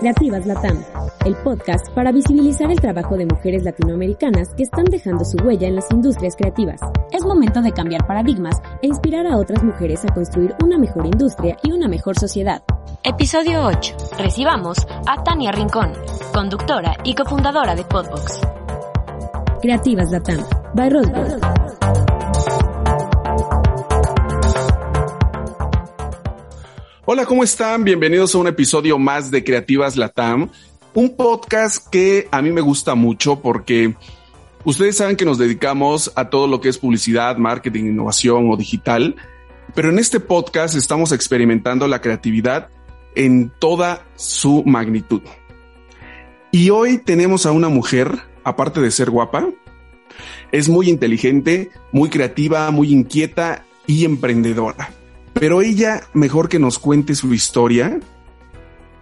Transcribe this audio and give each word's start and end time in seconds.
Creativas 0.00 0.46
Latam, 0.46 0.82
el 1.26 1.36
podcast 1.44 1.90
para 1.90 2.10
visibilizar 2.10 2.70
el 2.70 2.80
trabajo 2.80 3.18
de 3.18 3.26
mujeres 3.26 3.64
latinoamericanas 3.64 4.48
que 4.54 4.62
están 4.62 4.86
dejando 4.86 5.26
su 5.26 5.36
huella 5.44 5.68
en 5.68 5.76
las 5.76 5.90
industrias 5.90 6.36
creativas. 6.36 6.80
Es 7.12 7.22
momento 7.22 7.60
de 7.60 7.72
cambiar 7.72 8.06
paradigmas 8.06 8.62
e 8.80 8.86
inspirar 8.86 9.26
a 9.26 9.36
otras 9.36 9.62
mujeres 9.62 10.02
a 10.06 10.14
construir 10.14 10.54
una 10.64 10.78
mejor 10.78 11.04
industria 11.04 11.58
y 11.62 11.72
una 11.72 11.86
mejor 11.86 12.18
sociedad. 12.18 12.62
Episodio 13.04 13.62
8. 13.62 13.94
Recibamos 14.16 14.78
a 15.06 15.22
Tania 15.22 15.52
Rincón, 15.52 15.92
conductora 16.32 16.96
y 17.04 17.14
cofundadora 17.14 17.74
de 17.74 17.84
Podbox. 17.84 18.40
Creativas 19.60 20.10
Latam, 20.10 20.42
by. 20.72 22.09
Hola, 27.06 27.24
¿cómo 27.24 27.42
están? 27.42 27.82
Bienvenidos 27.82 28.34
a 28.34 28.38
un 28.38 28.46
episodio 28.46 28.98
más 28.98 29.30
de 29.30 29.42
Creativas 29.42 29.96
Latam, 29.96 30.50
un 30.92 31.16
podcast 31.16 31.88
que 31.88 32.28
a 32.30 32.42
mí 32.42 32.50
me 32.50 32.60
gusta 32.60 32.94
mucho 32.94 33.40
porque 33.40 33.94
ustedes 34.64 34.98
saben 34.98 35.16
que 35.16 35.24
nos 35.24 35.38
dedicamos 35.38 36.12
a 36.14 36.28
todo 36.28 36.46
lo 36.46 36.60
que 36.60 36.68
es 36.68 36.76
publicidad, 36.76 37.38
marketing, 37.38 37.84
innovación 37.84 38.50
o 38.50 38.56
digital, 38.56 39.16
pero 39.74 39.88
en 39.88 39.98
este 39.98 40.20
podcast 40.20 40.74
estamos 40.74 41.12
experimentando 41.12 41.88
la 41.88 42.02
creatividad 42.02 42.68
en 43.14 43.50
toda 43.58 44.04
su 44.14 44.62
magnitud. 44.66 45.22
Y 46.52 46.68
hoy 46.68 46.98
tenemos 46.98 47.46
a 47.46 47.52
una 47.52 47.70
mujer, 47.70 48.12
aparte 48.44 48.82
de 48.82 48.90
ser 48.90 49.08
guapa, 49.08 49.48
es 50.52 50.68
muy 50.68 50.90
inteligente, 50.90 51.70
muy 51.92 52.10
creativa, 52.10 52.70
muy 52.70 52.92
inquieta 52.92 53.64
y 53.86 54.04
emprendedora. 54.04 54.99
Pero 55.34 55.62
ella, 55.62 56.02
mejor 56.12 56.48
que 56.48 56.58
nos 56.58 56.78
cuente 56.78 57.14
su 57.14 57.32
historia. 57.32 58.00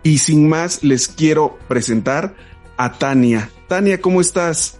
Y 0.02 0.18
sin 0.18 0.48
más, 0.48 0.82
les 0.82 1.08
quiero 1.08 1.58
presentar 1.68 2.34
a 2.76 2.92
Tania. 2.92 3.50
Tania, 3.66 4.00
¿cómo 4.00 4.20
estás? 4.20 4.78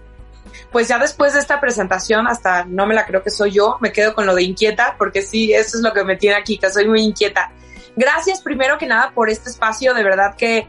Pues 0.70 0.88
ya 0.88 0.98
después 0.98 1.32
de 1.32 1.40
esta 1.40 1.60
presentación, 1.60 2.27
hasta 2.27 2.64
no 2.64 2.86
me 2.86 2.94
la 2.94 3.06
creo 3.06 3.22
que 3.22 3.30
soy 3.30 3.52
yo, 3.52 3.78
me 3.80 3.92
quedo 3.92 4.14
con 4.14 4.27
lo 4.27 4.34
de 4.34 4.42
inquieta, 4.42 4.96
porque 4.98 5.22
sí, 5.22 5.52
eso 5.52 5.78
es 5.78 5.82
lo 5.82 5.92
que 5.92 6.05
me 6.05 6.16
tiene 6.16 6.36
aquí, 6.36 6.58
que 6.58 6.70
soy 6.70 6.86
muy 6.86 7.02
inquieta. 7.02 7.52
Gracias 7.96 8.42
primero 8.42 8.78
que 8.78 8.86
nada 8.86 9.10
por 9.12 9.28
este 9.28 9.50
espacio, 9.50 9.94
de 9.94 10.05
verdad 10.05 10.36
que 10.36 10.66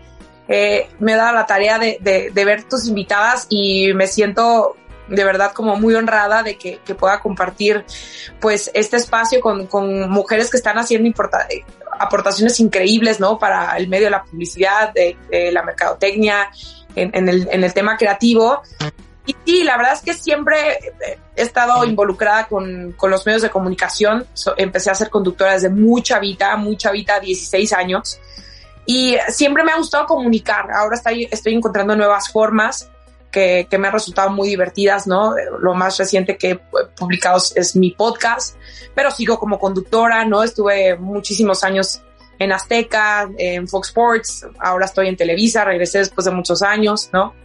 eh, 0.47 0.89
me 0.99 1.13
he 1.13 1.15
dado 1.15 1.35
la 1.35 1.45
tarea 1.45 1.77
de, 1.77 2.31
ver 2.33 2.63
tus 2.63 2.87
invitadas 2.87 3.45
y 3.49 3.93
me 3.93 4.07
siento 4.07 4.75
de 5.09 5.23
verdad 5.23 5.51
como 5.53 5.75
muy 5.75 5.95
honrada 5.95 6.43
de 6.43 6.57
que, 6.57 6.79
que 6.85 6.95
pueda 6.95 7.19
compartir 7.19 7.85
pues 8.39 8.69
este 8.73 8.97
espacio 8.97 9.41
con, 9.41 9.67
con 9.67 10.09
mujeres 10.09 10.49
que 10.49 10.57
están 10.57 10.77
haciendo 10.77 11.09
aportaciones 11.99 12.59
increíbles, 12.59 13.19
¿no? 13.19 13.37
Para 13.37 13.75
el 13.77 13.87
medio 13.87 14.05
de 14.05 14.11
la 14.11 14.23
publicidad, 14.23 14.93
de, 14.93 15.17
la 15.51 15.63
mercadotecnia, 15.63 16.49
en, 16.95 17.29
el, 17.29 17.47
en 17.51 17.63
el 17.63 17.73
tema 17.73 17.97
creativo. 17.97 18.61
Y 19.25 19.35
sí, 19.45 19.63
la 19.63 19.77
verdad 19.77 19.93
es 19.93 20.01
que 20.01 20.13
siempre 20.13 20.79
he 21.35 21.41
estado 21.41 21.83
involucrada 21.83 22.47
con, 22.47 22.93
con 22.93 23.11
los 23.11 23.25
medios 23.25 23.41
de 23.41 23.49
comunicación. 23.49 24.25
Empecé 24.57 24.89
a 24.89 24.95
ser 24.95 25.09
conductora 25.09 25.53
desde 25.53 25.69
mucha 25.69 26.19
vida, 26.19 26.55
mucha 26.55 26.91
vida, 26.91 27.19
16 27.19 27.73
años. 27.73 28.19
Y 28.85 29.17
siempre 29.27 29.63
me 29.63 29.71
ha 29.71 29.77
gustado 29.77 30.07
comunicar. 30.07 30.71
Ahora 30.71 30.95
estoy, 30.95 31.27
estoy 31.29 31.53
encontrando 31.53 31.95
nuevas 31.95 32.31
formas 32.31 32.89
que, 33.31 33.67
que, 33.69 33.77
me 33.77 33.87
han 33.87 33.93
resultado 33.93 34.29
muy 34.29 34.49
divertidas, 34.49 35.07
¿no? 35.07 35.35
Lo 35.59 35.73
más 35.73 35.97
reciente 35.97 36.37
que 36.37 36.51
he 36.51 36.59
publicado 36.97 37.41
es 37.55 37.75
mi 37.75 37.91
podcast, 37.91 38.55
pero 38.95 39.11
sigo 39.11 39.39
como 39.39 39.59
conductora, 39.59 40.25
¿no? 40.25 40.43
Estuve 40.43 40.97
muchísimos 40.97 41.63
años 41.63 42.01
en 42.39 42.53
Azteca, 42.53 43.29
en 43.37 43.67
Fox 43.67 43.89
Sports, 43.89 44.47
ahora 44.59 44.85
estoy 44.85 45.09
en 45.09 45.17
Televisa, 45.17 45.65
regresé 45.65 45.99
después 45.99 46.25
de 46.25 46.31
muchos 46.31 46.61
años, 46.61 47.09
¿no? 47.11 47.35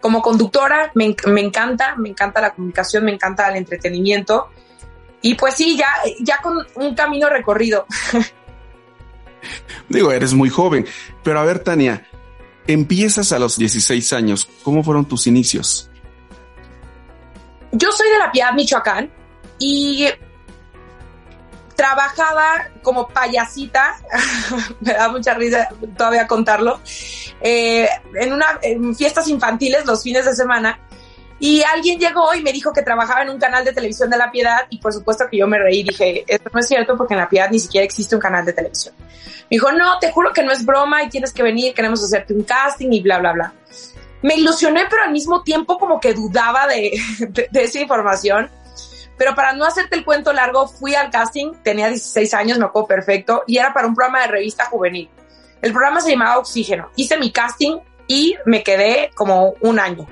Como 0.00 0.22
conductora 0.22 0.92
me, 0.94 1.14
me 1.26 1.40
encanta, 1.40 1.96
me 1.96 2.10
encanta 2.10 2.40
la 2.40 2.54
comunicación, 2.54 3.04
me 3.04 3.12
encanta 3.12 3.48
el 3.48 3.56
entretenimiento 3.56 4.50
y 5.22 5.34
pues 5.34 5.54
sí, 5.54 5.76
ya, 5.76 5.88
ya 6.20 6.38
con 6.38 6.66
un 6.76 6.94
camino 6.94 7.28
recorrido. 7.28 7.86
Digo, 9.88 10.12
eres 10.12 10.34
muy 10.34 10.50
joven, 10.50 10.86
pero 11.22 11.40
a 11.40 11.44
ver, 11.44 11.60
Tania, 11.60 12.06
Empiezas 12.70 13.32
a 13.32 13.40
los 13.40 13.58
16 13.58 14.12
años. 14.12 14.48
¿Cómo 14.62 14.84
fueron 14.84 15.04
tus 15.04 15.26
inicios? 15.26 15.90
Yo 17.72 17.90
soy 17.90 18.08
de 18.10 18.18
La 18.18 18.30
Piedad, 18.30 18.52
Michoacán, 18.52 19.10
y 19.58 20.06
trabajaba 21.74 22.68
como 22.80 23.08
payasita, 23.08 23.96
me 24.80 24.92
da 24.92 25.08
mucha 25.08 25.34
risa 25.34 25.68
todavía 25.96 26.28
contarlo, 26.28 26.80
eh, 27.40 27.88
en, 28.14 28.32
una, 28.32 28.46
en 28.62 28.94
fiestas 28.94 29.26
infantiles 29.26 29.84
los 29.84 30.04
fines 30.04 30.24
de 30.24 30.36
semana. 30.36 30.78
Y 31.40 31.62
alguien 31.62 31.98
llegó 31.98 32.34
y 32.34 32.42
me 32.42 32.52
dijo 32.52 32.70
que 32.70 32.82
trabajaba 32.82 33.22
en 33.22 33.30
un 33.30 33.38
canal 33.38 33.64
de 33.64 33.72
televisión 33.72 34.10
de 34.10 34.18
La 34.18 34.30
Piedad 34.30 34.66
y 34.68 34.78
por 34.78 34.92
supuesto 34.92 35.24
que 35.30 35.38
yo 35.38 35.46
me 35.46 35.58
reí 35.58 35.80
y 35.80 35.84
dije, 35.84 36.24
esto 36.28 36.50
no 36.52 36.60
es 36.60 36.68
cierto 36.68 36.98
porque 36.98 37.14
en 37.14 37.20
La 37.20 37.30
Piedad 37.30 37.48
ni 37.50 37.58
siquiera 37.58 37.84
existe 37.84 38.14
un 38.14 38.20
canal 38.20 38.44
de 38.44 38.52
televisión. 38.52 38.94
Me 38.98 39.56
dijo, 39.56 39.72
no, 39.72 39.98
te 39.98 40.12
juro 40.12 40.34
que 40.34 40.42
no 40.42 40.52
es 40.52 40.66
broma 40.66 41.02
y 41.02 41.08
tienes 41.08 41.32
que 41.32 41.42
venir, 41.42 41.72
queremos 41.72 42.04
hacerte 42.04 42.34
un 42.34 42.44
casting 42.44 42.92
y 42.92 43.00
bla, 43.00 43.18
bla, 43.18 43.32
bla. 43.32 43.54
Me 44.22 44.34
ilusioné, 44.34 44.84
pero 44.90 45.02
al 45.02 45.12
mismo 45.12 45.42
tiempo 45.42 45.78
como 45.78 45.98
que 45.98 46.12
dudaba 46.12 46.66
de, 46.66 46.92
de, 47.50 47.62
esa 47.64 47.80
información. 47.80 48.50
Pero 49.16 49.34
para 49.34 49.54
no 49.54 49.64
hacerte 49.64 49.96
el 49.96 50.04
cuento 50.04 50.34
largo, 50.34 50.68
fui 50.68 50.94
al 50.94 51.10
casting, 51.10 51.52
tenía 51.62 51.88
16 51.88 52.34
años, 52.34 52.58
me 52.58 52.66
acuerdo 52.66 52.86
perfecto, 52.88 53.44
y 53.46 53.56
era 53.56 53.72
para 53.72 53.86
un 53.86 53.94
programa 53.94 54.20
de 54.20 54.26
revista 54.28 54.66
juvenil. 54.66 55.08
El 55.62 55.72
programa 55.72 56.00
se 56.02 56.10
llamaba 56.10 56.38
Oxígeno. 56.38 56.90
Hice 56.96 57.18
mi 57.18 57.32
casting 57.32 57.78
y 58.06 58.36
me 58.44 58.62
quedé 58.62 59.10
como 59.14 59.54
un 59.60 59.78
año. 59.78 60.06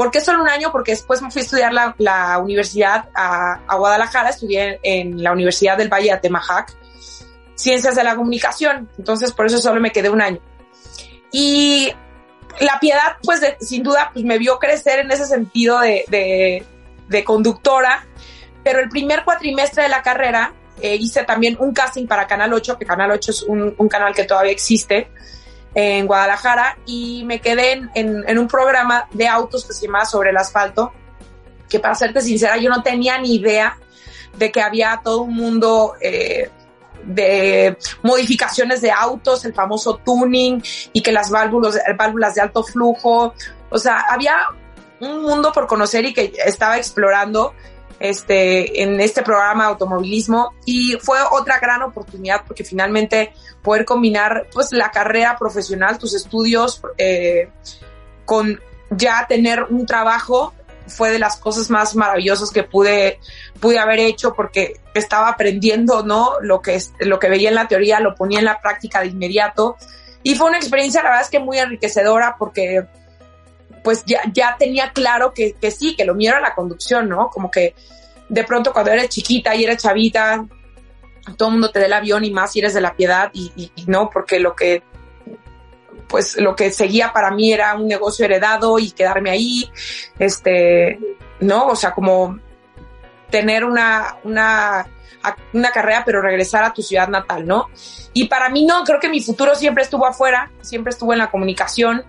¿Por 0.00 0.10
qué 0.10 0.22
solo 0.22 0.40
un 0.40 0.48
año? 0.48 0.72
Porque 0.72 0.92
después 0.92 1.20
me 1.20 1.30
fui 1.30 1.42
a 1.42 1.44
estudiar 1.44 1.74
la, 1.74 1.94
la 1.98 2.38
universidad 2.38 3.10
a, 3.14 3.60
a, 3.68 3.76
Guadalajara, 3.76 4.30
estudié 4.30 4.80
en 4.82 5.22
la 5.22 5.30
Universidad 5.30 5.76
del 5.76 5.90
Valle 5.90 6.06
de 6.06 6.12
Atemajac, 6.12 6.74
Ciencias 7.54 7.96
de 7.96 8.04
la 8.04 8.16
Comunicación, 8.16 8.88
entonces 8.96 9.30
por 9.32 9.44
eso 9.44 9.58
solo 9.58 9.78
me 9.78 9.92
quedé 9.92 10.08
un 10.08 10.22
año. 10.22 10.40
Y 11.32 11.92
la 12.60 12.80
piedad, 12.80 13.18
pues 13.22 13.42
de, 13.42 13.58
sin 13.60 13.82
duda, 13.82 14.08
pues 14.10 14.24
me 14.24 14.38
vio 14.38 14.58
crecer 14.58 15.00
en 15.00 15.10
ese 15.10 15.26
sentido 15.26 15.80
de, 15.80 16.06
de, 16.08 16.64
de 17.08 17.22
conductora, 17.22 18.06
pero 18.64 18.80
el 18.80 18.88
primer 18.88 19.22
cuatrimestre 19.22 19.82
de 19.82 19.90
la 19.90 20.00
carrera 20.00 20.54
eh, 20.80 20.94
hice 20.94 21.24
también 21.24 21.58
un 21.60 21.74
casting 21.74 22.06
para 22.06 22.26
Canal 22.26 22.54
8, 22.54 22.78
que 22.78 22.86
Canal 22.86 23.10
8 23.10 23.30
es 23.32 23.42
un, 23.42 23.74
un 23.76 23.88
canal 23.90 24.14
que 24.14 24.24
todavía 24.24 24.52
existe, 24.52 25.10
en 25.74 26.06
Guadalajara 26.06 26.78
y 26.86 27.22
me 27.24 27.40
quedé 27.40 27.72
en, 27.72 27.90
en, 27.94 28.38
un 28.38 28.48
programa 28.48 29.08
de 29.12 29.28
autos 29.28 29.64
que 29.64 29.72
se 29.72 29.86
llamaba 29.86 30.04
Sobre 30.04 30.30
el 30.30 30.36
Asfalto, 30.36 30.92
que 31.68 31.78
para 31.78 31.94
serte 31.94 32.20
sincera 32.20 32.56
yo 32.56 32.70
no 32.70 32.82
tenía 32.82 33.18
ni 33.18 33.36
idea 33.36 33.78
de 34.36 34.50
que 34.50 34.62
había 34.62 35.00
todo 35.02 35.22
un 35.22 35.34
mundo 35.34 35.94
eh, 36.00 36.50
de 37.04 37.76
modificaciones 38.02 38.80
de 38.80 38.90
autos, 38.90 39.44
el 39.44 39.54
famoso 39.54 39.96
tuning 40.04 40.62
y 40.92 41.02
que 41.02 41.12
las 41.12 41.30
válvulas, 41.30 41.78
válvulas 41.96 42.34
de 42.34 42.40
alto 42.42 42.62
flujo, 42.62 43.34
o 43.70 43.78
sea, 43.78 44.00
había 44.08 44.38
un 45.00 45.22
mundo 45.22 45.52
por 45.52 45.66
conocer 45.66 46.04
y 46.04 46.12
que 46.12 46.32
estaba 46.44 46.76
explorando 46.76 47.54
este, 48.00 48.82
en 48.82 48.98
este 48.98 49.22
programa 49.22 49.64
de 49.64 49.70
automovilismo 49.70 50.54
y 50.64 50.96
fue 51.00 51.18
otra 51.30 51.58
gran 51.60 51.82
oportunidad 51.82 52.42
porque 52.46 52.64
finalmente 52.64 53.32
poder 53.62 53.84
combinar 53.84 54.46
pues 54.52 54.72
la 54.72 54.90
carrera 54.90 55.36
profesional, 55.38 55.98
tus 55.98 56.14
estudios 56.14 56.80
eh, 56.96 57.50
con 58.24 58.58
ya 58.90 59.26
tener 59.28 59.64
un 59.64 59.86
trabajo 59.86 60.54
fue 60.86 61.10
de 61.10 61.18
las 61.18 61.36
cosas 61.36 61.70
más 61.70 61.94
maravillosas 61.94 62.50
que 62.50 62.64
pude, 62.64 63.20
pude 63.60 63.78
haber 63.78 64.00
hecho 64.00 64.34
porque 64.34 64.80
estaba 64.94 65.28
aprendiendo, 65.28 66.02
¿no? 66.02 66.40
Lo 66.40 66.60
que, 66.62 66.82
lo 67.00 67.20
que 67.20 67.28
veía 67.28 67.50
en 67.50 67.54
la 67.54 67.68
teoría 67.68 68.00
lo 68.00 68.14
ponía 68.16 68.40
en 68.40 68.46
la 68.46 68.60
práctica 68.60 69.00
de 69.00 69.08
inmediato 69.08 69.76
y 70.22 70.34
fue 70.34 70.48
una 70.48 70.58
experiencia, 70.58 71.02
la 71.02 71.10
verdad 71.10 71.24
es 71.24 71.30
que 71.30 71.38
muy 71.38 71.58
enriquecedora 71.58 72.36
porque 72.38 72.86
pues 73.82 74.04
ya, 74.04 74.20
ya 74.32 74.56
tenía 74.58 74.92
claro 74.92 75.32
que, 75.32 75.52
que 75.52 75.70
sí, 75.70 75.96
que 75.96 76.04
lo 76.04 76.14
mío 76.14 76.30
era 76.30 76.40
la 76.40 76.54
conducción, 76.54 77.08
¿no? 77.08 77.28
Como 77.28 77.50
que 77.50 77.74
de 78.28 78.44
pronto 78.44 78.72
cuando 78.72 78.92
eres 78.92 79.08
chiquita 79.08 79.54
y 79.54 79.64
eres 79.64 79.82
chavita, 79.82 80.46
todo 81.36 81.48
el 81.48 81.52
mundo 81.52 81.70
te 81.70 81.78
dé 81.78 81.86
el 81.86 81.92
avión 81.92 82.24
y 82.24 82.30
más 82.30 82.52
si 82.52 82.60
eres 82.60 82.74
de 82.74 82.80
la 82.80 82.94
piedad 82.94 83.30
y, 83.32 83.52
y, 83.56 83.72
y 83.74 83.84
no, 83.86 84.10
porque 84.10 84.38
lo 84.38 84.54
que 84.54 84.82
pues 86.10 86.36
lo 86.36 86.56
que 86.56 86.72
seguía 86.72 87.12
para 87.12 87.30
mí 87.30 87.52
era 87.52 87.74
un 87.74 87.86
negocio 87.86 88.24
heredado 88.24 88.78
y 88.78 88.90
quedarme 88.90 89.30
ahí, 89.30 89.70
este, 90.18 90.98
¿no? 91.38 91.68
O 91.68 91.76
sea, 91.76 91.92
como 91.92 92.38
tener 93.30 93.64
una, 93.64 94.18
una, 94.24 94.86
una 95.52 95.70
carrera, 95.70 96.02
pero 96.04 96.20
regresar 96.20 96.64
a 96.64 96.72
tu 96.72 96.82
ciudad 96.82 97.08
natal, 97.08 97.46
¿no? 97.46 97.68
Y 98.12 98.26
para 98.26 98.48
mí 98.48 98.66
no, 98.66 98.82
creo 98.82 98.98
que 98.98 99.08
mi 99.08 99.22
futuro 99.22 99.54
siempre 99.54 99.84
estuvo 99.84 100.04
afuera, 100.04 100.50
siempre 100.60 100.90
estuvo 100.90 101.12
en 101.12 101.20
la 101.20 101.30
comunicación. 101.30 102.04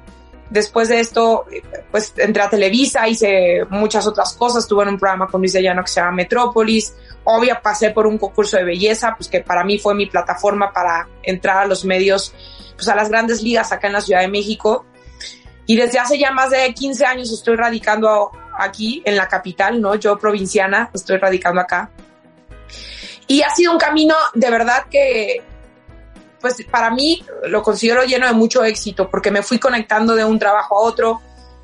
Después 0.52 0.90
de 0.90 1.00
esto, 1.00 1.46
pues 1.92 2.14
entré 2.18 2.44
a 2.44 2.50
Televisa, 2.50 3.08
hice 3.08 3.66
muchas 3.70 4.06
otras 4.06 4.34
cosas, 4.34 4.64
estuve 4.64 4.84
en 4.84 4.90
un 4.90 5.00
programa 5.00 5.28
con 5.28 5.40
Luis 5.40 5.54
de 5.54 5.64
Llano 5.64 5.82
que 5.82 5.90
se 5.90 6.02
llama 6.02 6.12
Metrópolis, 6.12 6.94
obvio 7.24 7.58
pasé 7.64 7.92
por 7.92 8.06
un 8.06 8.18
concurso 8.18 8.58
de 8.58 8.66
belleza, 8.66 9.16
pues 9.16 9.30
que 9.30 9.40
para 9.40 9.64
mí 9.64 9.80
fue 9.80 9.96
mi 9.96 10.08
plataforma 10.08 10.74
para 10.74 11.08
entrar 11.24 11.60
a 11.60 11.66
los 11.66 11.86
medios 11.86 12.34
pues 12.76 12.90
a 12.90 12.96
las 12.96 13.08
grandes 13.08 13.42
ligas 13.42 13.72
acá 13.72 13.88
en 13.88 13.94
la 13.94 14.02
Ciudad 14.02 14.20
de 14.20 14.28
México. 14.28 14.86
Y 15.68 15.78
desde 15.78 16.00
hace 16.00 16.20
ya 16.20 16.32
más 16.32 16.50
de 16.50 16.74
15 16.74 17.06
años 17.06 17.32
estoy 17.32 17.56
radicando 17.56 18.32
aquí 18.60 19.02
en 19.06 19.16
la 19.16 19.30
capital, 19.30 19.80
¿no? 19.80 19.96
Yo 19.96 20.20
provinciana, 20.20 20.90
estoy 20.94 21.18
radicando 21.18 21.62
acá. 21.62 21.92
Y 23.28 23.42
ha 23.42 23.50
sido 23.52 23.72
un 23.72 23.78
camino 23.78 24.16
de 24.34 24.50
verdad 24.50 24.88
que, 24.92 25.44
pues 26.42 26.56
para 26.70 26.90
mí 26.90 27.24
lo 27.48 27.62
considero 27.62 28.04
lleno 28.04 28.28
de 28.28 28.34
mucho 28.34 28.64
éxito 28.64 29.10
porque 29.10 29.32
me 29.32 29.44
fui 29.44 29.60
conectando 29.60 30.16
de 30.16 30.26
un 30.26 30.40
trabajo 30.40 30.78
a 30.78 30.84
otro. 30.84 31.22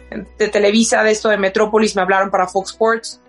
De 0.09 0.47
Televisa, 0.47 1.03
de 1.03 1.12
esto 1.12 1.27
de 1.27 1.38
Metrópolis, 1.38 1.95
me 1.95 2.01
hablaron 2.01 2.31
para 2.31 2.47
Fox 2.47 2.71
Sports. 2.71 3.19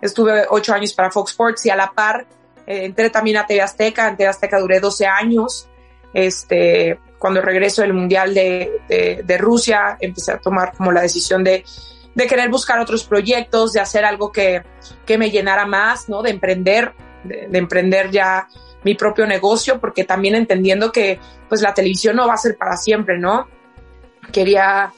Estuve 0.00 0.46
ocho 0.48 0.72
años 0.72 0.92
para 0.92 1.10
Fox 1.10 1.32
Sports 1.32 1.66
y 1.66 1.70
a 1.70 1.76
la 1.76 1.90
par 1.90 2.26
eh, 2.68 2.84
entré 2.84 3.08
también 3.08 3.38
a 3.38 3.46
TV 3.46 3.62
Azteca. 3.62 4.08
En 4.08 4.16
TV 4.16 4.28
Azteca 4.28 4.60
duré 4.60 4.78
12 4.78 5.06
años. 5.06 5.68
Este, 6.12 7.00
cuando 7.18 7.40
regreso 7.40 7.82
del 7.82 7.94
Mundial 7.94 8.34
de, 8.34 9.22
de, 9.24 9.38
Rusia, 9.38 9.96
empecé 10.00 10.32
a 10.32 10.38
tomar 10.38 10.72
como 10.76 10.92
la 10.92 11.00
decisión 11.00 11.42
de, 11.42 11.64
de 12.14 12.26
querer 12.26 12.50
buscar 12.50 12.78
otros 12.78 13.04
proyectos, 13.04 13.72
de 13.72 13.80
hacer 13.80 14.04
algo 14.04 14.30
que, 14.30 14.62
que 15.06 15.18
me 15.18 15.30
llenara 15.30 15.66
más, 15.66 16.08
¿no? 16.08 16.22
De 16.22 16.30
emprender, 16.30 16.92
de, 17.24 17.48
de, 17.48 17.58
emprender 17.58 18.10
ya 18.10 18.48
mi 18.84 18.94
propio 18.94 19.26
negocio, 19.26 19.80
porque 19.80 20.04
también 20.04 20.34
entendiendo 20.34 20.92
que 20.92 21.18
pues 21.48 21.62
la 21.62 21.74
televisión 21.74 22.16
no 22.16 22.26
va 22.26 22.34
a 22.34 22.38
ser 22.38 22.56
para 22.56 22.76
siempre, 22.76 23.18
¿no? 23.18 23.48
Quería 24.32 24.92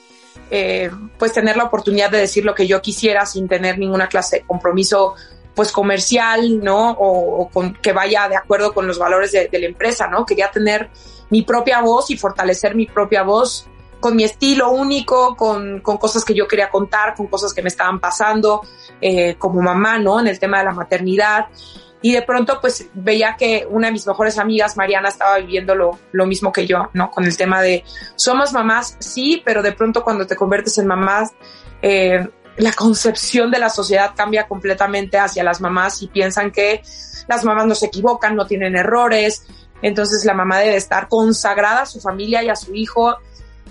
eh, 0.51 0.91
pues 1.19 1.33
tener 1.33 1.57
la 1.57 1.65
oportunidad 1.65 2.11
de 2.11 2.19
decir 2.19 2.45
lo 2.45 2.55
que 2.55 2.67
yo 2.67 2.83
quisiera 2.83 3.25
sin 3.27 3.49
tener 3.49 3.79
ninguna 3.79 4.09
clase 4.09 4.39
de 4.39 4.43
compromiso 4.47 5.15
pues 5.55 5.73
comercial, 5.73 6.63
¿no? 6.63 6.91
O, 6.93 7.49
con, 7.51 7.75
que 7.75 7.93
vaya 7.93 8.29
de 8.29 8.37
acuerdo 8.37 8.73
con 8.73 8.87
los 8.87 8.99
valores 8.99 9.33
de, 9.33 9.49
de 9.49 9.59
la 9.59 9.67
empresa, 9.67 10.07
¿no? 10.07 10.25
Quería 10.25 10.51
tener 10.51 10.91
mi 11.31 11.43
propia 11.43 11.81
voz 11.81 12.11
y 12.11 12.17
fortalecer 12.17 12.75
mi 12.75 12.87
propia 12.87 13.23
voz 13.23 13.67
con 14.01 14.17
mi 14.17 14.25
estilo 14.25 14.71
único, 14.71 15.37
con, 15.37 15.81
con 15.81 15.99
cosas 15.99 16.25
que 16.25 16.35
yo 16.35 16.49
quería 16.49 16.71
contar, 16.71 17.15
con 17.15 17.27
cosas 17.27 17.53
que 17.53 17.63
me 17.63 17.69
estaban 17.69 18.01
pasando 18.01 18.63
eh, 19.01 19.37
como 19.37 19.61
mamá, 19.61 19.99
¿no? 19.99 20.19
En 20.19 20.27
el 20.27 20.39
tema 20.39 20.59
de 20.59 20.65
la 20.65 20.73
maternidad. 20.73 21.47
Y 22.03 22.13
de 22.13 22.23
pronto, 22.23 22.61
pues 22.61 22.89
veía 22.95 23.37
que 23.39 23.67
una 23.69 23.89
de 23.89 23.93
mis 23.93 24.07
mejores 24.07 24.39
amigas, 24.39 24.77
Mariana, 24.77 25.11
estaba 25.11 25.39
viviendo 25.39 25.75
lo, 25.75 26.27
mismo 26.27 26.53
que 26.53 26.67
yo, 26.67 26.89
¿no? 26.95 27.11
Con 27.11 27.25
el 27.25 27.37
tema 27.37 27.61
de 27.61 27.85
somos 28.17 28.53
mamás, 28.53 28.97
sí, 29.01 29.43
pero 29.45 29.63
de 29.63 29.73
pronto 29.73 30.03
cuando 30.03 30.27
te 30.27 30.37
conviertes 30.37 30.79
en 30.79 30.87
mamás, 30.87 31.33
eh, 31.83 32.27
la 32.57 32.73
concepción 32.73 33.51
de 33.51 33.59
la 33.59 33.69
sociedad 33.69 34.13
cambia 34.17 34.49
completamente 34.49 35.19
hacia 35.19 35.45
las 35.45 35.61
mamás 35.61 36.03
y 36.03 36.09
piensan 36.09 36.51
que 36.51 36.83
las 37.29 37.45
mamás 37.45 37.67
no 37.67 37.75
se 37.75 37.87
equivocan, 37.87 38.35
no 38.35 38.47
tienen 38.47 38.77
errores, 38.77 39.47
entonces 39.83 40.25
la 40.25 40.35
mamá 40.35 40.59
debe 40.59 40.77
estar 40.77 41.09
consagrada 41.09 41.83
a 41.83 41.87
su 41.87 42.01
familia 42.01 42.43
y 42.43 42.49
a 42.49 42.57
su 42.57 42.75
hijo 42.75 43.17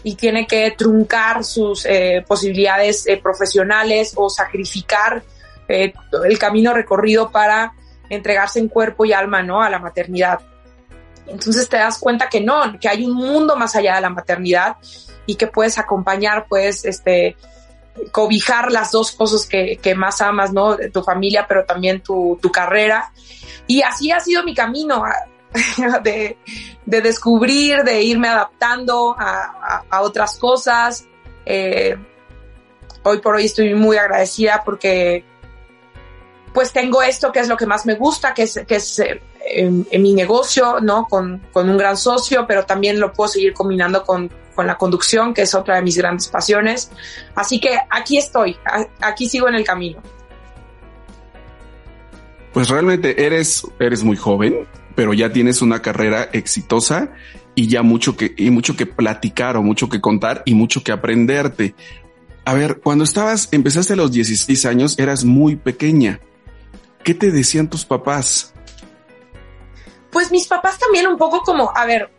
y 0.03 0.15
tiene 0.15 0.45
que 0.45 0.71
truncar 0.77 1.43
sus 1.43 1.85
eh, 1.85 2.23
posibilidades 2.27 3.07
eh, 3.07 3.17
profesionales 3.17 4.13
o 4.15 4.29
sacrificar 4.29 5.23
el 5.67 6.39
camino 6.39 6.73
recorrido 6.73 7.29
para 7.29 7.73
entregarse 8.09 8.59
en 8.59 8.67
cuerpo 8.67 9.06
y 9.06 9.13
alma 9.13 9.41
¿no? 9.41 9.61
a 9.61 9.69
la 9.69 9.79
maternidad. 9.79 10.39
Entonces 11.27 11.69
te 11.69 11.77
das 11.77 12.00
cuenta 12.00 12.27
que 12.27 12.41
no, 12.41 12.79
que 12.79 12.89
hay 12.89 13.06
un 13.06 13.13
mundo 13.13 13.56
más 13.56 13.75
allá 13.75 13.95
de 13.95 14.01
la 14.01 14.09
maternidad 14.09 14.77
y 15.25 15.35
que 15.35 15.47
puedes 15.47 15.77
acompañar, 15.77 16.47
puedes 16.47 16.85
este, 16.85 17.35
cobijar 18.11 18.71
las 18.71 18.91
dos 18.91 19.11
cosas 19.11 19.45
que, 19.45 19.77
que 19.77 19.94
más 19.94 20.21
amas, 20.21 20.51
¿no? 20.51 20.77
Tu 20.91 21.03
familia, 21.03 21.45
pero 21.47 21.65
también 21.65 22.01
tu, 22.01 22.39
tu 22.41 22.51
carrera. 22.51 23.11
Y 23.67 23.81
así 23.83 24.11
ha 24.11 24.19
sido 24.19 24.44
mi 24.44 24.56
camino 24.56 25.03
de, 26.03 26.38
de, 26.85 27.01
descubrir, 27.01 27.83
de 27.83 28.01
irme 28.01 28.27
adaptando 28.27 29.15
a, 29.17 29.44
a, 29.45 29.83
a 29.89 30.01
otras 30.01 30.38
cosas. 30.38 31.06
Eh, 31.45 31.95
hoy 33.03 33.19
por 33.19 33.35
hoy 33.35 33.45
estoy 33.45 33.73
muy 33.75 33.97
agradecida 33.97 34.63
porque 34.65 35.23
pues 36.53 36.71
tengo 36.71 37.01
esto 37.01 37.31
que 37.31 37.39
es 37.39 37.47
lo 37.47 37.57
que 37.57 37.65
más 37.65 37.85
me 37.85 37.95
gusta, 37.95 38.33
que 38.33 38.43
es, 38.43 38.61
que 38.67 38.75
es 38.75 38.99
eh, 38.99 39.21
en, 39.45 39.87
en, 39.91 40.01
mi 40.01 40.13
negocio, 40.13 40.79
¿no? 40.81 41.05
Con, 41.05 41.41
con, 41.51 41.69
un 41.69 41.77
gran 41.77 41.97
socio, 41.97 42.45
pero 42.47 42.65
también 42.65 42.99
lo 42.99 43.13
puedo 43.13 43.29
seguir 43.29 43.53
combinando 43.53 44.03
con, 44.03 44.31
con, 44.55 44.67
la 44.67 44.77
conducción, 44.77 45.33
que 45.33 45.43
es 45.43 45.53
otra 45.53 45.75
de 45.75 45.81
mis 45.81 45.97
grandes 45.97 46.27
pasiones. 46.27 46.91
Así 47.35 47.59
que 47.59 47.77
aquí 47.89 48.17
estoy, 48.17 48.57
aquí 49.01 49.29
sigo 49.29 49.47
en 49.47 49.55
el 49.55 49.63
camino. 49.63 50.01
Pues 52.53 52.69
realmente 52.69 53.25
eres, 53.25 53.63
eres 53.79 54.03
muy 54.03 54.17
joven, 54.17 54.67
pero 54.95 55.13
ya 55.13 55.31
tienes 55.31 55.61
una 55.61 55.81
carrera 55.81 56.29
exitosa 56.33 57.11
y 57.55 57.67
ya 57.67 57.83
mucho 57.83 58.17
que, 58.17 58.33
y 58.37 58.49
mucho 58.49 58.75
que 58.75 58.85
platicar 58.85 59.55
o 59.55 59.61
mucho 59.61 59.87
que 59.87 60.01
contar 60.01 60.43
y 60.45 60.55
mucho 60.55 60.83
que 60.83 60.91
aprenderte. 60.91 61.75
A 62.45 62.53
ver, 62.53 62.79
cuando 62.79 63.03
estabas, 63.03 63.49
empezaste 63.51 63.93
a 63.93 63.95
los 63.95 64.11
16 64.11 64.65
años, 64.65 64.97
eras 64.97 65.23
muy 65.23 65.55
pequeña. 65.55 66.19
¿Qué 67.03 67.13
te 67.13 67.31
decían 67.31 67.69
tus 67.69 67.85
papás? 67.85 68.53
Pues 70.11 70.31
mis 70.31 70.47
papás 70.47 70.77
también 70.79 71.07
un 71.07 71.17
poco 71.17 71.41
como, 71.41 71.71
a 71.75 71.85
ver, 71.85 72.09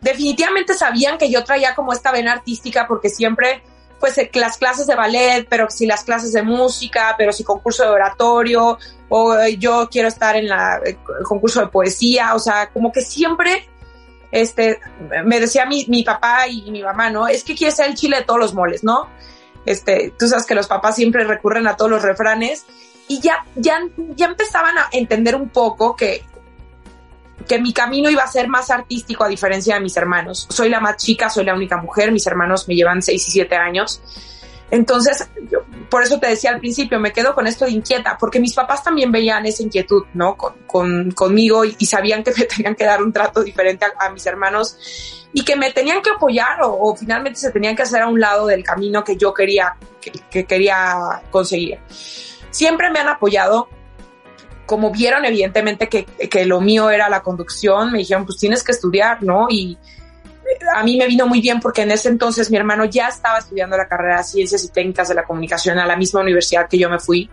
definitivamente 0.00 0.74
sabían 0.74 1.18
que 1.18 1.30
yo 1.30 1.44
traía 1.44 1.74
como 1.74 1.92
esta 1.92 2.12
vena 2.12 2.32
artística 2.32 2.86
porque 2.86 3.10
siempre, 3.10 3.62
pues 4.00 4.16
las 4.34 4.58
clases 4.58 4.86
de 4.86 4.94
ballet, 4.94 5.46
pero 5.48 5.70
si 5.70 5.86
las 5.86 6.04
clases 6.04 6.32
de 6.32 6.42
música, 6.42 7.14
pero 7.16 7.32
si 7.32 7.44
concurso 7.44 7.84
de 7.84 7.90
oratorio, 7.90 8.78
o 9.08 9.36
yo 9.58 9.88
quiero 9.90 10.08
estar 10.08 10.36
en 10.36 10.48
la, 10.48 10.80
el 10.84 10.98
concurso 11.24 11.60
de 11.60 11.68
poesía, 11.68 12.34
o 12.34 12.38
sea, 12.38 12.70
como 12.70 12.92
que 12.92 13.02
siempre, 13.02 13.68
este, 14.30 14.80
me 15.24 15.40
decía 15.40 15.64
mi, 15.64 15.86
mi 15.88 16.02
papá 16.02 16.48
y 16.48 16.70
mi 16.70 16.82
mamá, 16.82 17.10
¿no? 17.10 17.28
Es 17.28 17.44
que 17.44 17.54
quiere 17.54 17.72
ser 17.72 17.88
el 17.88 17.94
chile 17.94 18.18
de 18.18 18.24
todos 18.24 18.40
los 18.40 18.54
moles, 18.54 18.84
¿no? 18.84 19.08
Este, 19.64 20.12
tú 20.18 20.28
sabes 20.28 20.46
que 20.46 20.54
los 20.54 20.66
papás 20.66 20.96
siempre 20.96 21.24
recurren 21.24 21.66
a 21.66 21.76
todos 21.76 21.90
los 21.90 22.02
refranes 22.02 22.64
y 23.08 23.20
ya, 23.20 23.44
ya, 23.56 23.80
ya 24.14 24.26
empezaban 24.26 24.76
a 24.78 24.88
entender 24.92 25.34
un 25.34 25.48
poco 25.48 25.96
que, 25.96 26.22
que 27.48 27.58
mi 27.58 27.72
camino 27.72 28.10
iba 28.10 28.22
a 28.22 28.28
ser 28.28 28.48
más 28.48 28.70
artístico 28.70 29.24
a 29.24 29.28
diferencia 29.28 29.74
de 29.74 29.80
mis 29.80 29.96
hermanos. 29.96 30.46
Soy 30.50 30.68
la 30.68 30.78
más 30.78 30.98
chica, 30.98 31.30
soy 31.30 31.44
la 31.44 31.54
única 31.54 31.78
mujer, 31.78 32.12
mis 32.12 32.26
hermanos 32.26 32.68
me 32.68 32.76
llevan 32.76 33.02
6 33.02 33.28
y 33.28 33.30
7 33.30 33.56
años. 33.56 34.02
Entonces, 34.70 35.26
por 35.88 36.02
eso 36.02 36.20
te 36.20 36.26
decía 36.26 36.50
al 36.50 36.60
principio, 36.60 37.00
me 37.00 37.10
quedo 37.10 37.34
con 37.34 37.46
esto 37.46 37.64
de 37.64 37.70
inquieta, 37.70 38.18
porque 38.20 38.38
mis 38.38 38.52
papás 38.52 38.84
también 38.84 39.10
veían 39.10 39.46
esa 39.46 39.62
inquietud, 39.62 40.04
¿no? 40.12 40.36
Con, 40.36 40.52
con, 40.66 41.10
conmigo 41.12 41.64
y, 41.64 41.86
sabían 41.86 42.22
que 42.22 42.32
me 42.36 42.44
tenían 42.56 42.74
que 42.74 42.84
dar 42.84 43.02
un 43.02 43.10
trato 43.10 43.42
diferente 43.42 43.86
a, 43.98 44.10
mis 44.10 44.26
hermanos 44.26 45.26
y 45.32 45.42
que 45.42 45.56
me 45.56 45.72
tenían 45.72 46.02
que 46.02 46.10
apoyar 46.10 46.58
o, 46.62 46.94
finalmente 46.94 47.38
se 47.38 47.50
tenían 47.50 47.74
que 47.74 47.82
hacer 47.82 48.02
a 48.02 48.08
un 48.08 48.20
lado 48.20 48.46
del 48.46 48.62
camino 48.62 49.02
que 49.02 49.16
yo 49.16 49.32
quería, 49.32 49.74
que, 50.02 50.12
que 50.30 50.44
quería 50.44 51.22
conseguir 51.30 51.78
siempre 52.50 52.90
me 52.90 52.98
han 53.00 53.08
apoyado. 53.08 53.68
Como 54.66 54.90
vieron, 54.90 55.24
evidentemente, 55.24 55.88
que, 55.88 56.04
que, 56.04 56.44
lo 56.44 56.60
mío 56.60 56.90
era 56.90 57.08
la 57.08 57.22
conducción, 57.22 57.90
me 57.90 57.98
dijeron, 57.98 58.26
pues 58.26 58.38
tienes 58.38 58.62
que 58.62 58.72
estudiar, 58.72 59.22
¿no? 59.22 59.46
Y 59.48 59.78
a 60.74 60.82
mí 60.82 60.96
me 60.96 61.06
vino 61.06 61.26
muy 61.26 61.40
bien 61.40 61.60
porque 61.60 61.82
en 61.82 61.90
ese 61.90 62.08
entonces 62.08 62.50
mi 62.50 62.56
hermano 62.56 62.84
ya 62.84 63.08
estaba 63.08 63.38
estudiando 63.38 63.76
la 63.76 63.88
carrera 63.88 64.18
de 64.18 64.24
Ciencias 64.24 64.64
y 64.64 64.68
Técnicas 64.68 65.08
de 65.08 65.14
la 65.14 65.24
Comunicación 65.24 65.78
a 65.78 65.86
la 65.86 65.96
misma 65.96 66.20
universidad 66.20 66.68
que 66.68 66.78
yo 66.78 66.90
me 66.90 66.98
fui. 66.98 67.30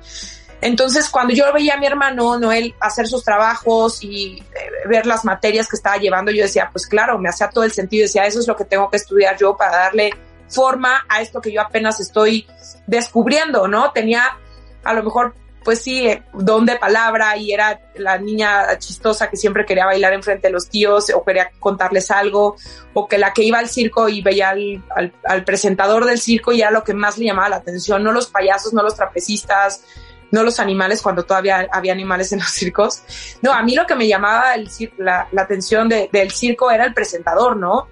Entonces, 0.61 1.09
cuando 1.09 1.33
yo 1.33 1.51
veía 1.53 1.75
a 1.75 1.77
mi 1.77 1.85
hermano 1.85 2.39
Noel 2.39 2.73
hacer 2.79 3.07
sus 3.07 3.23
trabajos 3.23 4.03
y 4.03 4.39
eh, 4.39 4.87
ver 4.87 5.05
las 5.05 5.25
materias 5.25 5.67
que 5.67 5.75
estaba 5.75 5.97
llevando, 5.97 6.31
yo 6.31 6.43
decía, 6.43 6.69
pues 6.71 6.87
claro, 6.87 7.19
me 7.19 7.29
hacía 7.29 7.49
todo 7.49 7.63
el 7.63 7.71
sentido. 7.71 8.03
Decía, 8.03 8.25
eso 8.25 8.39
es 8.39 8.47
lo 8.47 8.55
que 8.55 8.65
tengo 8.65 8.89
que 8.89 8.97
estudiar 8.97 9.37
yo 9.37 9.55
para 9.55 9.77
darle 9.77 10.11
forma 10.47 11.05
a 11.09 11.21
esto 11.21 11.41
que 11.41 11.51
yo 11.51 11.61
apenas 11.61 11.99
estoy 11.99 12.47
descubriendo, 12.87 13.67
¿no? 13.67 13.91
Tenía 13.91 14.37
a 14.85 14.93
lo 14.93 15.03
mejor 15.03 15.35
pues 15.65 15.81
sí, 15.81 16.07
don 16.31 16.63
de 16.63 16.75
palabra 16.75 17.35
y 17.37 17.51
era 17.51 17.81
la 17.95 18.19
niña 18.19 18.77
chistosa 18.77 19.31
que 19.31 19.35
siempre 19.35 19.65
quería 19.65 19.87
bailar 19.87 20.13
enfrente 20.13 20.47
de 20.47 20.53
los 20.53 20.69
tíos 20.69 21.11
o 21.13 21.25
quería 21.25 21.49
contarles 21.59 22.11
algo, 22.11 22.55
o 22.93 23.07
que 23.07 23.17
la 23.17 23.33
que 23.33 23.43
iba 23.43 23.57
al 23.57 23.67
circo 23.67 24.07
y 24.07 24.21
veía 24.21 24.49
al, 24.51 24.83
al, 24.95 25.11
al 25.23 25.43
presentador 25.43 26.05
del 26.05 26.19
circo 26.19 26.51
y 26.51 26.61
era 26.61 26.69
lo 26.69 26.83
que 26.83 26.93
más 26.93 27.17
le 27.17 27.25
llamaba 27.25 27.49
la 27.49 27.55
atención, 27.55 28.03
no 28.03 28.11
los 28.11 28.27
payasos, 28.27 28.73
no 28.73 28.83
los 28.83 28.95
trapecistas, 28.95 29.83
no 30.29 30.43
los 30.43 30.59
animales 30.59 31.01
cuando 31.01 31.23
todavía 31.23 31.67
había 31.71 31.93
animales 31.93 32.31
en 32.31 32.39
los 32.39 32.49
circos. 32.49 33.01
No, 33.41 33.51
a 33.51 33.63
mí 33.63 33.73
lo 33.73 33.87
que 33.87 33.95
me 33.95 34.07
llamaba 34.07 34.53
el, 34.53 34.69
la, 34.97 35.27
la, 35.31 35.41
atención 35.41 35.89
de, 35.89 36.09
del 36.13 36.29
circo 36.29 36.69
era 36.69 36.85
el 36.85 36.93
presentador, 36.93 37.57
¿no? 37.57 37.87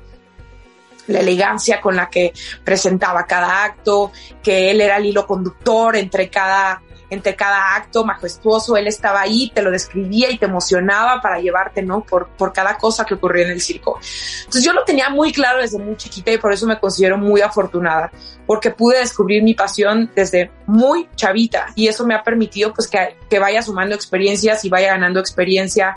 La 1.07 1.19
elegancia 1.19 1.81
con 1.81 1.95
la 1.95 2.09
que 2.09 2.33
presentaba 2.63 3.25
cada 3.25 3.63
acto, 3.63 4.11
que 4.41 4.71
él 4.71 4.81
era 4.81 4.97
el 4.97 5.07
hilo 5.07 5.27
conductor 5.27 5.95
entre 5.95 6.29
cada, 6.29 6.81
entre 7.09 7.35
cada 7.35 7.75
acto 7.75 8.03
majestuoso, 8.05 8.75
él 8.77 8.87
estaba 8.87 9.21
ahí, 9.21 9.51
te 9.53 9.61
lo 9.61 9.69
describía 9.69 10.31
y 10.31 10.37
te 10.37 10.45
emocionaba 10.45 11.21
para 11.21 11.39
llevarte, 11.39 11.83
¿no? 11.83 12.01
Por, 12.01 12.29
por 12.29 12.53
cada 12.53 12.77
cosa 12.77 13.05
que 13.05 13.15
ocurría 13.15 13.45
en 13.45 13.51
el 13.51 13.61
circo. 13.61 13.99
Entonces 14.39 14.63
yo 14.63 14.73
lo 14.73 14.83
tenía 14.83 15.09
muy 15.09 15.31
claro 15.31 15.59
desde 15.59 15.77
muy 15.77 15.95
chiquita 15.95 16.31
y 16.31 16.37
por 16.37 16.53
eso 16.53 16.65
me 16.65 16.79
considero 16.79 17.17
muy 17.17 17.41
afortunada, 17.41 18.11
porque 18.45 18.71
pude 18.71 18.99
descubrir 18.99 19.43
mi 19.43 19.53
pasión 19.53 20.09
desde 20.15 20.51
muy 20.65 21.09
chavita 21.15 21.67
y 21.75 21.87
eso 21.87 22.05
me 22.05 22.15
ha 22.15 22.23
permitido 22.23 22.73
pues 22.73 22.87
que, 22.87 23.17
que 23.29 23.39
vaya 23.39 23.61
sumando 23.61 23.93
experiencias 23.95 24.65
y 24.65 24.69
vaya 24.69 24.87
ganando 24.87 25.19
experiencia 25.19 25.95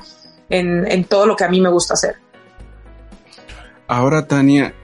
en, 0.48 0.90
en 0.90 1.04
todo 1.04 1.26
lo 1.26 1.36
que 1.36 1.44
a 1.44 1.48
mí 1.48 1.60
me 1.60 1.70
gusta 1.70 1.94
hacer. 1.94 2.16
Ahora, 3.88 4.26
Tania, 4.26 4.75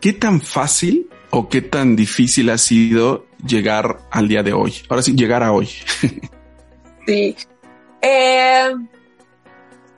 ¿qué 0.00 0.12
tan 0.12 0.40
fácil 0.40 1.10
o 1.30 1.48
qué 1.48 1.62
tan 1.62 1.96
difícil 1.96 2.50
ha 2.50 2.58
sido 2.58 3.26
llegar 3.46 3.98
al 4.10 4.28
día 4.28 4.42
de 4.42 4.52
hoy? 4.52 4.74
Ahora 4.88 5.02
sí, 5.02 5.14
llegar 5.14 5.42
a 5.42 5.52
hoy. 5.52 5.66
sí. 7.06 7.36
Eh, 8.00 8.70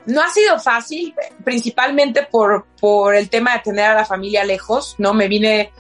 no 0.07 0.23
ha 0.23 0.31
sido 0.31 0.59
fácil, 0.59 1.15
principalmente 1.45 2.27
por, 2.31 2.67
por 2.81 3.15
el 3.15 3.29
tema 3.29 3.55
de 3.55 3.61
tener 3.61 3.85
a 3.85 3.95
la 3.95 4.05
familia 4.05 4.45
lejos, 4.45 4.95
¿no? 4.99 5.13
Me 5.13 5.29
vine 5.29 5.73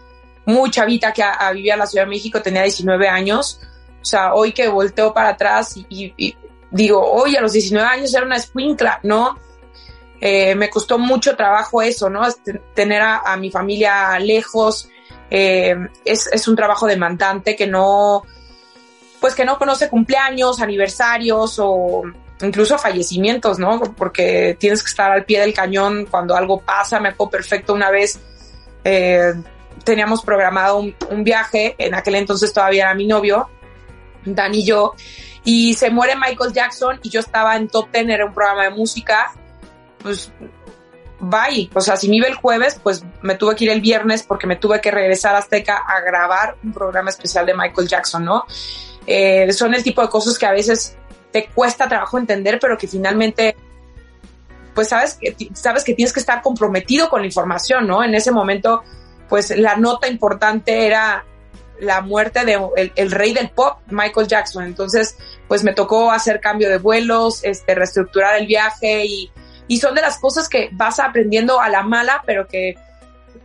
muy 0.44 0.70
chavita 0.70 1.12
que 1.12 1.22
a, 1.22 1.32
a 1.32 1.52
vivir 1.52 1.72
a 1.72 1.76
la 1.76 1.86
Ciudad 1.86 2.04
de 2.04 2.10
México, 2.10 2.42
tenía 2.42 2.62
19 2.62 3.08
años. 3.08 3.60
O 4.00 4.04
sea, 4.04 4.34
hoy 4.34 4.52
que 4.52 4.68
volteo 4.68 5.12
para 5.14 5.30
atrás 5.30 5.76
y, 5.76 6.12
y, 6.16 6.36
digo, 6.70 7.00
hoy 7.00 7.36
a 7.36 7.40
los 7.40 7.52
19 7.52 7.86
años 7.86 8.14
era 8.14 8.24
una 8.24 8.36
escuincla, 8.36 9.00
¿no? 9.02 9.38
Eh, 10.20 10.54
me 10.54 10.68
costó 10.68 10.98
mucho 10.98 11.36
trabajo 11.36 11.80
eso, 11.80 12.10
¿no? 12.10 12.22
Tener 12.74 13.02
a, 13.02 13.36
mi 13.36 13.50
familia 13.50 14.18
lejos, 14.18 14.88
eh, 15.30 15.76
es, 16.04 16.28
es, 16.32 16.48
un 16.48 16.56
trabajo 16.56 16.86
demandante 16.86 17.54
que 17.54 17.66
no, 17.66 18.24
pues 19.20 19.34
que 19.34 19.44
no 19.44 19.58
conoce 19.58 19.88
cumpleaños, 19.88 20.60
aniversarios 20.60 21.58
o 21.58 22.02
incluso 22.40 22.78
fallecimientos, 22.78 23.58
¿no? 23.58 23.80
Porque 23.96 24.56
tienes 24.58 24.82
que 24.82 24.88
estar 24.88 25.10
al 25.10 25.24
pie 25.24 25.40
del 25.40 25.54
cañón 25.54 26.06
cuando 26.10 26.36
algo 26.36 26.60
pasa. 26.60 27.00
Me 27.00 27.10
acuerdo 27.10 27.30
perfecto 27.30 27.74
una 27.74 27.90
vez, 27.90 28.18
eh, 28.84 29.34
teníamos 29.84 30.22
programado 30.22 30.78
un, 30.78 30.94
un, 31.10 31.24
viaje, 31.24 31.74
en 31.78 31.94
aquel 31.94 32.16
entonces 32.16 32.52
todavía 32.52 32.84
era 32.84 32.94
mi 32.94 33.06
novio, 33.06 33.48
Dan 34.24 34.54
y 34.54 34.64
yo, 34.64 34.94
y 35.44 35.74
se 35.74 35.90
muere 35.90 36.14
Michael 36.16 36.52
Jackson 36.52 37.00
y 37.02 37.08
yo 37.08 37.20
estaba 37.20 37.56
en 37.56 37.68
Top 37.68 37.90
Ten, 37.90 38.10
era 38.10 38.26
un 38.26 38.34
programa 38.34 38.64
de 38.64 38.70
música, 38.70 39.32
pues 40.02 40.32
bye. 41.20 41.70
O 41.74 41.80
sea, 41.80 41.96
si 41.96 42.08
me 42.08 42.16
iba 42.16 42.26
el 42.26 42.34
jueves, 42.34 42.80
pues 42.82 43.04
me 43.22 43.34
tuve 43.34 43.54
que 43.56 43.64
ir 43.64 43.70
el 43.70 43.80
viernes 43.80 44.22
porque 44.22 44.46
me 44.46 44.56
tuve 44.56 44.80
que 44.80 44.90
regresar 44.90 45.34
a 45.34 45.38
Azteca 45.38 45.76
a 45.76 46.00
grabar 46.00 46.56
un 46.62 46.72
programa 46.72 47.10
especial 47.10 47.46
de 47.46 47.54
Michael 47.54 47.88
Jackson, 47.88 48.24
¿no? 48.24 48.44
Eh, 49.06 49.52
son 49.52 49.74
el 49.74 49.82
tipo 49.82 50.02
de 50.02 50.08
cosas 50.08 50.38
que 50.38 50.46
a 50.46 50.52
veces 50.52 50.96
te 51.32 51.46
cuesta 51.46 51.88
trabajo 51.88 52.18
entender, 52.18 52.58
pero 52.60 52.76
que 52.78 52.86
finalmente, 52.86 53.56
pues 54.74 54.88
sabes 54.88 55.18
que, 55.20 55.34
sabes 55.54 55.84
que 55.84 55.94
tienes 55.94 56.12
que 56.12 56.20
estar 56.20 56.42
comprometido 56.42 57.08
con 57.08 57.20
la 57.20 57.26
información, 57.26 57.86
¿no? 57.86 58.04
En 58.04 58.14
ese 58.14 58.30
momento, 58.30 58.82
pues 59.28 59.56
la 59.56 59.76
nota 59.76 60.08
importante 60.08 60.86
era 60.86 61.24
la 61.80 62.00
muerte 62.00 62.44
de 62.44 62.60
el, 62.76 62.92
el, 62.96 63.10
rey 63.10 63.32
del 63.32 63.50
pop, 63.50 63.78
Michael 63.88 64.26
Jackson. 64.26 64.64
Entonces, 64.64 65.16
pues 65.46 65.62
me 65.62 65.72
tocó 65.72 66.10
hacer 66.10 66.40
cambio 66.40 66.68
de 66.68 66.78
vuelos, 66.78 67.44
este, 67.44 67.74
reestructurar 67.74 68.36
el 68.36 68.46
viaje 68.46 69.04
y, 69.04 69.30
y 69.68 69.78
son 69.78 69.94
de 69.94 70.00
las 70.00 70.18
cosas 70.18 70.48
que 70.48 70.70
vas 70.72 70.98
aprendiendo 70.98 71.60
a 71.60 71.68
la 71.68 71.82
mala, 71.82 72.22
pero 72.26 72.48
que 72.48 72.76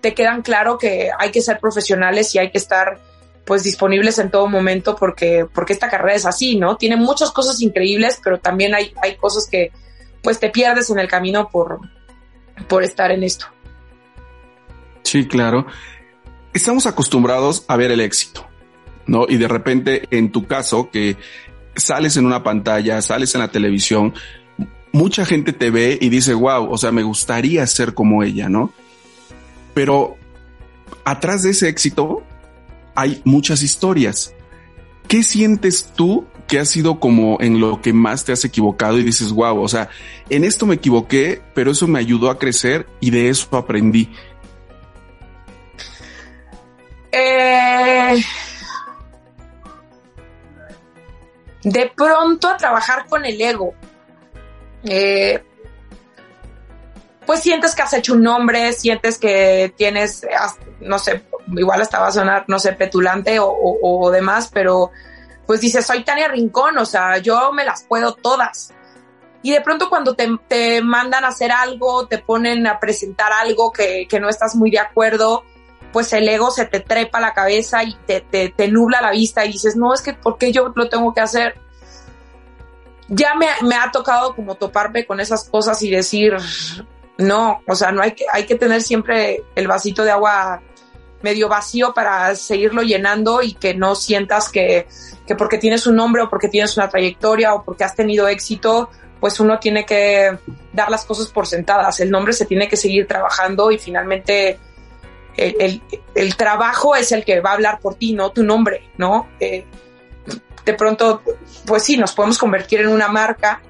te 0.01 0.13
quedan 0.13 0.42
claro 0.42 0.77
que 0.77 1.10
hay 1.18 1.32
que 1.32 1.42
ser 1.42 1.60
profesionales 1.60 2.34
y 2.34 2.39
hay 2.39 2.51
que 2.51 2.58
estar 2.58 3.00
pues 3.46 3.63
disponibles 3.63 4.20
en 4.20 4.32
todo 4.32 4.48
momento 4.48 4.96
porque, 4.96 5.46
porque 5.53 5.74
esta 5.74 5.89
carrera 5.89 6.15
es 6.15 6.25
así, 6.25 6.56
¿no? 6.56 6.77
Tiene 6.77 6.96
muchas 6.96 7.32
cosas 7.32 7.62
increíbles, 7.62 8.20
pero 8.24 8.39
también 8.39 8.74
hay, 8.74 8.94
hay 9.01 9.15
cosas 9.15 9.48
que 9.50 9.72
pues 10.22 10.39
te 10.39 10.50
pierdes 10.50 10.89
en 10.89 11.00
el 11.00 11.08
camino 11.08 11.50
por, 11.50 11.82
por 12.68 12.84
estar 12.84 13.12
en 13.12 13.24
esto. 13.24 13.48
Sí, 15.03 15.27
claro. 15.27 15.68
Estamos 16.53 16.86
acostumbrados 16.86 17.65
a 17.68 17.75
ver 17.75 17.92
el 17.92 18.00
éxito, 18.00 18.48
¿no? 19.06 19.25
Y 19.27 19.38
de 19.38 19.48
repente, 19.48 20.08
en 20.12 20.32
tu 20.32 20.48
caso, 20.48 20.89
que 20.89 21.18
sales 21.75 22.15
en 22.15 22.25
una 22.25 22.44
pantalla, 22.44 23.01
sales 23.01 23.36
en 23.36 23.42
la 23.42 23.50
televisión, 23.50 24.13
mucha 24.93 25.25
gente 25.25 25.51
te 25.51 25.71
ve 25.71 25.97
y 26.00 26.09
dice, 26.09 26.33
wow, 26.33 26.71
o 26.71 26.77
sea, 26.77 26.93
me 26.93 27.03
gustaría 27.03 27.65
ser 27.67 27.93
como 27.93 28.23
ella, 28.23 28.47
¿no? 28.47 28.71
Pero 29.73 30.15
atrás 31.03 31.43
de 31.43 31.50
ese 31.50 31.67
éxito 31.67 32.23
hay 32.95 33.21
muchas 33.25 33.63
historias. 33.63 34.33
¿Qué 35.07 35.23
sientes 35.23 35.91
tú 35.95 36.25
que 36.47 36.59
ha 36.59 36.65
sido 36.65 37.00
como 37.00 37.38
en 37.41 37.59
lo 37.59 37.81
que 37.81 37.91
más 37.91 38.23
te 38.23 38.31
has 38.31 38.45
equivocado 38.45 39.00
y 39.00 39.03
dices, 39.03 39.31
wow, 39.31 39.59
o 39.59 39.67
sea, 39.67 39.89
en 40.29 40.43
esto 40.43 40.67
me 40.67 40.75
equivoqué, 40.75 41.41
pero 41.55 41.71
eso 41.71 41.88
me 41.88 42.00
ayudó 42.00 42.29
a 42.29 42.38
crecer 42.38 42.88
y 43.00 43.09
de 43.09 43.29
eso 43.29 43.57
aprendí? 43.57 44.09
Eh, 47.12 48.23
de 51.63 51.91
pronto 51.95 52.47
a 52.47 52.57
trabajar 52.57 53.07
con 53.07 53.25
el 53.25 53.41
ego. 53.41 53.73
Eh, 54.85 55.43
pues 57.25 57.41
sientes 57.41 57.75
que 57.75 57.81
has 57.81 57.93
hecho 57.93 58.13
un 58.13 58.23
nombre, 58.23 58.73
sientes 58.73 59.17
que 59.17 59.73
tienes, 59.77 60.25
no 60.81 60.99
sé, 60.99 61.23
igual 61.55 61.81
hasta 61.81 61.99
va 61.99 62.07
a 62.07 62.11
sonar, 62.11 62.45
no 62.47 62.59
sé, 62.59 62.73
petulante 62.73 63.39
o, 63.39 63.47
o, 63.49 64.11
demás, 64.11 64.49
pero 64.53 64.91
pues 65.45 65.61
dices, 65.61 65.85
soy 65.85 66.03
Tania 66.03 66.27
Rincón, 66.27 66.77
o 66.77 66.85
sea, 66.85 67.17
yo 67.17 67.51
me 67.53 67.65
las 67.65 67.83
puedo 67.83 68.13
todas. 68.13 68.73
Y 69.41 69.51
de 69.51 69.61
pronto 69.61 69.89
cuando 69.89 70.15
te, 70.15 70.27
te 70.47 70.81
mandan 70.81 71.25
a 71.25 71.29
hacer 71.29 71.51
algo, 71.51 72.07
te 72.07 72.17
ponen 72.17 72.65
a 72.65 72.79
presentar 72.79 73.31
algo 73.33 73.71
que, 73.71 74.07
que, 74.09 74.19
no 74.19 74.29
estás 74.29 74.55
muy 74.55 74.71
de 74.71 74.79
acuerdo, 74.79 75.43
pues 75.91 76.13
el 76.13 76.27
ego 76.29 76.49
se 76.49 76.65
te 76.65 76.79
trepa 76.79 77.17
a 77.17 77.21
la 77.21 77.33
cabeza 77.33 77.83
y 77.83 77.93
te, 78.05 78.21
te, 78.21 78.49
te 78.49 78.67
nubla 78.69 79.01
la 79.01 79.11
vista 79.11 79.45
y 79.45 79.51
dices, 79.51 79.75
no, 79.75 79.93
es 79.93 80.01
que, 80.01 80.13
¿por 80.13 80.37
qué 80.37 80.53
yo 80.53 80.71
lo 80.75 80.87
tengo 80.87 81.13
que 81.13 81.21
hacer? 81.21 81.55
Ya 83.07 83.36
me, 83.36 83.48
me, 83.62 83.75
ha 83.75 83.91
tocado 83.91 84.36
como 84.36 84.55
toparme 84.55 85.05
con 85.05 85.19
esas 85.19 85.50
cosas 85.50 85.81
y 85.83 85.89
decir, 85.89 86.36
no, 87.17 87.62
o 87.67 87.75
sea, 87.75 87.91
no 87.91 88.01
hay 88.01 88.13
que, 88.13 88.25
hay 88.31 88.45
que 88.45 88.55
tener 88.55 88.81
siempre 88.81 89.43
el 89.55 89.67
vasito 89.67 90.03
de 90.03 90.12
agua 90.12 90.62
medio 91.22 91.48
vacío 91.48 91.93
para 91.93 92.36
seguirlo 92.36 92.81
llenando 92.81 93.41
y 93.41 93.53
que 93.53 93.74
no 93.74 93.95
sientas 93.95 94.50
que, 94.50 94.88
que 95.25 95.36
porque 95.36 95.57
tienes 95.57 95.88
un 95.88 95.95
nombre 95.95 96.22
o 96.22 96.29
porque 96.29 96.50
tienes 96.50 96.75
una 96.77 96.89
trayectoria 96.89 97.53
o 97.53 97.63
porque 97.63 97.86
has 97.86 97.95
tenido 97.95 98.27
éxito, 98.27 98.89
pues 99.19 99.39
uno 99.39 99.57
tiene 99.57 99.86
que 99.86 100.38
dar 100.74 100.91
las 100.91 101.05
cosas 101.05 101.27
por 101.27 101.48
sentadas. 101.48 102.00
El 102.01 102.12
nombre 102.12 102.33
se 102.33 102.45
tiene 102.45 102.67
que 102.67 102.75
seguir 102.75 103.07
trabajando 103.07 103.72
y 103.72 103.77
finalmente 103.77 104.60
el, 105.38 105.81
el, 106.13 106.36
trabajo 106.36 106.95
es 106.95 107.12
el 107.12 107.24
que 107.24 107.39
va 107.39 107.51
a 107.51 107.53
hablar 107.53 107.79
por 107.79 107.95
ti, 107.95 108.13
no 108.13 108.31
tu 108.31 108.43
nombre, 108.43 108.89
¿no? 108.98 109.29
Eh, 109.39 109.65
de 110.65 110.74
pronto, 110.74 111.22
pues 111.65 111.84
sí, 111.84 111.98
nos 111.98 112.13
podemos 112.13 112.38
convertir 112.38 112.82
en 112.82 112.88
una 112.88 113.08
marca 113.08 113.62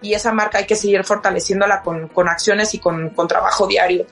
y 0.00 0.14
esa 0.14 0.32
marca 0.32 0.58
hay 0.58 0.66
que 0.66 0.76
seguir 0.76 1.04
fortaleciéndola 1.04 1.82
con, 1.82 2.08
con 2.08 2.28
acciones 2.28 2.72
y 2.74 2.78
con, 2.78 3.10
con, 3.10 3.26
trabajo 3.26 3.66
diario. 3.66 4.06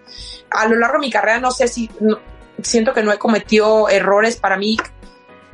A 0.50 0.66
lo 0.66 0.76
largo 0.76 0.94
de 0.94 1.06
mi 1.06 1.10
carrera 1.10 1.38
no 1.38 1.50
sé 1.50 1.68
si, 1.68 1.90
no, 2.00 2.18
siento 2.62 2.92
que 2.92 3.02
no 3.02 3.12
he 3.12 3.18
cometido 3.18 3.88
errores 3.88 4.36
para 4.36 4.56
mí, 4.56 4.76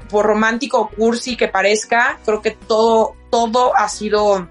por 0.08 0.26
romántico 0.26 0.80
o 0.80 0.88
cursi 0.88 1.36
que 1.36 1.48
parezca, 1.48 2.18
creo 2.24 2.42
que 2.42 2.52
todo, 2.52 3.14
todo 3.30 3.76
ha 3.76 3.88
sido 3.88 4.48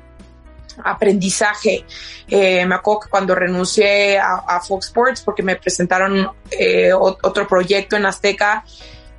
aprendizaje. 0.84 1.86
Eh, 2.28 2.66
me 2.66 2.76
acuerdo 2.76 3.02
que 3.02 3.10
cuando 3.10 3.36
renuncié 3.36 4.18
a, 4.18 4.60
Fox 4.62 4.88
Sports 4.88 5.22
porque 5.22 5.44
me 5.44 5.56
presentaron 5.56 6.30
eh, 6.50 6.92
otro 6.94 7.48
proyecto 7.48 7.96
en 7.96 8.06
Azteca, 8.06 8.64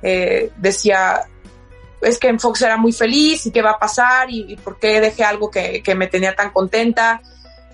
eh, 0.01 0.51
decía, 0.57 1.23
es 2.03 2.19
que 2.19 2.27
en 2.27 2.39
Fox 2.39 2.61
era 2.61 2.77
muy 2.77 2.91
feliz 2.91 3.45
y 3.45 3.51
qué 3.51 3.61
va 3.61 3.71
a 3.71 3.79
pasar 3.79 4.29
y, 4.29 4.55
por 4.57 4.79
qué 4.79 5.01
dejé 5.01 5.23
algo 5.23 5.49
que, 5.49 5.81
que, 5.81 5.95
me 5.95 6.07
tenía 6.07 6.35
tan 6.35 6.51
contenta. 6.51 7.21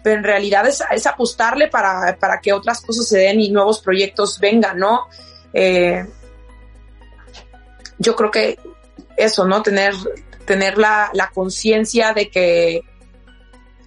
Pero 0.03 0.17
en 0.17 0.24
realidad 0.24 0.67
es, 0.67 0.83
es 0.91 1.05
apostarle 1.07 1.67
para, 1.67 2.17
para, 2.17 2.39
que 2.39 2.53
otras 2.53 2.81
cosas 2.81 3.07
se 3.07 3.19
den 3.19 3.41
y 3.41 3.50
nuevos 3.50 3.81
proyectos 3.81 4.39
vengan, 4.39 4.77
¿no? 4.77 5.07
Eh, 5.53 6.05
yo 7.98 8.15
creo 8.15 8.31
que 8.31 8.57
eso, 9.17 9.45
¿no? 9.45 9.62
Tener, 9.62 9.93
tener 10.45 10.77
la, 10.77 11.09
la 11.13 11.29
conciencia 11.29 12.13
de 12.13 12.29
que 12.29 12.81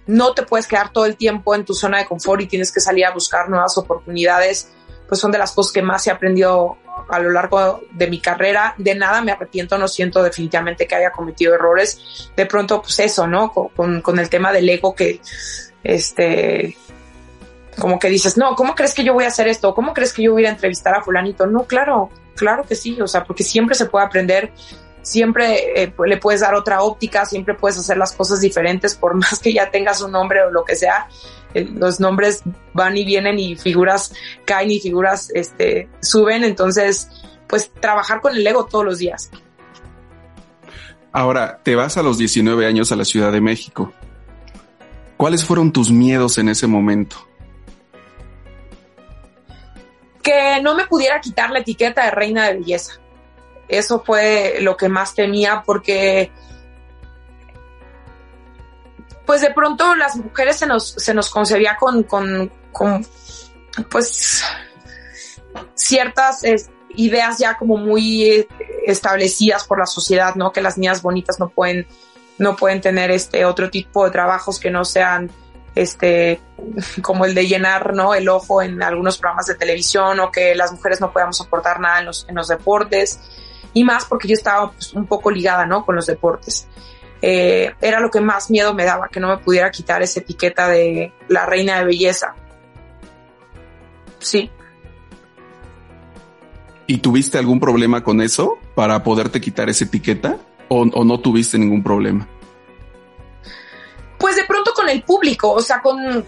no 0.05 0.33
te 0.33 0.43
puedes 0.43 0.67
quedar 0.67 0.91
todo 0.91 1.05
el 1.05 1.15
tiempo 1.15 1.55
en 1.55 1.65
tu 1.65 1.73
zona 1.73 1.99
de 1.99 2.05
confort 2.05 2.41
y 2.41 2.47
tienes 2.47 2.71
que 2.71 2.79
salir 2.79 3.05
a 3.05 3.11
buscar 3.11 3.49
nuevas 3.49 3.77
oportunidades 3.77 4.69
pues 5.07 5.19
son 5.19 5.31
de 5.31 5.37
las 5.37 5.51
cosas 5.51 5.73
que 5.73 5.81
más 5.81 6.05
he 6.07 6.11
aprendido 6.11 6.77
a 7.09 7.19
lo 7.19 7.31
largo 7.31 7.81
de 7.91 8.07
mi 8.07 8.19
carrera. 8.19 8.75
De 8.77 8.95
nada 8.95 9.21
me 9.21 9.31
arrepiento, 9.31 9.77
no 9.77 9.87
siento 9.87 10.23
definitivamente 10.23 10.87
que 10.87 10.95
haya 10.95 11.11
cometido 11.11 11.53
errores. 11.53 12.31
De 12.35 12.45
pronto, 12.45 12.81
pues 12.81 12.99
eso, 12.99 13.27
¿no? 13.27 13.51
Con, 13.51 14.01
con 14.01 14.19
el 14.19 14.29
tema 14.29 14.51
del 14.51 14.69
ego 14.69 14.95
que, 14.95 15.19
este, 15.83 16.77
como 17.77 17.99
que 17.99 18.09
dices, 18.09 18.37
no, 18.37 18.55
¿cómo 18.55 18.75
crees 18.75 18.93
que 18.93 19.03
yo 19.03 19.13
voy 19.13 19.25
a 19.25 19.29
hacer 19.29 19.47
esto? 19.47 19.73
¿Cómo 19.73 19.93
crees 19.93 20.13
que 20.13 20.23
yo 20.23 20.33
voy 20.33 20.45
a 20.45 20.49
entrevistar 20.49 20.95
a 20.95 21.01
fulanito? 21.01 21.47
No, 21.47 21.63
claro, 21.63 22.09
claro 22.35 22.63
que 22.63 22.75
sí, 22.75 22.99
o 23.01 23.07
sea, 23.07 23.23
porque 23.23 23.43
siempre 23.43 23.75
se 23.75 23.85
puede 23.85 24.05
aprender, 24.05 24.51
siempre 25.03 25.83
eh, 25.83 25.93
le 26.05 26.17
puedes 26.17 26.41
dar 26.41 26.55
otra 26.55 26.81
óptica, 26.81 27.25
siempre 27.25 27.53
puedes 27.53 27.77
hacer 27.77 27.97
las 27.97 28.13
cosas 28.13 28.41
diferentes, 28.41 28.95
por 28.95 29.13
más 29.19 29.39
que 29.39 29.53
ya 29.53 29.69
tengas 29.69 30.01
un 30.01 30.11
nombre 30.11 30.41
o 30.41 30.49
lo 30.49 30.63
que 30.63 30.75
sea, 30.75 31.07
eh, 31.53 31.69
los 31.71 31.99
nombres 31.99 32.41
van 32.73 32.97
y 32.97 33.05
vienen 33.05 33.37
y 33.37 33.55
figuras 33.55 34.13
caen 34.45 34.71
y 34.71 34.79
figuras 34.79 35.29
este, 35.35 35.87
suben, 36.01 36.43
entonces, 36.43 37.09
pues 37.47 37.71
trabajar 37.79 38.21
con 38.21 38.35
el 38.35 38.45
ego 38.47 38.65
todos 38.65 38.83
los 38.83 38.97
días. 38.97 39.29
Ahora, 41.11 41.59
te 41.61 41.75
vas 41.75 41.97
a 41.97 42.01
los 42.01 42.17
19 42.17 42.65
años 42.65 42.91
a 42.91 42.95
la 42.95 43.05
Ciudad 43.05 43.31
de 43.31 43.39
México. 43.39 43.93
¿Cuáles 45.15 45.45
fueron 45.45 45.71
tus 45.71 45.91
miedos 45.91 46.39
en 46.39 46.49
ese 46.49 46.65
momento? 46.65 47.27
que 50.23 50.61
no 50.63 50.73
me 50.73 50.87
pudiera 50.87 51.19
quitar 51.19 51.51
la 51.51 51.59
etiqueta 51.59 52.05
de 52.05 52.11
reina 52.11 52.47
de 52.47 52.55
belleza. 52.55 52.93
Eso 53.77 54.03
fue 54.05 54.57
lo 54.59 54.77
que 54.77 54.89
más 54.89 55.13
temía 55.15 55.63
porque 55.65 56.31
pues 59.25 59.41
de 59.41 59.51
pronto 59.51 59.95
las 59.95 60.15
mujeres 60.15 60.57
se 60.57 60.67
nos, 60.67 60.89
se 60.89 61.13
nos 61.13 61.29
concebía 61.29 61.77
con, 61.79 62.03
con, 62.03 62.51
con 62.71 63.05
pues 63.89 64.43
ciertas 65.75 66.41
ideas 66.95 67.37
ya 67.37 67.57
como 67.57 67.77
muy 67.77 68.47
establecidas 68.85 69.65
por 69.65 69.79
la 69.79 69.85
sociedad, 69.85 70.35
¿no? 70.35 70.51
Que 70.51 70.61
las 70.61 70.77
niñas 70.77 71.01
bonitas 71.01 71.39
no 71.39 71.49
pueden, 71.49 71.87
no 72.37 72.55
pueden 72.55 72.81
tener 72.81 73.11
este 73.11 73.45
otro 73.45 73.69
tipo 73.69 74.05
de 74.05 74.11
trabajos 74.11 74.59
que 74.59 74.69
no 74.69 74.85
sean 74.85 75.31
este, 75.75 76.41
como 77.01 77.25
el 77.25 77.33
de 77.33 77.47
llenar, 77.47 77.93
¿no? 77.93 78.13
El 78.13 78.29
ojo 78.29 78.61
en 78.61 78.83
algunos 78.83 79.17
programas 79.17 79.47
de 79.47 79.55
televisión 79.55 80.19
o 80.19 80.31
que 80.31 80.53
las 80.53 80.71
mujeres 80.71 81.01
no 81.01 81.11
podamos 81.11 81.39
aportar 81.41 81.79
nada 81.79 81.99
en 81.99 82.05
los, 82.05 82.25
en 82.27 82.35
los 82.35 82.47
deportes 82.47 83.19
y 83.73 83.83
más 83.83 84.05
porque 84.05 84.27
yo 84.27 84.33
estaba 84.33 84.71
pues, 84.71 84.93
un 84.93 85.05
poco 85.05 85.31
ligada, 85.31 85.65
¿no? 85.65 85.85
Con 85.85 85.95
los 85.95 86.05
deportes. 86.05 86.67
Eh, 87.21 87.71
era 87.81 87.99
lo 87.99 88.09
que 88.09 88.19
más 88.19 88.51
miedo 88.51 88.73
me 88.73 88.83
daba, 88.83 89.07
que 89.07 89.19
no 89.19 89.29
me 89.29 89.37
pudiera 89.37 89.71
quitar 89.71 90.01
esa 90.01 90.19
etiqueta 90.19 90.67
de 90.67 91.13
la 91.29 91.45
reina 91.45 91.79
de 91.79 91.85
belleza. 91.85 92.35
Sí. 94.19 94.49
¿Y 96.85 96.97
tuviste 96.97 97.37
algún 97.37 97.59
problema 97.59 98.03
con 98.03 98.21
eso 98.21 98.57
para 98.75 99.03
poderte 99.03 99.39
quitar 99.39 99.69
esa 99.69 99.85
etiqueta 99.85 100.37
o, 100.67 100.81
o 100.81 101.03
no 101.05 101.19
tuviste 101.19 101.57
ningún 101.57 101.81
problema? 101.81 102.27
pues 104.23 104.37
de 104.37 104.45
pronto 104.45 104.71
con 104.73 104.87
el 104.87 105.03
público, 105.03 105.51
o 105.51 105.59
sea, 105.59 105.81
con 105.81 106.23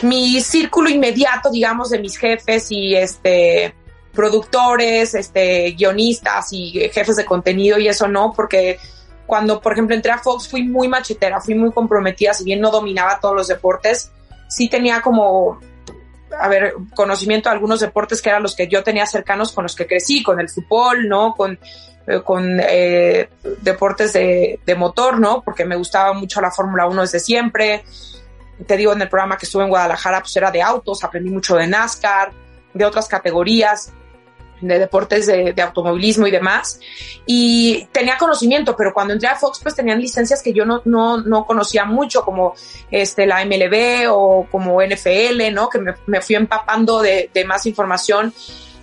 mi 0.00 0.40
círculo 0.40 0.88
inmediato, 0.88 1.50
digamos, 1.50 1.90
de 1.90 1.98
mis 1.98 2.16
jefes 2.16 2.68
y 2.70 2.94
este 2.94 3.74
productores, 4.16 5.14
este 5.14 5.72
guionistas 5.72 6.52
y 6.52 6.88
jefes 6.92 7.16
de 7.16 7.24
contenido 7.24 7.78
y 7.78 7.86
eso 7.86 8.08
no, 8.08 8.32
porque 8.34 8.78
cuando, 9.26 9.60
por 9.60 9.72
ejemplo, 9.72 9.94
entré 9.94 10.12
a 10.12 10.18
Fox 10.18 10.48
fui 10.48 10.62
muy 10.62 10.88
machetera, 10.88 11.40
fui 11.40 11.54
muy 11.54 11.70
comprometida, 11.72 12.32
si 12.32 12.44
bien 12.44 12.60
no 12.60 12.70
dominaba 12.70 13.20
todos 13.20 13.34
los 13.34 13.48
deportes, 13.48 14.10
sí 14.48 14.68
tenía 14.68 15.00
como, 15.02 15.60
a 16.38 16.48
ver, 16.48 16.74
conocimiento 16.94 17.48
de 17.48 17.54
algunos 17.54 17.80
deportes 17.80 18.22
que 18.22 18.30
eran 18.30 18.42
los 18.42 18.56
que 18.56 18.68
yo 18.68 18.82
tenía 18.82 19.06
cercanos 19.06 19.52
con 19.52 19.64
los 19.64 19.74
que 19.74 19.86
crecí, 19.86 20.22
con 20.22 20.40
el 20.40 20.48
fútbol, 20.48 21.08
¿no? 21.08 21.34
Con 21.34 21.58
eh, 22.08 22.20
con 22.22 22.60
eh, 22.60 23.28
deportes 23.62 24.12
de, 24.12 24.60
de, 24.64 24.74
motor, 24.76 25.18
¿no? 25.18 25.42
Porque 25.42 25.64
me 25.64 25.74
gustaba 25.74 26.12
mucho 26.12 26.40
la 26.40 26.52
Fórmula 26.52 26.86
1 26.86 27.02
desde 27.02 27.18
siempre. 27.18 27.84
Te 28.64 28.76
digo, 28.76 28.92
en 28.92 29.02
el 29.02 29.08
programa 29.08 29.36
que 29.36 29.44
estuve 29.44 29.64
en 29.64 29.70
Guadalajara, 29.70 30.20
pues 30.20 30.36
era 30.36 30.52
de 30.52 30.62
autos, 30.62 31.02
aprendí 31.02 31.30
mucho 31.30 31.56
de 31.56 31.66
NASCAR, 31.66 32.30
de 32.72 32.84
otras 32.84 33.08
categorías, 33.08 33.92
de 34.60 34.78
deportes 34.78 35.26
de, 35.26 35.54
automovilismo 35.60 36.26
y 36.26 36.30
demás. 36.30 36.80
Y 37.26 37.86
tenía 37.92 38.16
conocimiento, 38.16 38.76
pero 38.76 38.92
cuando 38.94 39.14
entré 39.14 39.28
a 39.28 39.36
Fox, 39.36 39.60
pues 39.62 39.74
tenían 39.74 40.00
licencias 40.00 40.42
que 40.42 40.52
yo 40.52 40.64
no, 40.64 40.82
no, 40.84 41.18
no 41.18 41.44
conocía 41.44 41.84
mucho, 41.84 42.24
como 42.24 42.54
este, 42.90 43.26
la 43.26 43.44
MLB 43.44 44.10
o 44.10 44.46
como 44.50 44.80
NFL, 44.82 45.52
¿no? 45.52 45.68
Que 45.68 45.78
me, 45.78 45.94
me 46.06 46.20
fui 46.20 46.36
empapando 46.36 47.02
de, 47.02 47.30
de 47.32 47.44
más 47.44 47.66
información 47.66 48.32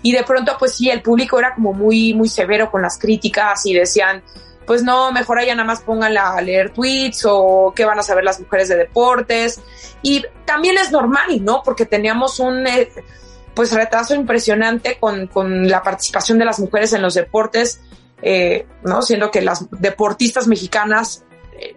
y 0.03 0.11
de 0.11 0.23
pronto 0.23 0.55
pues 0.59 0.75
sí, 0.75 0.89
el 0.89 1.01
público 1.01 1.39
era 1.39 1.55
como 1.55 1.73
muy, 1.73 2.13
muy 2.13 2.27
severo 2.27 2.69
con 2.69 2.81
las 2.81 2.99
críticas 2.99 3.65
y 3.65 3.73
decían, 3.73 4.21
pues 4.65 4.83
no, 4.83 5.11
mejor 5.11 5.39
allá 5.39 5.55
nada 5.55 5.65
más 5.65 5.81
pónganla 5.81 6.33
a 6.33 6.41
leer 6.41 6.71
tweets 6.71 7.25
o 7.25 7.73
qué 7.75 7.85
van 7.85 7.99
a 7.99 8.03
saber 8.03 8.23
las 8.23 8.39
mujeres 8.39 8.67
de 8.67 8.75
deportes. 8.75 9.61
Y 10.01 10.25
también 10.45 10.77
es 10.77 10.91
normal, 10.91 11.43
¿no? 11.43 11.63
Porque 11.63 11.85
teníamos 11.85 12.39
un 12.39 12.67
eh, 12.67 12.91
pues 13.55 13.71
retraso 13.71 14.15
impresionante 14.15 14.97
con, 14.99 15.27
con, 15.27 15.67
la 15.67 15.81
participación 15.81 16.39
de 16.39 16.45
las 16.45 16.59
mujeres 16.59 16.93
en 16.93 17.01
los 17.01 17.13
deportes, 17.13 17.81
eh, 18.21 18.65
¿no? 18.83 19.01
Siendo 19.01 19.31
que 19.31 19.41
las 19.41 19.67
deportistas 19.71 20.47
mexicanas 20.47 21.23
eh, 21.59 21.75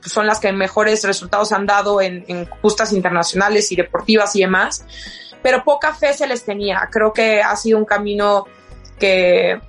son 0.00 0.26
las 0.26 0.40
que 0.40 0.52
mejores 0.52 1.04
resultados 1.04 1.52
han 1.52 1.66
dado 1.66 2.00
en, 2.00 2.24
en 2.28 2.46
justas 2.62 2.92
internacionales 2.92 3.70
y 3.72 3.76
deportivas 3.76 4.34
y 4.36 4.40
demás 4.40 4.84
pero 5.42 5.64
poca 5.64 5.94
fe 5.94 6.12
se 6.12 6.26
les 6.26 6.44
tenía. 6.44 6.88
Creo 6.90 7.12
que 7.12 7.42
ha 7.42 7.54
sido 7.56 7.78
un 7.78 7.84
camino 7.84 8.46
que 8.98 9.60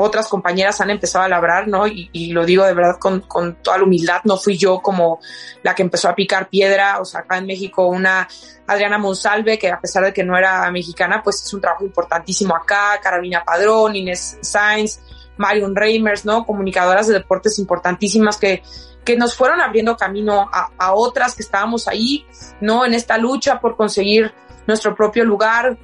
otras 0.00 0.28
compañeras 0.28 0.80
han 0.80 0.90
empezado 0.90 1.24
a 1.24 1.28
labrar, 1.28 1.66
¿no? 1.66 1.84
Y, 1.88 2.30
lo 2.32 2.46
digo 2.46 2.64
de 2.64 2.72
verdad 2.72 2.98
con, 3.00 3.20
con, 3.22 3.56
toda 3.56 3.78
la 3.78 3.84
humildad, 3.84 4.20
no 4.22 4.36
fui 4.36 4.56
yo 4.56 4.80
como 4.80 5.18
la 5.64 5.74
que 5.74 5.82
empezó 5.82 6.08
a 6.08 6.14
picar 6.14 6.48
piedra, 6.48 7.00
o 7.00 7.04
sea, 7.04 7.20
acá 7.20 7.38
en 7.38 7.46
México 7.46 7.86
una 7.88 8.28
Adriana 8.68 8.96
Monsalve, 8.98 9.58
que 9.58 9.72
a 9.72 9.80
pesar 9.80 10.04
de 10.04 10.12
que 10.12 10.22
no 10.22 10.38
era 10.38 10.70
mexicana, 10.70 11.20
pues 11.22 11.42
es 11.44 11.52
un 11.52 11.60
trabajo 11.60 11.84
importantísimo 11.84 12.54
acá, 12.54 13.00
Carolina 13.02 13.42
Padrón, 13.44 13.96
Inés 13.96 14.38
Sainz, 14.40 15.00
Marion 15.36 15.74
Reimers, 15.74 16.24
¿no? 16.24 16.46
Comunicadoras 16.46 17.08
de 17.08 17.14
deportes 17.14 17.58
importantísimas 17.58 18.36
que, 18.36 18.62
que 19.04 19.16
nos 19.16 19.34
fueron 19.34 19.60
abriendo 19.60 19.96
camino 19.96 20.48
a, 20.52 20.70
a 20.78 20.94
otras 20.94 21.34
que 21.34 21.42
estábamos 21.42 21.88
ahí, 21.88 22.24
¿no? 22.60 22.86
En 22.86 22.94
esta 22.94 23.18
lucha 23.18 23.58
por 23.58 23.76
conseguir 23.76 24.32
nuestro 24.68 24.94
propio 24.94 25.24
lugar, 25.24 25.76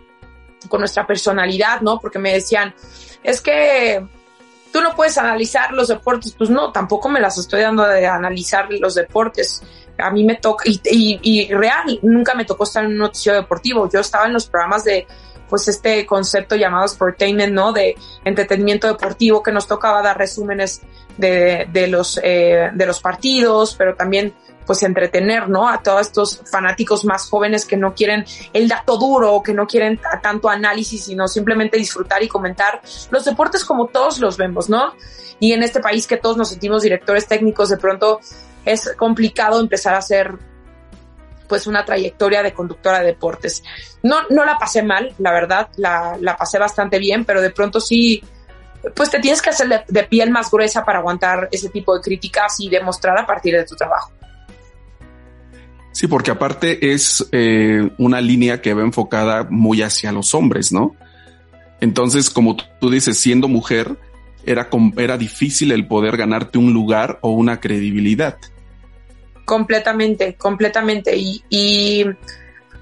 con 0.68 0.80
nuestra 0.80 1.06
personalidad, 1.06 1.80
¿no? 1.80 1.98
Porque 1.98 2.18
me 2.18 2.32
decían, 2.32 2.74
es 3.22 3.40
que 3.40 4.04
tú 4.72 4.80
no 4.80 4.94
puedes 4.96 5.16
analizar 5.18 5.72
los 5.72 5.88
deportes, 5.88 6.34
pues 6.36 6.50
no, 6.50 6.72
tampoco 6.72 7.08
me 7.08 7.20
las 7.20 7.38
estoy 7.38 7.62
dando 7.62 7.84
de 7.84 8.06
analizar 8.06 8.66
los 8.70 8.94
deportes. 8.94 9.62
A 9.98 10.10
mí 10.10 10.24
me 10.24 10.34
toca, 10.34 10.64
y, 10.66 10.80
y, 11.22 11.52
real, 11.54 11.98
nunca 12.02 12.34
me 12.34 12.44
tocó 12.44 12.64
estar 12.64 12.84
en 12.84 12.90
un 12.90 12.98
noticiero 12.98 13.38
deportivo. 13.38 13.88
Yo 13.88 14.00
estaba 14.00 14.26
en 14.26 14.32
los 14.32 14.46
programas 14.46 14.82
de, 14.82 15.06
pues 15.48 15.68
este 15.68 16.04
concepto 16.04 16.56
llamado 16.56 16.88
sportainment, 16.88 17.52
¿no? 17.52 17.72
De 17.72 17.94
entretenimiento 18.24 18.88
deportivo 18.88 19.42
que 19.42 19.52
nos 19.52 19.68
tocaba 19.68 20.02
dar 20.02 20.18
resúmenes 20.18 20.82
de, 21.16 21.68
de 21.72 21.86
los, 21.86 22.18
eh, 22.22 22.70
de 22.74 22.86
los 22.86 23.00
partidos, 23.00 23.76
pero 23.76 23.94
también 23.94 24.34
pues 24.66 24.82
entretener, 24.82 25.48
¿no? 25.48 25.68
A 25.68 25.82
todos 25.82 26.02
estos 26.02 26.40
fanáticos 26.50 27.04
más 27.04 27.28
jóvenes 27.28 27.66
que 27.66 27.76
no 27.76 27.94
quieren 27.94 28.24
el 28.52 28.68
dato 28.68 28.96
duro, 28.96 29.42
que 29.42 29.52
no 29.52 29.66
quieren 29.66 30.00
tanto 30.22 30.48
análisis, 30.48 31.04
sino 31.04 31.28
simplemente 31.28 31.76
disfrutar 31.76 32.22
y 32.22 32.28
comentar 32.28 32.80
los 33.10 33.24
deportes 33.24 33.64
como 33.64 33.86
todos 33.88 34.18
los 34.18 34.36
vemos, 34.36 34.68
¿no? 34.68 34.94
Y 35.40 35.52
en 35.52 35.62
este 35.62 35.80
país 35.80 36.06
que 36.06 36.16
todos 36.16 36.36
nos 36.36 36.48
sentimos 36.48 36.82
directores 36.82 37.26
técnicos, 37.26 37.68
de 37.68 37.76
pronto 37.76 38.20
es 38.64 38.92
complicado 38.96 39.60
empezar 39.60 39.94
a 39.94 39.98
hacer 39.98 40.38
pues 41.48 41.66
una 41.66 41.84
trayectoria 41.84 42.42
de 42.42 42.54
conductora 42.54 43.00
de 43.00 43.06
deportes. 43.06 43.62
No, 44.02 44.22
no 44.30 44.44
la 44.44 44.58
pasé 44.58 44.82
mal, 44.82 45.14
la 45.18 45.32
verdad, 45.32 45.68
la, 45.76 46.16
la 46.20 46.36
pasé 46.36 46.58
bastante 46.58 46.98
bien, 46.98 47.24
pero 47.24 47.42
de 47.42 47.50
pronto 47.50 47.80
sí, 47.80 48.24
pues 48.94 49.10
te 49.10 49.20
tienes 49.20 49.42
que 49.42 49.50
hacer 49.50 49.68
de, 49.68 49.84
de 49.86 50.04
piel 50.04 50.30
más 50.30 50.50
gruesa 50.50 50.84
para 50.84 51.00
aguantar 51.00 51.48
ese 51.52 51.68
tipo 51.68 51.94
de 51.94 52.00
críticas 52.00 52.58
y 52.60 52.70
demostrar 52.70 53.18
a 53.18 53.26
partir 53.26 53.54
de 53.54 53.64
tu 53.64 53.76
trabajo. 53.76 54.10
Sí, 55.94 56.08
porque 56.08 56.32
aparte 56.32 56.92
es 56.92 57.24
eh, 57.30 57.88
una 57.98 58.20
línea 58.20 58.60
que 58.60 58.74
va 58.74 58.82
enfocada 58.82 59.46
muy 59.48 59.80
hacia 59.80 60.10
los 60.10 60.34
hombres, 60.34 60.72
¿no? 60.72 60.96
Entonces, 61.80 62.30
como 62.30 62.56
tú 62.80 62.90
dices, 62.90 63.16
siendo 63.16 63.46
mujer, 63.46 63.96
era, 64.44 64.68
era 64.96 65.16
difícil 65.16 65.70
el 65.70 65.86
poder 65.86 66.16
ganarte 66.16 66.58
un 66.58 66.72
lugar 66.72 67.20
o 67.22 67.30
una 67.30 67.60
credibilidad. 67.60 68.36
Completamente, 69.44 70.34
completamente. 70.34 71.16
Y, 71.16 71.44
y 71.48 72.04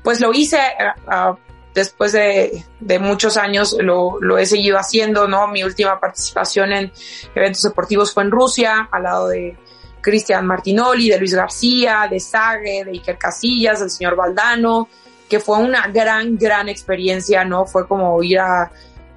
pues 0.02 0.22
lo 0.22 0.32
hice 0.32 0.58
uh, 1.06 1.36
después 1.74 2.12
de, 2.12 2.64
de, 2.80 2.98
muchos 2.98 3.36
años, 3.36 3.76
lo, 3.78 4.22
lo 4.22 4.38
he 4.38 4.46
seguido 4.46 4.78
haciendo, 4.78 5.28
¿no? 5.28 5.48
Mi 5.48 5.64
última 5.64 6.00
participación 6.00 6.72
en 6.72 6.92
eventos 7.34 7.60
deportivos 7.60 8.14
fue 8.14 8.22
en 8.22 8.30
Rusia, 8.30 8.88
al 8.90 9.02
lado 9.02 9.28
de 9.28 9.54
Cristian 10.02 10.44
Martinoli, 10.46 11.08
de 11.08 11.18
Luis 11.18 11.34
García, 11.34 12.08
de 12.10 12.20
Sague, 12.20 12.84
de 12.84 12.90
Iker 12.90 13.16
Casillas, 13.16 13.80
del 13.80 13.90
señor 13.90 14.16
Valdano, 14.16 14.88
que 15.30 15.40
fue 15.40 15.58
una 15.58 15.86
gran, 15.88 16.36
gran 16.36 16.68
experiencia, 16.68 17.44
¿no? 17.44 17.64
Fue 17.64 17.86
como 17.86 18.22
ir 18.22 18.38
a, 18.40 18.70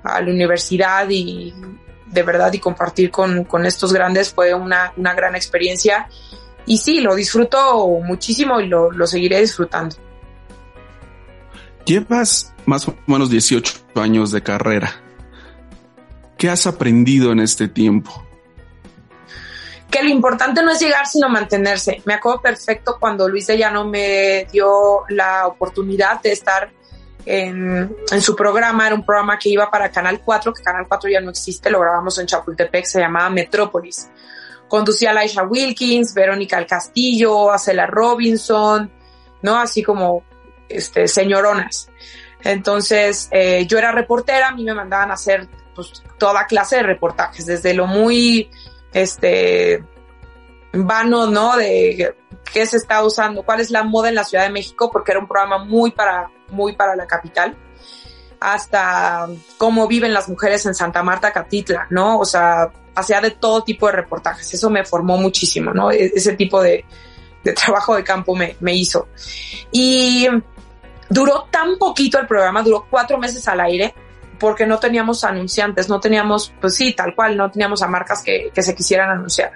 la 0.03 0.19
universidad 0.19 1.09
y 1.09 1.51
de 2.05 2.21
verdad 2.21 2.53
y 2.53 2.59
compartir 2.59 3.09
con, 3.09 3.43
con 3.45 3.65
estos 3.65 3.91
grandes 3.91 4.31
fue 4.31 4.53
una, 4.53 4.93
una, 4.95 5.15
gran 5.15 5.35
experiencia. 5.35 6.07
Y 6.67 6.77
sí, 6.77 7.01
lo 7.01 7.15
disfruto 7.15 7.87
muchísimo 8.03 8.61
y 8.61 8.67
lo, 8.67 8.91
lo 8.91 9.07
seguiré 9.07 9.41
disfrutando. 9.41 9.95
Llevas 11.85 12.53
más 12.65 12.87
o 12.87 12.95
menos 13.07 13.29
18 13.29 13.73
años 13.95 14.31
de 14.31 14.43
carrera. 14.43 15.01
¿Qué 16.37 16.49
has 16.49 16.67
aprendido 16.67 17.31
en 17.31 17.39
este 17.39 17.67
tiempo? 17.67 18.24
Que 19.89 20.03
lo 20.03 20.09
importante 20.09 20.61
no 20.61 20.71
es 20.71 20.79
llegar, 20.79 21.07
sino 21.07 21.29
mantenerse. 21.29 22.01
Me 22.05 22.15
acuerdo 22.15 22.41
perfecto 22.41 22.97
cuando 22.99 23.29
Luis 23.29 23.47
de 23.47 23.57
Llano 23.57 23.85
me 23.85 24.45
dio 24.51 25.03
la 25.09 25.47
oportunidad 25.47 26.21
de 26.21 26.31
estar 26.31 26.71
en, 27.25 27.95
su 28.21 28.35
programa, 28.35 28.85
era 28.85 28.95
un 28.95 29.03
programa 29.03 29.39
que 29.39 29.49
iba 29.49 29.69
para 29.69 29.91
Canal 29.91 30.21
4, 30.23 30.53
que 30.53 30.61
Canal 30.61 30.85
4 30.87 31.09
ya 31.09 31.21
no 31.21 31.31
existe, 31.31 31.69
lo 31.69 31.79
grabamos 31.79 32.17
en 32.19 32.27
Chapultepec, 32.27 32.85
se 32.85 32.99
llamaba 32.99 33.29
Metrópolis. 33.29 34.09
Conducía 34.67 35.11
a 35.11 35.13
Laisha 35.13 35.43
Wilkins, 35.43 36.13
Verónica 36.13 36.57
del 36.57 36.67
Castillo, 36.67 37.51
Acela 37.51 37.87
Robinson, 37.87 38.91
¿no? 39.41 39.59
Así 39.59 39.83
como 39.83 40.23
este, 40.69 41.07
señoronas. 41.07 41.89
Entonces, 42.43 43.27
eh, 43.31 43.65
yo 43.67 43.77
era 43.77 43.91
reportera, 43.91 44.49
a 44.49 44.51
mí 44.51 44.63
me 44.63 44.73
mandaban 44.73 45.09
a 45.09 45.15
hacer 45.15 45.47
pues, 45.73 46.03
toda 46.19 46.45
clase 46.45 46.77
de 46.77 46.83
reportajes, 46.83 47.45
desde 47.45 47.73
lo 47.73 47.87
muy, 47.87 48.51
este, 48.95 49.83
vano, 50.71 51.27
¿no? 51.27 51.57
De 51.57 52.15
qué 52.53 52.65
se 52.65 52.77
está 52.77 53.03
usando, 53.03 53.43
cuál 53.43 53.59
es 53.59 53.69
la 53.69 53.83
moda 53.83 54.07
en 54.07 54.15
la 54.15 54.23
Ciudad 54.23 54.45
de 54.45 54.51
México, 54.51 54.89
porque 54.89 55.11
era 55.11 55.19
un 55.19 55.27
programa 55.27 55.65
muy 55.65 55.91
para, 55.91 56.31
muy 56.49 56.77
para 56.77 56.95
la 56.95 57.05
capital, 57.05 57.57
hasta 58.39 59.27
cómo 59.57 59.87
viven 59.87 60.13
las 60.13 60.29
mujeres 60.29 60.65
en 60.65 60.73
Santa 60.73 61.03
Marta, 61.03 61.33
Catitla, 61.33 61.87
¿no? 61.89 62.19
O 62.19 62.25
sea, 62.25 62.71
hacía 62.95 63.19
de 63.19 63.31
todo 63.31 63.63
tipo 63.65 63.87
de 63.87 63.91
reportajes. 63.91 64.53
Eso 64.53 64.69
me 64.69 64.85
formó 64.85 65.17
muchísimo, 65.17 65.73
¿no? 65.73 65.91
E-, 65.91 66.13
ese 66.15 66.33
tipo 66.37 66.61
de, 66.61 66.85
de 67.43 67.53
trabajo 67.53 67.97
de 67.97 68.03
campo 68.05 68.33
me, 68.33 68.55
me 68.61 68.73
hizo. 68.73 69.09
Y 69.73 70.25
duró 71.09 71.47
tan 71.51 71.77
poquito 71.77 72.17
el 72.17 72.27
programa, 72.27 72.63
duró 72.63 72.87
cuatro 72.89 73.17
meses 73.17 73.45
al 73.49 73.59
aire, 73.59 73.93
porque 74.39 74.65
no 74.65 74.79
teníamos 74.79 75.23
anunciantes, 75.23 75.89
no 75.89 75.99
teníamos, 75.99 76.53
pues 76.59 76.75
sí, 76.75 76.93
tal 76.93 77.15
cual, 77.15 77.37
no 77.37 77.51
teníamos 77.51 77.81
a 77.81 77.87
marcas 77.87 78.23
que, 78.23 78.51
que 78.53 78.61
se 78.61 78.75
quisieran 78.75 79.09
anunciar. 79.09 79.51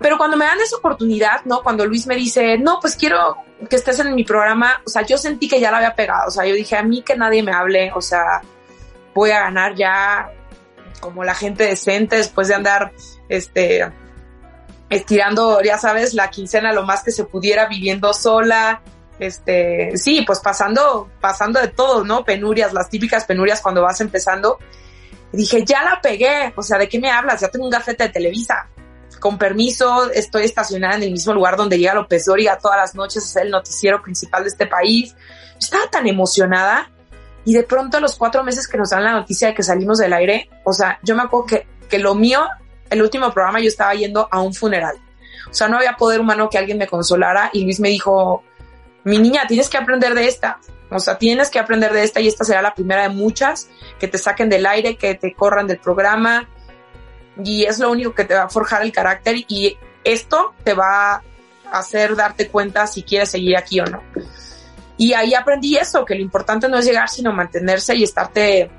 Pero 0.00 0.18
cuando 0.18 0.36
me 0.36 0.44
dan 0.44 0.60
esa 0.60 0.76
oportunidad, 0.76 1.44
¿no? 1.44 1.62
Cuando 1.62 1.86
Luis 1.86 2.06
me 2.06 2.16
dice, 2.16 2.58
no, 2.58 2.78
pues 2.80 2.96
quiero 2.96 3.36
que 3.70 3.76
estés 3.76 4.00
en 4.00 4.14
mi 4.14 4.24
programa, 4.24 4.82
o 4.84 4.90
sea, 4.90 5.02
yo 5.02 5.16
sentí 5.16 5.48
que 5.48 5.60
ya 5.60 5.70
la 5.70 5.76
había 5.76 5.94
pegado, 5.94 6.28
o 6.28 6.30
sea, 6.30 6.44
yo 6.44 6.54
dije, 6.54 6.76
a 6.76 6.82
mí 6.82 7.02
que 7.02 7.16
nadie 7.16 7.42
me 7.42 7.52
hable, 7.52 7.92
o 7.94 8.00
sea, 8.00 8.42
voy 9.14 9.30
a 9.30 9.40
ganar 9.40 9.74
ya 9.76 10.30
como 11.00 11.22
la 11.24 11.34
gente 11.34 11.64
decente 11.64 12.16
después 12.16 12.48
de 12.48 12.54
andar, 12.54 12.92
este, 13.28 13.92
estirando, 14.88 15.62
ya 15.62 15.78
sabes, 15.78 16.14
la 16.14 16.30
quincena 16.30 16.72
lo 16.72 16.84
más 16.84 17.02
que 17.02 17.12
se 17.12 17.24
pudiera, 17.24 17.66
viviendo 17.66 18.12
sola, 18.12 18.82
este, 19.18 19.96
sí, 19.96 20.22
pues 20.26 20.40
pasando, 20.40 21.10
pasando 21.20 21.60
de 21.60 21.68
todo, 21.68 22.04
¿no? 22.04 22.24
Penurias, 22.24 22.72
las 22.72 22.88
típicas 22.88 23.24
penurias 23.24 23.60
cuando 23.60 23.82
vas 23.82 24.00
empezando. 24.00 24.58
dije, 25.32 25.64
ya 25.64 25.82
la 25.82 26.00
pegué, 26.00 26.52
o 26.56 26.62
sea, 26.62 26.78
¿de 26.78 26.88
qué 26.88 26.98
me 26.98 27.10
hablas? 27.10 27.40
Ya 27.40 27.48
tengo 27.48 27.64
un 27.64 27.70
gafete 27.70 28.04
de 28.04 28.10
Televisa, 28.10 28.68
con 29.20 29.38
permiso, 29.38 30.10
estoy 30.10 30.44
estacionada 30.44 30.96
en 30.96 31.04
el 31.04 31.12
mismo 31.12 31.32
lugar 31.32 31.56
donde 31.56 31.78
llega 31.78 31.94
López 31.94 32.24
Dóriga 32.24 32.58
todas 32.58 32.76
las 32.76 32.94
noches 32.94 33.24
ser 33.24 33.46
el 33.46 33.52
noticiero 33.52 34.02
principal 34.02 34.42
de 34.42 34.48
este 34.48 34.66
país. 34.66 35.14
estaba 35.58 35.86
tan 35.90 36.08
emocionada 36.08 36.90
y 37.44 37.54
de 37.54 37.62
pronto 37.62 37.98
a 37.98 38.00
los 38.00 38.16
cuatro 38.16 38.42
meses 38.42 38.66
que 38.66 38.76
nos 38.76 38.90
dan 38.90 39.04
la 39.04 39.12
noticia 39.12 39.48
de 39.48 39.54
que 39.54 39.62
salimos 39.62 39.98
del 39.98 40.12
aire, 40.12 40.50
o 40.64 40.72
sea, 40.72 40.98
yo 41.02 41.14
me 41.14 41.22
acuerdo 41.22 41.46
que, 41.46 41.66
que 41.88 41.98
lo 41.98 42.14
mío, 42.14 42.44
el 42.90 43.00
último 43.00 43.32
programa 43.32 43.60
yo 43.60 43.68
estaba 43.68 43.94
yendo 43.94 44.28
a 44.30 44.40
un 44.40 44.54
funeral. 44.54 44.96
O 45.50 45.54
sea, 45.54 45.68
no 45.68 45.76
había 45.76 45.96
poder 45.96 46.20
humano 46.20 46.48
que 46.48 46.58
alguien 46.58 46.78
me 46.78 46.86
consolara 46.86 47.50
y 47.52 47.64
Luis 47.64 47.78
me 47.78 47.90
dijo, 47.90 48.42
mi 49.04 49.18
niña, 49.18 49.44
tienes 49.48 49.68
que 49.68 49.78
aprender 49.78 50.14
de 50.14 50.26
esta. 50.26 50.58
O 50.90 50.98
sea, 50.98 51.16
tienes 51.16 51.48
que 51.50 51.58
aprender 51.58 51.92
de 51.92 52.04
esta 52.04 52.20
y 52.20 52.28
esta 52.28 52.44
será 52.44 52.60
la 52.60 52.74
primera 52.74 53.02
de 53.02 53.08
muchas 53.08 53.68
que 53.98 54.08
te 54.08 54.18
saquen 54.18 54.48
del 54.50 54.66
aire, 54.66 54.96
que 54.96 55.14
te 55.14 55.32
corran 55.32 55.66
del 55.66 55.78
programa, 55.78 56.48
y 57.42 57.64
es 57.64 57.78
lo 57.78 57.90
único 57.90 58.14
que 58.14 58.24
te 58.24 58.34
va 58.34 58.44
a 58.44 58.48
forjar 58.48 58.82
el 58.82 58.92
carácter 58.92 59.36
y 59.48 59.76
esto 60.04 60.54
te 60.64 60.74
va 60.74 61.14
a 61.14 61.22
hacer 61.70 62.14
darte 62.14 62.48
cuenta 62.48 62.86
si 62.86 63.02
quieres 63.02 63.30
seguir 63.30 63.56
aquí 63.56 63.80
o 63.80 63.86
no. 63.86 64.02
Y 64.98 65.14
ahí 65.14 65.34
aprendí 65.34 65.76
eso, 65.76 66.04
que 66.04 66.14
lo 66.14 66.20
importante 66.20 66.68
no 66.68 66.78
es 66.78 66.84
llegar, 66.84 67.08
sino 67.08 67.32
mantenerse 67.32 67.94
y 67.94 68.02
estarte 68.02 68.70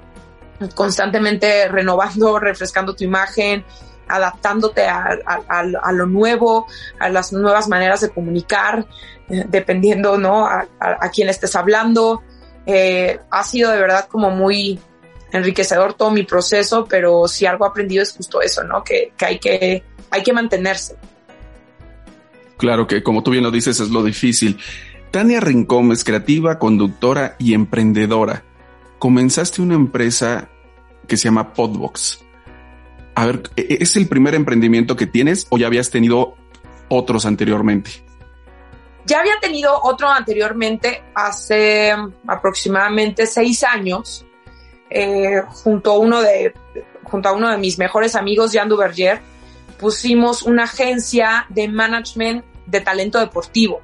constantemente 0.76 1.68
renovando, 1.68 2.40
refrescando 2.40 2.96
tu 2.96 3.04
imagen, 3.04 3.66
adaptándote 4.08 4.88
a, 4.88 5.18
a, 5.26 5.92
lo 5.92 6.06
nuevo, 6.06 6.68
a 7.00 7.10
las 7.10 7.34
nuevas 7.34 7.68
maneras 7.68 8.02
de 8.02 8.10
comunicar, 8.10 8.86
eh, 9.30 9.46
dependiendo, 9.48 10.18
¿no? 10.18 10.46
A, 10.46 10.68
quién 11.14 11.30
estés 11.30 11.56
hablando. 11.56 12.22
Eh, 12.66 13.20
ha 13.30 13.44
sido 13.44 13.72
de 13.72 13.80
verdad 13.80 14.08
como 14.08 14.32
muy, 14.32 14.80
enriquecedor 15.34 15.94
todo 15.96 16.12
mi 16.12 16.24
proceso, 16.24 16.86
pero 16.88 17.28
si 17.28 17.46
algo 17.46 17.66
he 17.66 17.70
aprendido 17.70 18.04
es 18.04 18.14
justo 18.14 18.42
eso, 18.42 18.64
¿no? 18.64 18.84
Que, 18.84 19.14
que, 19.18 19.26
hay 19.26 19.40
que 19.40 19.84
hay 20.12 20.24
que 20.24 20.32
mantenerse. 20.32 20.96
Claro 22.58 22.88
que 22.88 23.02
como 23.04 23.24
tú 23.24 23.32
bien 23.32 23.44
lo 23.44 23.52
dices 23.52 23.80
es 23.80 23.90
lo 23.90 24.04
difícil. 24.04 24.60
Tania 25.12 25.40
Rincón 25.40 25.92
es 25.92 26.04
creativa, 26.04 26.60
conductora 26.60 27.36
y 27.40 27.54
emprendedora. 27.54 28.44
Comenzaste 29.00 29.62
una 29.62 29.76
empresa 29.76 30.50
que 31.08 31.18
se 31.18 31.26
llama 31.26 31.54
Podbox. 31.54 32.24
A 33.16 33.26
ver, 33.26 33.44
¿e-, 33.56 33.62
e-, 33.62 33.78
¿es 33.82 33.96
el 33.96 34.08
primer 34.08 34.36
emprendimiento 34.36 34.96
que 34.96 35.08
tienes 35.08 35.48
o 35.50 35.58
ya 35.58 35.68
habías 35.68 35.90
tenido 35.90 36.36
otros 36.90 37.26
anteriormente? 37.26 38.04
Ya 39.06 39.20
había 39.20 39.40
tenido 39.42 39.78
otro 39.84 40.10
anteriormente 40.10 41.04
hace 41.14 41.94
aproximadamente 42.26 43.26
seis 43.26 43.64
años 43.64 44.26
eh, 44.90 45.42
junto, 45.48 45.92
a 45.92 45.98
uno 45.98 46.22
de, 46.22 46.54
junto 47.04 47.30
a 47.30 47.34
uno 47.34 47.50
de 47.50 47.58
mis 47.58 47.78
mejores 47.78 48.16
amigos, 48.16 48.54
Jean 48.54 48.70
Duverger, 48.70 49.22
pusimos 49.80 50.44
una 50.44 50.64
agencia 50.64 51.46
de 51.50 51.68
management 51.68 52.46
de 52.68 52.80
talento 52.80 53.20
deportivo, 53.20 53.82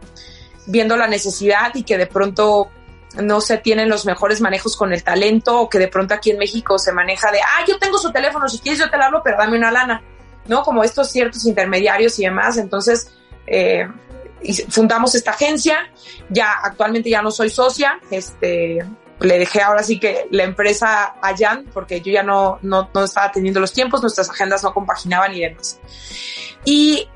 viendo 0.68 0.96
la 0.96 1.08
necesidad 1.08 1.74
y 1.74 1.84
que 1.84 1.98
de 1.98 2.06
pronto 2.06 2.70
no 3.16 3.42
se 3.42 3.58
tienen 3.58 3.90
los 3.90 4.06
mejores 4.06 4.42
manejos 4.42 4.78
con 4.78 4.94
el 4.94 5.04
talento 5.04 5.62
o 5.62 5.70
que 5.70 5.80
de 5.80 5.88
pronto 5.88 6.14
aquí 6.14 6.32
en 6.32 6.38
México 6.38 6.78
se 6.78 6.92
maneja 6.92 7.32
de, 7.32 7.40
ah, 7.42 7.66
yo 7.68 7.80
tengo 7.80 7.98
su 7.98 8.12
teléfono, 8.12 8.48
si 8.48 8.60
quieres 8.60 8.80
yo 8.80 8.90
te 8.90 8.98
lo 8.98 9.06
hablo, 9.06 9.22
pero 9.24 9.38
dame 9.38 9.58
una 9.58 9.72
lana, 9.72 10.04
¿no? 10.48 10.64
Como 10.64 10.84
estos 10.84 11.12
ciertos 11.12 11.46
intermediarios 11.46 12.20
y 12.20 12.26
demás. 12.26 12.58
Entonces, 12.58 13.12
eh, 13.48 13.88
fundamos 14.70 15.16
esta 15.16 15.32
agencia, 15.32 15.90
ya 16.30 16.54
actualmente 16.64 17.10
ya 17.10 17.22
no 17.22 17.32
soy 17.32 17.50
socia, 17.50 18.00
este, 18.12 18.80
le 19.20 19.40
dejé 19.40 19.62
ahora 19.62 19.84
sí 19.84 20.00
que 20.00 20.28
la 20.32 20.44
empresa 20.44 21.16
a 21.22 21.36
Jan, 21.38 21.66
porque 21.74 22.02
yo 22.02 22.12
ya 22.12 22.24
no, 22.24 22.60
no, 22.62 22.90
no 22.94 23.04
estaba 23.04 23.32
teniendo 23.32 23.60
los 23.60 23.74
tiempos, 23.74 24.02
nuestras 24.02 24.30
agendas 24.30 24.64
no 24.64 24.74
compaginaban 24.74 25.36
y 25.36 25.42
demás. 25.42 25.80
Y 26.64 27.08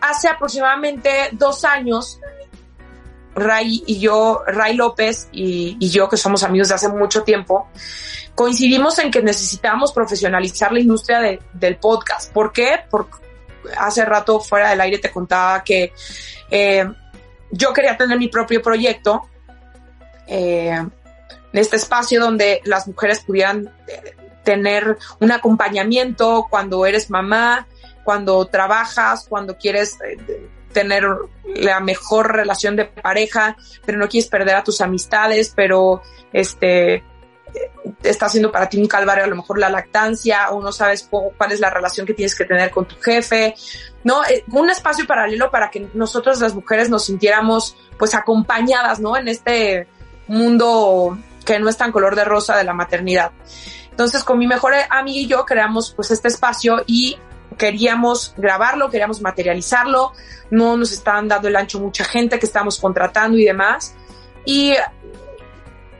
hace 0.00 0.28
aproximadamente 0.28 1.10
dos 1.32 1.64
años, 1.64 2.20
Ray 3.34 3.82
y 3.86 3.98
yo, 3.98 4.42
Ray 4.46 4.74
López 4.74 5.28
y, 5.32 5.76
yo, 5.90 6.08
que 6.08 6.16
somos 6.16 6.42
amigos 6.42 6.68
de 6.68 6.74
hace 6.74 6.88
mucho 6.88 7.22
tiempo, 7.22 7.68
coincidimos 8.34 8.98
en 8.98 9.10
que 9.10 9.22
necesitábamos 9.22 9.92
profesionalizar 9.92 10.72
la 10.72 10.80
industria 10.80 11.20
de, 11.20 11.40
del 11.52 11.76
podcast. 11.76 12.32
¿Por 12.32 12.52
qué? 12.52 12.80
Porque 12.90 13.18
hace 13.78 14.04
rato 14.04 14.40
fuera 14.40 14.70
del 14.70 14.80
aire 14.80 14.98
te 14.98 15.10
contaba 15.10 15.64
que 15.64 15.92
eh, 16.50 16.84
yo 17.50 17.72
quería 17.72 17.96
tener 17.96 18.18
mi 18.18 18.28
propio 18.28 18.62
proyecto. 18.62 19.22
Eh, 20.26 20.86
este 21.52 21.76
espacio 21.76 22.20
donde 22.20 22.60
las 22.64 22.86
mujeres 22.88 23.20
pudieran 23.20 23.70
eh, 23.86 24.16
tener 24.42 24.98
un 25.20 25.32
acompañamiento 25.32 26.46
cuando 26.50 26.84
eres 26.86 27.10
mamá, 27.10 27.66
cuando 28.04 28.44
trabajas, 28.46 29.26
cuando 29.28 29.56
quieres 29.56 29.98
eh, 30.06 30.48
tener 30.74 31.06
la 31.56 31.80
mejor 31.80 32.36
relación 32.36 32.76
de 32.76 32.84
pareja, 32.84 33.56
pero 33.86 33.96
no 33.96 34.08
quieres 34.08 34.28
perder 34.28 34.56
a 34.56 34.64
tus 34.64 34.82
amistades, 34.82 35.54
pero 35.56 36.02
este 36.34 36.96
eh, 36.96 37.02
está 38.02 38.26
haciendo 38.26 38.52
para 38.52 38.68
ti 38.68 38.76
un 38.76 38.88
calvario 38.88 39.24
a 39.24 39.28
lo 39.28 39.36
mejor 39.36 39.58
la 39.58 39.70
lactancia 39.70 40.50
o 40.50 40.60
no 40.60 40.72
sabes 40.72 41.08
cuál 41.10 41.52
es 41.52 41.60
la 41.60 41.70
relación 41.70 42.06
que 42.06 42.12
tienes 42.12 42.34
que 42.34 42.44
tener 42.44 42.70
con 42.70 42.86
tu 42.86 42.96
jefe, 42.96 43.54
¿no? 44.02 44.20
Un 44.52 44.68
espacio 44.68 45.06
paralelo 45.06 45.50
para 45.50 45.70
que 45.70 45.88
nosotros 45.94 46.40
las 46.40 46.54
mujeres 46.54 46.90
nos 46.90 47.06
sintiéramos 47.06 47.76
pues 47.98 48.14
acompañadas, 48.14 49.00
¿no? 49.00 49.16
En 49.16 49.28
este 49.28 49.86
mundo 50.26 51.18
que 51.44 51.58
no 51.58 51.68
es 51.68 51.76
tan 51.76 51.92
color 51.92 52.16
de 52.16 52.24
rosa 52.24 52.56
de 52.56 52.64
la 52.64 52.74
maternidad. 52.74 53.32
Entonces, 53.90 54.24
con 54.24 54.38
mi 54.38 54.48
mejor 54.48 54.74
amiga 54.90 55.20
y 55.20 55.26
yo 55.28 55.44
creamos 55.44 55.92
pues 55.94 56.10
este 56.10 56.28
espacio 56.28 56.82
y 56.86 57.16
queríamos 57.56 58.34
grabarlo, 58.36 58.90
queríamos 58.90 59.20
materializarlo, 59.20 60.12
no 60.50 60.76
nos 60.76 60.92
estaban 60.92 61.28
dando 61.28 61.48
el 61.48 61.56
ancho 61.56 61.80
mucha 61.80 62.04
gente 62.04 62.38
que 62.38 62.46
estábamos 62.46 62.78
contratando 62.80 63.38
y 63.38 63.44
demás. 63.44 63.94
Y 64.44 64.74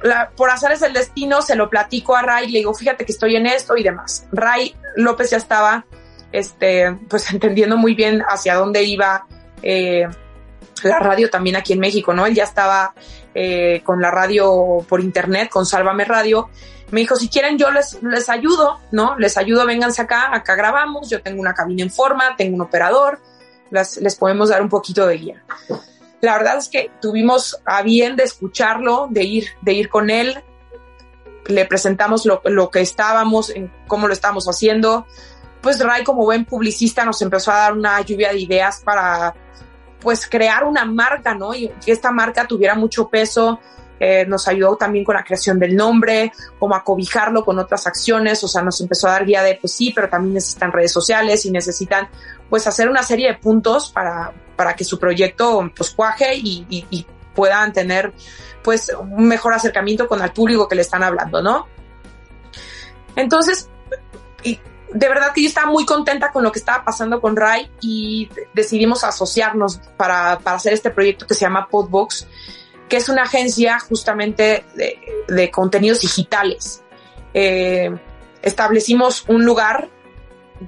la, 0.02 0.30
por 0.30 0.50
hacerles 0.50 0.82
el 0.82 0.92
destino, 0.92 1.42
se 1.42 1.56
lo 1.56 1.70
platico 1.70 2.14
a 2.14 2.22
Ray, 2.22 2.50
le 2.50 2.58
digo, 2.58 2.74
fíjate 2.74 3.04
que 3.06 3.12
estoy 3.12 3.36
en 3.36 3.46
esto 3.46 3.76
y 3.76 3.82
demás. 3.82 4.26
Ray 4.32 4.74
López 4.96 5.30
ya 5.30 5.38
estaba, 5.38 5.86
este, 6.32 6.92
pues 7.08 7.30
entendiendo 7.32 7.76
muy 7.76 7.94
bien 7.94 8.22
hacia 8.28 8.54
dónde 8.54 8.82
iba 8.82 9.26
eh, 9.62 10.06
la 10.82 10.98
radio 10.98 11.30
también 11.30 11.56
aquí 11.56 11.72
en 11.72 11.80
México, 11.80 12.12
¿no? 12.12 12.26
Él 12.26 12.34
ya 12.34 12.44
estaba 12.44 12.94
eh, 13.34 13.80
con 13.84 14.00
la 14.00 14.10
radio 14.10 14.84
por 14.88 15.00
internet, 15.00 15.48
con 15.48 15.66
Sálvame 15.66 16.04
Radio. 16.04 16.50
Me 16.94 17.00
dijo, 17.00 17.16
si 17.16 17.28
quieren 17.28 17.58
yo 17.58 17.72
les, 17.72 18.00
les 18.04 18.28
ayudo, 18.28 18.78
¿no? 18.92 19.18
Les 19.18 19.36
ayudo, 19.36 19.66
vénganse 19.66 20.00
acá, 20.00 20.32
acá 20.32 20.54
grabamos, 20.54 21.10
yo 21.10 21.20
tengo 21.20 21.40
una 21.40 21.52
cabina 21.52 21.82
en 21.82 21.90
forma, 21.90 22.36
tengo 22.36 22.54
un 22.54 22.60
operador, 22.60 23.18
las, 23.72 23.96
les 23.96 24.14
podemos 24.14 24.50
dar 24.50 24.62
un 24.62 24.68
poquito 24.68 25.04
de 25.04 25.16
guía. 25.16 25.44
La 26.20 26.38
verdad 26.38 26.56
es 26.56 26.68
que 26.68 26.92
tuvimos 27.02 27.60
a 27.64 27.82
bien 27.82 28.14
de 28.14 28.22
escucharlo, 28.22 29.08
de 29.10 29.24
ir, 29.24 29.48
de 29.62 29.72
ir 29.72 29.88
con 29.88 30.08
él. 30.08 30.44
Le 31.46 31.64
presentamos 31.64 32.26
lo, 32.26 32.40
lo 32.44 32.70
que 32.70 32.80
estábamos, 32.80 33.50
en 33.50 33.72
cómo 33.88 34.06
lo 34.06 34.12
estábamos 34.12 34.46
haciendo. 34.46 35.04
Pues 35.62 35.80
Ray, 35.80 36.04
como 36.04 36.22
buen 36.22 36.44
publicista, 36.44 37.04
nos 37.04 37.20
empezó 37.22 37.50
a 37.50 37.56
dar 37.56 37.72
una 37.72 38.00
lluvia 38.02 38.30
de 38.30 38.38
ideas 38.38 38.82
para, 38.84 39.34
pues, 40.00 40.28
crear 40.28 40.62
una 40.62 40.84
marca, 40.84 41.34
¿no? 41.34 41.56
Y 41.56 41.72
que 41.84 41.90
esta 41.90 42.12
marca 42.12 42.46
tuviera 42.46 42.76
mucho 42.76 43.08
peso. 43.08 43.58
Eh, 44.00 44.26
nos 44.26 44.48
ayudó 44.48 44.76
también 44.76 45.04
con 45.04 45.14
la 45.14 45.22
creación 45.22 45.58
del 45.58 45.76
nombre, 45.76 46.32
como 46.58 46.74
a 46.74 46.82
cobijarlo 46.82 47.44
con 47.44 47.58
otras 47.58 47.86
acciones, 47.86 48.42
o 48.42 48.48
sea, 48.48 48.62
nos 48.62 48.80
empezó 48.80 49.08
a 49.08 49.12
dar 49.12 49.24
guía 49.24 49.42
de, 49.42 49.56
pues 49.60 49.74
sí, 49.74 49.92
pero 49.94 50.08
también 50.08 50.34
necesitan 50.34 50.72
redes 50.72 50.92
sociales 50.92 51.44
y 51.46 51.50
necesitan, 51.50 52.08
pues, 52.50 52.66
hacer 52.66 52.88
una 52.88 53.02
serie 53.02 53.28
de 53.28 53.34
puntos 53.34 53.90
para, 53.90 54.32
para 54.56 54.74
que 54.74 54.84
su 54.84 54.98
proyecto 54.98 55.70
pues 55.76 55.90
cuaje 55.90 56.34
y, 56.34 57.06
puedan 57.34 57.72
tener 57.72 58.12
pues 58.62 58.92
un 58.96 59.26
mejor 59.26 59.54
acercamiento 59.54 60.06
con 60.06 60.22
el 60.22 60.30
público 60.30 60.68
que 60.68 60.76
le 60.76 60.82
están 60.82 61.02
hablando, 61.02 61.42
¿no? 61.42 61.66
Entonces, 63.16 63.68
de 64.94 65.08
verdad 65.08 65.32
que 65.34 65.42
yo 65.42 65.48
estaba 65.48 65.70
muy 65.70 65.84
contenta 65.84 66.30
con 66.30 66.44
lo 66.44 66.52
que 66.52 66.60
estaba 66.60 66.84
pasando 66.84 67.20
con 67.20 67.34
Ray 67.34 67.68
y 67.80 68.30
decidimos 68.54 69.02
asociarnos 69.02 69.78
para, 69.96 70.38
para 70.38 70.56
hacer 70.56 70.72
este 70.72 70.90
proyecto 70.90 71.26
que 71.26 71.34
se 71.34 71.40
llama 71.40 71.66
Podbox, 71.68 72.28
es 72.94 73.08
una 73.08 73.22
agencia 73.22 73.78
justamente 73.80 74.64
de, 74.74 75.50
contenidos 75.50 76.00
digitales. 76.00 76.82
Eh, 77.32 77.90
establecimos 78.42 79.24
un 79.28 79.44
lugar 79.44 79.88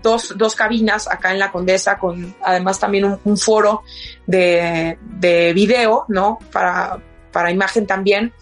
dos, 0.03 0.35
dos 0.37 0.55
cabinas 0.55 1.09
acá 1.09 1.33
en 1.33 1.39
la 1.39 1.53
Condesa, 1.53 1.99
con 1.99 2.35
además 2.43 2.79
también 2.79 3.05
un, 3.05 3.21
un 3.25 3.37
foro 3.37 3.83
de, 4.27 4.99
de, 5.03 5.53
video, 5.53 6.05
¿no? 6.09 6.39
Para, 6.53 6.99
para 7.33 7.51
imagen 7.51 7.87
también, 7.87 8.33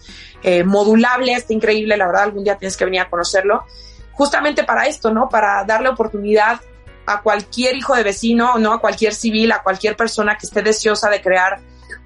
eh, 0.43 0.63
modulable, 0.63 1.33
está 1.33 1.53
increíble, 1.53 1.97
la 1.97 2.07
verdad, 2.07 2.23
algún 2.23 2.43
día 2.43 2.57
tienes 2.57 2.77
que 2.77 2.85
venir 2.85 3.01
a 3.01 3.09
conocerlo, 3.09 3.65
justamente 4.11 4.63
para 4.63 4.85
esto, 4.85 5.11
¿no? 5.11 5.29
Para 5.29 5.63
darle 5.63 5.89
oportunidad 5.89 6.59
a 7.05 7.21
cualquier 7.21 7.75
hijo 7.75 7.95
de 7.95 8.03
vecino, 8.03 8.57
¿no? 8.57 8.73
A 8.73 8.81
cualquier 8.81 9.13
civil, 9.13 9.51
a 9.51 9.61
cualquier 9.61 9.95
persona 9.95 10.37
que 10.37 10.47
esté 10.47 10.61
deseosa 10.61 11.09
de 11.09 11.21
crear 11.21 11.59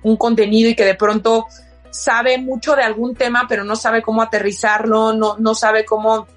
un 0.04 0.18
contenido 0.18 0.70
y 0.70 0.76
que 0.76 0.86
de 0.86 0.96
pronto 0.96 1.48
sabe 1.92 2.38
mucho 2.38 2.76
de 2.76 2.84
algún 2.84 3.16
tema, 3.16 3.46
pero 3.48 3.64
no 3.64 3.76
sabe 3.76 4.02
cómo 4.02 4.22
aterrizarlo, 4.22 5.14
no, 5.14 5.38
no 5.38 5.56
sabe 5.56 5.86
cómo 5.86 6.28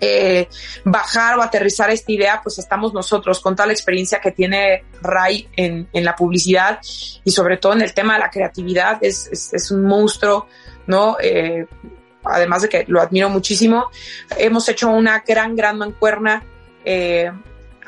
eh, 0.00 0.48
bajar 0.84 1.38
o 1.38 1.42
aterrizar 1.42 1.90
esta 1.90 2.10
idea, 2.10 2.40
pues 2.42 2.58
estamos 2.58 2.94
nosotros 2.94 3.38
con 3.40 3.54
toda 3.54 3.66
la 3.66 3.74
experiencia 3.74 4.18
que 4.18 4.30
tiene 4.30 4.84
Ray 5.02 5.48
en, 5.56 5.88
en 5.92 6.04
la 6.04 6.16
publicidad 6.16 6.80
y 7.22 7.30
sobre 7.30 7.58
todo 7.58 7.74
en 7.74 7.82
el 7.82 7.92
tema 7.92 8.14
de 8.14 8.20
la 8.20 8.30
creatividad. 8.30 8.98
Es, 9.02 9.52
es, 9.52 9.70
un 9.70 9.84
monstruo, 9.84 10.46
¿no? 10.86 11.18
Eh, 11.22 11.66
además 12.24 12.62
de 12.62 12.68
que 12.70 12.84
lo 12.88 13.00
admiro 13.00 13.28
muchísimo. 13.28 13.90
Hemos 14.38 14.68
hecho 14.70 14.88
una 14.88 15.22
gran, 15.26 15.54
gran 15.54 15.76
mancuerna. 15.76 16.44
Eh, 16.84 17.30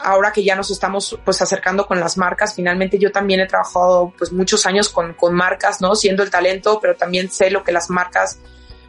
ahora 0.04 0.32
que 0.32 0.44
ya 0.44 0.56
nos 0.56 0.70
estamos 0.70 1.18
pues 1.24 1.40
acercando 1.42 1.86
con 1.86 2.00
las 2.00 2.16
marcas, 2.18 2.54
finalmente 2.54 2.98
yo 2.98 3.10
también 3.10 3.40
he 3.40 3.46
trabajado 3.46 4.12
pues 4.16 4.32
muchos 4.32 4.66
años 4.66 4.88
con, 4.88 5.14
con 5.14 5.34
marcas, 5.34 5.80
¿no? 5.80 5.94
Siendo 5.94 6.22
el 6.22 6.30
talento, 6.30 6.78
pero 6.80 6.96
también 6.96 7.30
sé 7.30 7.50
lo 7.50 7.62
que 7.62 7.72
las 7.72 7.90
marcas 7.90 8.38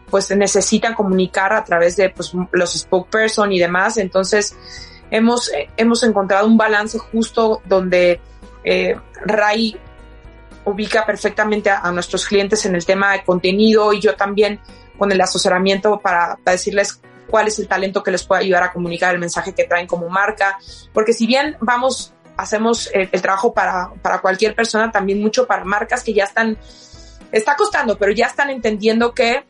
pues 0.10 0.30
necesitan 0.30 0.94
comunicar 0.94 1.54
a 1.54 1.64
través 1.64 1.96
de 1.96 2.10
pues, 2.10 2.34
los 2.52 2.74
spokesperson 2.74 3.52
y 3.52 3.60
demás. 3.60 3.98
Entonces, 3.98 4.56
hemos, 5.10 5.52
hemos 5.76 6.04
encontrado 6.04 6.46
un 6.46 6.56
balance 6.56 7.00
justo 7.00 7.62
donde 7.66 8.22
eh, 8.64 8.96
Ray 9.26 9.76
ubica 10.66 11.06
perfectamente 11.06 11.70
a, 11.70 11.92
nuestros 11.92 12.26
clientes 12.26 12.66
en 12.66 12.76
el 12.76 12.86
tema 12.86 13.14
de 13.14 13.24
contenido 13.24 13.92
y 13.92 14.00
yo 14.00 14.16
también 14.16 14.60
con 14.98 15.12
el 15.12 15.20
asesoramiento 15.20 16.00
para, 16.00 16.38
para 16.44 16.54
decirles 16.54 17.02
cuál 17.28 17.48
es 17.48 17.60
el 17.60 17.68
talento 17.68 18.04
que 18.04 18.12
les 18.12 18.24
puede 18.24 18.44
ayudar 18.44 18.64
a 18.64 18.72
comunicar 18.72 19.14
el 19.14 19.20
mensaje 19.20 19.54
que 19.54 19.66
traen 19.66 19.88
como 19.88 20.10
marca. 20.10 20.58
Porque 20.94 21.14
si 21.14 21.28
bien 21.28 21.58
vamos, 21.60 22.14
hacemos 22.38 22.90
el, 22.94 23.10
el 23.12 23.22
trabajo 23.22 23.54
para, 23.54 23.92
para 24.02 24.20
cualquier 24.20 24.56
persona, 24.56 24.92
también 24.92 25.22
mucho 25.22 25.48
para 25.48 25.64
marcas 25.64 26.04
que 26.04 26.14
ya 26.14 26.26
están, 26.26 26.58
está 27.32 27.56
costando, 27.56 27.98
pero 27.98 28.12
ya 28.12 28.28
están 28.28 28.50
entendiendo 28.50 29.14
que 29.14 29.46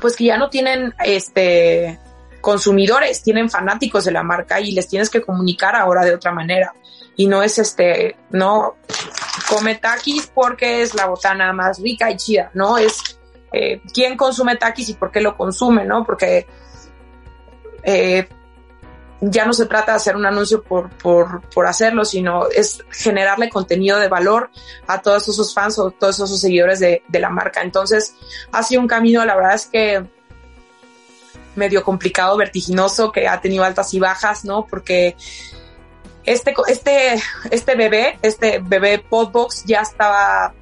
pues 0.00 0.16
que 0.16 0.24
ya 0.24 0.36
no 0.36 0.50
tienen 0.50 0.94
este 1.04 1.98
consumidores, 2.40 3.22
tienen 3.22 3.50
fanáticos 3.50 4.04
de 4.04 4.12
la 4.12 4.22
marca 4.22 4.60
y 4.60 4.70
les 4.70 4.86
tienes 4.86 5.10
que 5.10 5.20
comunicar 5.20 5.74
ahora 5.74 6.04
de 6.04 6.14
otra 6.14 6.30
manera. 6.30 6.74
Y 7.16 7.26
no 7.26 7.42
es 7.42 7.58
este, 7.58 8.16
no 8.30 8.76
come 9.48 9.74
taquis 9.74 10.30
porque 10.32 10.82
es 10.82 10.94
la 10.94 11.06
botana 11.06 11.52
más 11.52 11.80
rica 11.80 12.10
y 12.10 12.16
chida, 12.16 12.50
no 12.54 12.78
es 12.78 13.18
eh, 13.52 13.80
quién 13.92 14.16
consume 14.16 14.56
taquis 14.56 14.90
y 14.90 14.94
por 14.94 15.10
qué 15.10 15.20
lo 15.20 15.36
consume, 15.36 15.84
¿no? 15.84 16.04
Porque 16.04 16.46
eh, 17.86 18.28
ya 19.20 19.46
no 19.46 19.52
se 19.54 19.66
trata 19.66 19.92
de 19.92 19.96
hacer 19.96 20.16
un 20.16 20.26
anuncio 20.26 20.62
por, 20.62 20.90
por, 20.90 21.48
por, 21.48 21.66
hacerlo, 21.66 22.04
sino 22.04 22.48
es 22.48 22.84
generarle 22.90 23.48
contenido 23.48 23.98
de 23.98 24.08
valor 24.08 24.50
a 24.86 25.00
todos 25.00 25.26
esos 25.28 25.54
fans 25.54 25.78
o 25.78 25.90
todos 25.90 26.16
esos 26.16 26.38
seguidores 26.38 26.80
de, 26.80 27.02
de 27.08 27.20
la 27.20 27.30
marca. 27.30 27.62
Entonces, 27.62 28.14
ha 28.52 28.62
sido 28.62 28.82
un 28.82 28.88
camino, 28.88 29.24
la 29.24 29.36
verdad 29.36 29.54
es 29.54 29.66
que 29.66 30.04
medio 31.54 31.82
complicado, 31.82 32.36
vertiginoso, 32.36 33.10
que 33.12 33.26
ha 33.26 33.40
tenido 33.40 33.64
altas 33.64 33.94
y 33.94 34.00
bajas, 34.00 34.44
¿no? 34.44 34.66
Porque 34.66 35.16
este, 36.24 36.54
este, 36.66 37.22
este 37.50 37.74
bebé, 37.76 38.18
este 38.20 38.58
bebé 38.62 38.98
Podbox 38.98 39.64
ya 39.64 39.80
estaba 39.80 40.52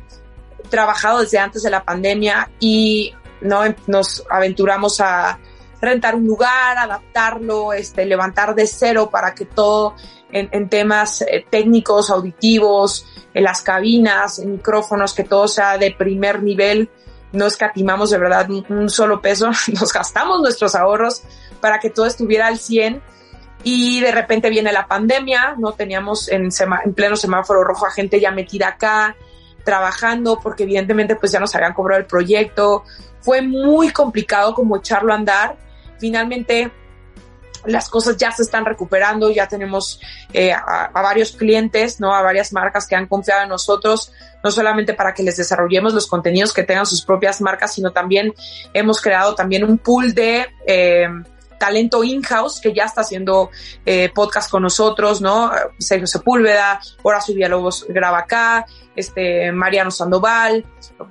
trabajado 0.68 1.20
desde 1.20 1.38
antes 1.38 1.62
de 1.62 1.70
la 1.70 1.84
pandemia 1.84 2.50
y 2.60 3.14
no 3.40 3.62
nos 3.86 4.24
aventuramos 4.30 5.00
a 5.00 5.38
rentar 5.84 6.14
un 6.14 6.26
lugar, 6.26 6.78
adaptarlo, 6.78 7.72
este, 7.72 8.04
levantar 8.06 8.54
de 8.54 8.66
cero 8.66 9.10
para 9.10 9.34
que 9.34 9.44
todo 9.44 9.94
en, 10.32 10.48
en 10.52 10.68
temas 10.68 11.22
eh, 11.22 11.46
técnicos, 11.48 12.10
auditivos, 12.10 13.06
en 13.34 13.44
las 13.44 13.62
cabinas, 13.62 14.38
en 14.38 14.52
micrófonos, 14.52 15.14
que 15.14 15.24
todo 15.24 15.48
sea 15.48 15.76
de 15.78 15.92
primer 15.92 16.42
nivel. 16.42 16.90
No 17.32 17.46
escatimamos 17.46 18.10
de 18.10 18.18
verdad 18.18 18.48
un, 18.50 18.88
solo 18.88 19.20
peso, 19.20 19.50
nos 19.80 19.92
gastamos 19.92 20.40
nuestros 20.40 20.74
ahorros 20.74 21.22
para 21.60 21.78
que 21.78 21.90
todo 21.90 22.06
estuviera 22.06 22.46
al 22.46 22.58
100 22.58 23.02
y 23.64 24.00
de 24.00 24.12
repente 24.12 24.50
viene 24.50 24.72
la 24.72 24.86
pandemia, 24.86 25.56
no 25.58 25.72
teníamos 25.72 26.28
en, 26.28 26.50
en 26.84 26.94
pleno 26.94 27.16
semáforo 27.16 27.64
rojo 27.64 27.86
a 27.86 27.90
gente 27.90 28.20
ya 28.20 28.30
metida 28.30 28.68
acá, 28.68 29.16
trabajando, 29.64 30.38
porque 30.40 30.64
evidentemente 30.64 31.16
pues 31.16 31.32
ya 31.32 31.40
nos 31.40 31.54
habían 31.54 31.72
cobrado 31.72 32.00
el 32.00 32.06
proyecto. 32.06 32.84
Fue 33.20 33.40
muy 33.40 33.90
complicado 33.90 34.54
como 34.54 34.76
echarlo 34.76 35.12
a 35.12 35.16
andar 35.16 35.56
finalmente 35.98 36.70
las 37.66 37.88
cosas 37.88 38.16
ya 38.16 38.30
se 38.30 38.42
están 38.42 38.64
recuperando, 38.64 39.30
ya 39.30 39.48
tenemos 39.48 40.00
eh, 40.32 40.52
a, 40.52 40.90
varios 40.92 41.32
clientes, 41.32 42.00
¿no? 42.00 42.14
A 42.14 42.22
varias 42.22 42.52
marcas 42.52 42.86
que 42.86 42.94
han 42.94 43.06
confiado 43.06 43.42
en 43.42 43.48
nosotros, 43.48 44.12
no 44.42 44.50
solamente 44.50 44.94
para 44.94 45.14
que 45.14 45.22
les 45.22 45.36
desarrollemos 45.36 45.94
los 45.94 46.06
contenidos 46.06 46.52
que 46.52 46.62
tengan 46.62 46.86
sus 46.86 47.04
propias 47.04 47.40
marcas, 47.40 47.74
sino 47.74 47.92
también 47.92 48.34
hemos 48.72 49.00
creado 49.00 49.34
también 49.34 49.64
un 49.64 49.78
pool 49.78 50.14
de 50.14 50.46
eh, 50.66 51.08
talento 51.58 52.04
in-house 52.04 52.60
que 52.60 52.74
ya 52.74 52.84
está 52.84 53.00
haciendo 53.00 53.50
eh, 53.86 54.10
podcast 54.14 54.50
con 54.50 54.62
nosotros, 54.62 55.20
¿no? 55.20 55.50
Sergio 55.78 56.06
Sepúlveda, 56.06 56.80
Horacio 57.02 57.34
Villalobos 57.34 57.86
graba 57.88 58.18
acá, 58.18 58.66
este, 58.96 59.52
Mariano 59.52 59.90
Sandoval, 59.90 60.64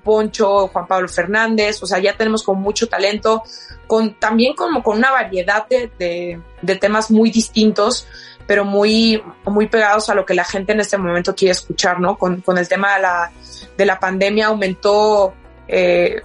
Poncho, 0.04 0.68
Juan 0.68 0.88
Pablo 0.88 1.08
Fernández, 1.08 1.82
o 1.84 1.86
sea, 1.86 2.00
ya 2.00 2.16
tenemos 2.16 2.44
con 2.44 2.60
mucho 2.60 2.88
talento, 2.88 3.44
con, 3.88 4.16
también 4.16 4.56
como 4.56 4.82
con 4.84 4.98
una 4.98 5.12
variedad 5.12 5.68
de, 5.68 6.40
de, 6.62 6.76
temas 6.76 7.12
muy 7.12 7.30
distintos, 7.30 8.08
pero 8.48 8.66
muy, 8.66 9.22
muy 9.46 9.68
pegados 9.68 10.10
a 10.10 10.16
lo 10.16 10.26
que 10.26 10.34
la 10.34 10.44
gente 10.44 10.74
en 10.74 10.80
este 10.80 10.98
momento 10.98 11.36
quiere 11.36 11.52
escuchar, 11.52 12.00
¿no? 12.00 12.18
Con, 12.18 12.42
con 12.42 12.58
el 12.58 12.68
tema 12.68 12.96
de 12.96 13.02
la, 13.02 13.32
de 13.78 13.86
la 13.86 14.00
pandemia 14.00 14.48
aumentó 14.48 15.34
eh, 15.68 16.22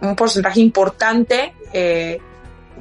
un 0.00 0.16
porcentaje 0.16 0.60
importante 0.60 1.54
eh, 1.72 2.20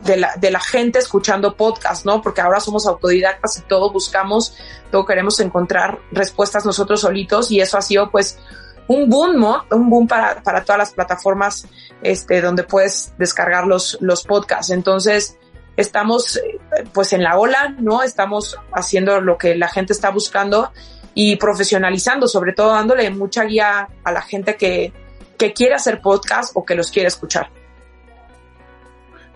de 0.04 0.18
la, 0.18 0.36
de 0.36 0.52
la 0.52 0.60
gente 0.60 1.00
escuchando 1.00 1.56
podcast, 1.56 2.06
¿no? 2.06 2.22
Porque 2.22 2.42
ahora 2.42 2.60
somos 2.60 2.88
autodidactas 2.88 3.58
y 3.58 3.62
todo 3.62 3.92
buscamos, 3.92 4.56
todo 4.92 5.06
queremos 5.06 5.40
encontrar 5.40 6.00
respuestas 6.12 6.66
nosotros 6.66 7.02
solitos 7.02 7.52
y 7.52 7.62
eso 7.62 7.78
ha 7.78 7.82
sido 7.82 8.10
pues 8.10 8.40
un 8.88 9.10
boom, 9.10 9.40
¿no? 9.40 9.66
Un 9.72 9.90
boom 9.90 10.08
para, 10.08 10.42
para 10.42 10.64
todas 10.64 10.80
las 10.80 10.94
plataformas 10.94 11.68
este, 12.02 12.42
donde 12.42 12.64
puedes 12.64 13.14
descargar 13.18 13.66
los, 13.68 13.98
los 14.02 14.24
podcasts. 14.24 14.72
Entonces, 14.72 15.38
estamos 15.78 16.38
eh, 16.38 16.60
pues 16.94 17.14
en 17.14 17.24
la 17.24 17.38
ola, 17.38 17.76
¿no? 17.80 18.04
Estamos 18.04 18.58
haciendo 18.74 19.22
lo 19.22 19.38
que 19.38 19.56
la 19.56 19.70
gente 19.70 19.94
está 19.94 20.10
buscando 20.10 20.72
y 21.14 21.36
profesionalizando, 21.36 22.28
sobre 22.28 22.54
todo 22.54 22.72
dándole 22.72 23.10
mucha 23.12 23.44
guía 23.44 23.88
a 24.04 24.12
la 24.12 24.22
gente 24.22 24.56
que, 24.56 24.94
que 25.38 25.54
quiere 25.54 25.76
hacer 25.76 26.02
podcast 26.02 26.52
o 26.56 26.66
que 26.66 26.76
los 26.76 26.92
quiere 26.92 27.08
escuchar. 27.08 27.50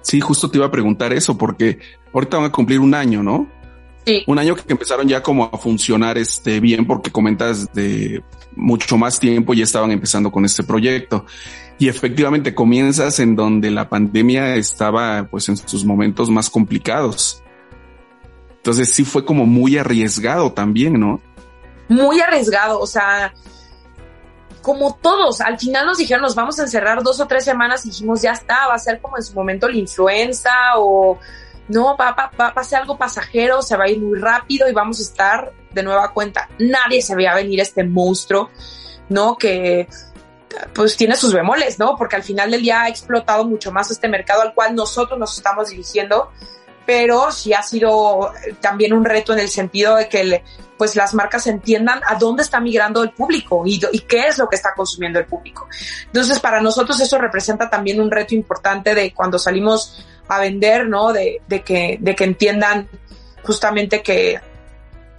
Sí, 0.06 0.22
justo 0.22 0.52
te 0.52 0.60
iba 0.60 0.68
a 0.68 0.72
preguntar 0.72 1.14
eso, 1.14 1.36
porque 1.36 1.80
ahorita 2.14 2.38
van 2.38 2.46
a 2.46 2.52
cumplir 2.52 2.80
un 2.80 2.94
año, 2.94 3.24
¿no? 3.24 3.50
Sí. 4.06 4.24
Un 4.28 4.38
año 4.38 4.56
que 4.56 4.62
empezaron 4.68 5.08
ya 5.08 5.24
como 5.24 5.46
a 5.46 5.58
funcionar 5.58 6.20
este 6.20 6.60
bien, 6.60 6.86
porque 6.86 7.10
comentas 7.12 7.74
de 7.74 8.24
mucho 8.56 8.98
más 8.98 9.20
tiempo 9.20 9.56
ya 9.56 9.64
estaban 9.64 9.90
empezando 9.90 10.32
con 10.32 10.46
este 10.46 10.62
proyecto. 10.62 11.26
Y 11.80 11.88
efectivamente 11.88 12.54
comienzas 12.54 13.20
en 13.20 13.36
donde 13.36 13.72
la 13.72 13.90
pandemia 13.90 14.56
estaba 14.58 15.28
pues 15.28 15.50
en 15.50 15.58
sus 15.58 15.84
momentos 15.84 16.30
más 16.30 16.52
complicados. 16.52 17.42
Entonces 18.58 18.94
sí 18.94 19.06
fue 19.06 19.26
como 19.26 19.48
muy 19.48 19.80
arriesgado 19.80 20.52
también, 20.52 21.00
¿no? 21.00 21.20
Muy 21.90 22.20
arriesgado, 22.20 22.80
o 22.80 22.86
sea, 22.86 23.34
como 24.66 24.96
todos, 24.96 25.42
al 25.42 25.60
final 25.60 25.86
nos 25.86 26.00
dijeron 26.00 26.24
nos 26.24 26.34
vamos 26.34 26.58
a 26.58 26.64
encerrar 26.64 27.04
dos 27.04 27.20
o 27.20 27.28
tres 27.28 27.46
semanas 27.46 27.86
y 27.86 27.90
dijimos 27.90 28.24
ya 28.24 28.32
está, 28.32 28.66
va 28.66 28.74
a 28.74 28.80
ser 28.80 29.00
como 29.00 29.16
en 29.16 29.22
su 29.22 29.36
momento 29.36 29.70
la 29.70 29.78
influenza 29.78 30.50
o 30.78 31.20
no, 31.68 31.96
va, 31.96 32.14
va, 32.14 32.32
va 32.36 32.52
a 32.56 32.64
ser 32.64 32.80
algo 32.80 32.98
pasajero, 32.98 33.62
se 33.62 33.78
va 33.78 33.84
a 33.84 33.90
ir 33.90 34.02
muy 34.02 34.18
rápido 34.18 34.68
y 34.68 34.74
vamos 34.74 34.98
a 34.98 35.04
estar 35.04 35.54
de 35.72 35.84
nueva 35.84 36.12
cuenta. 36.14 36.50
Nadie 36.58 37.04
se 37.04 37.14
veía 37.16 37.36
venir 37.36 37.60
este 37.60 37.84
monstruo, 37.84 38.50
¿no? 39.08 39.38
Que 39.38 39.88
pues 40.74 40.98
tiene 40.98 41.16
sus 41.16 41.32
bemoles, 41.32 41.78
¿no? 41.78 41.96
Porque 41.96 42.16
al 42.16 42.24
final 42.24 42.50
del 42.50 42.64
día 42.64 42.82
ha 42.82 42.90
explotado 42.90 43.46
mucho 43.46 43.72
más 43.72 43.92
este 43.92 44.08
mercado 44.08 44.42
al 44.42 44.56
cual 44.56 44.74
nosotros 44.74 45.20
nos 45.20 45.38
estamos 45.38 45.70
dirigiendo, 45.70 46.32
pero 46.86 47.32
sí 47.32 47.54
ha 47.54 47.64
sido 47.64 48.32
también 48.62 48.94
un 48.94 49.06
reto 49.06 49.34
en 49.34 49.40
el 49.40 49.50
sentido 49.50 49.96
de 49.96 50.08
que 50.08 50.44
pues 50.78 50.96
las 50.96 51.14
marcas 51.14 51.48
entiendan 51.48 52.02
a 52.08 52.16
dónde 52.16 52.44
está 52.44 52.60
migrando 52.60 53.02
el 53.04 53.12
público 53.12 53.64
y, 53.66 53.80
qué 53.80 54.28
es 54.28 54.38
lo 54.38 54.48
que 54.48 54.56
está 54.56 54.74
consumiendo 54.76 55.20
el 55.20 55.26
público. 55.26 55.68
Entonces, 56.06 56.40
para 56.40 56.62
nosotros 56.62 57.00
eso 57.00 57.18
representa 57.18 57.70
también 57.70 58.02
un 58.02 58.12
reto 58.12 58.36
importante 58.36 58.94
de 58.94 59.14
cuando 59.14 59.40
salimos 59.40 60.06
a 60.28 60.40
vender, 60.40 60.88
¿no? 60.88 61.14
De, 61.14 61.42
de 61.48 61.64
que, 61.64 62.00
entiendan 62.04 62.90
justamente 63.44 64.02
que 64.02 64.40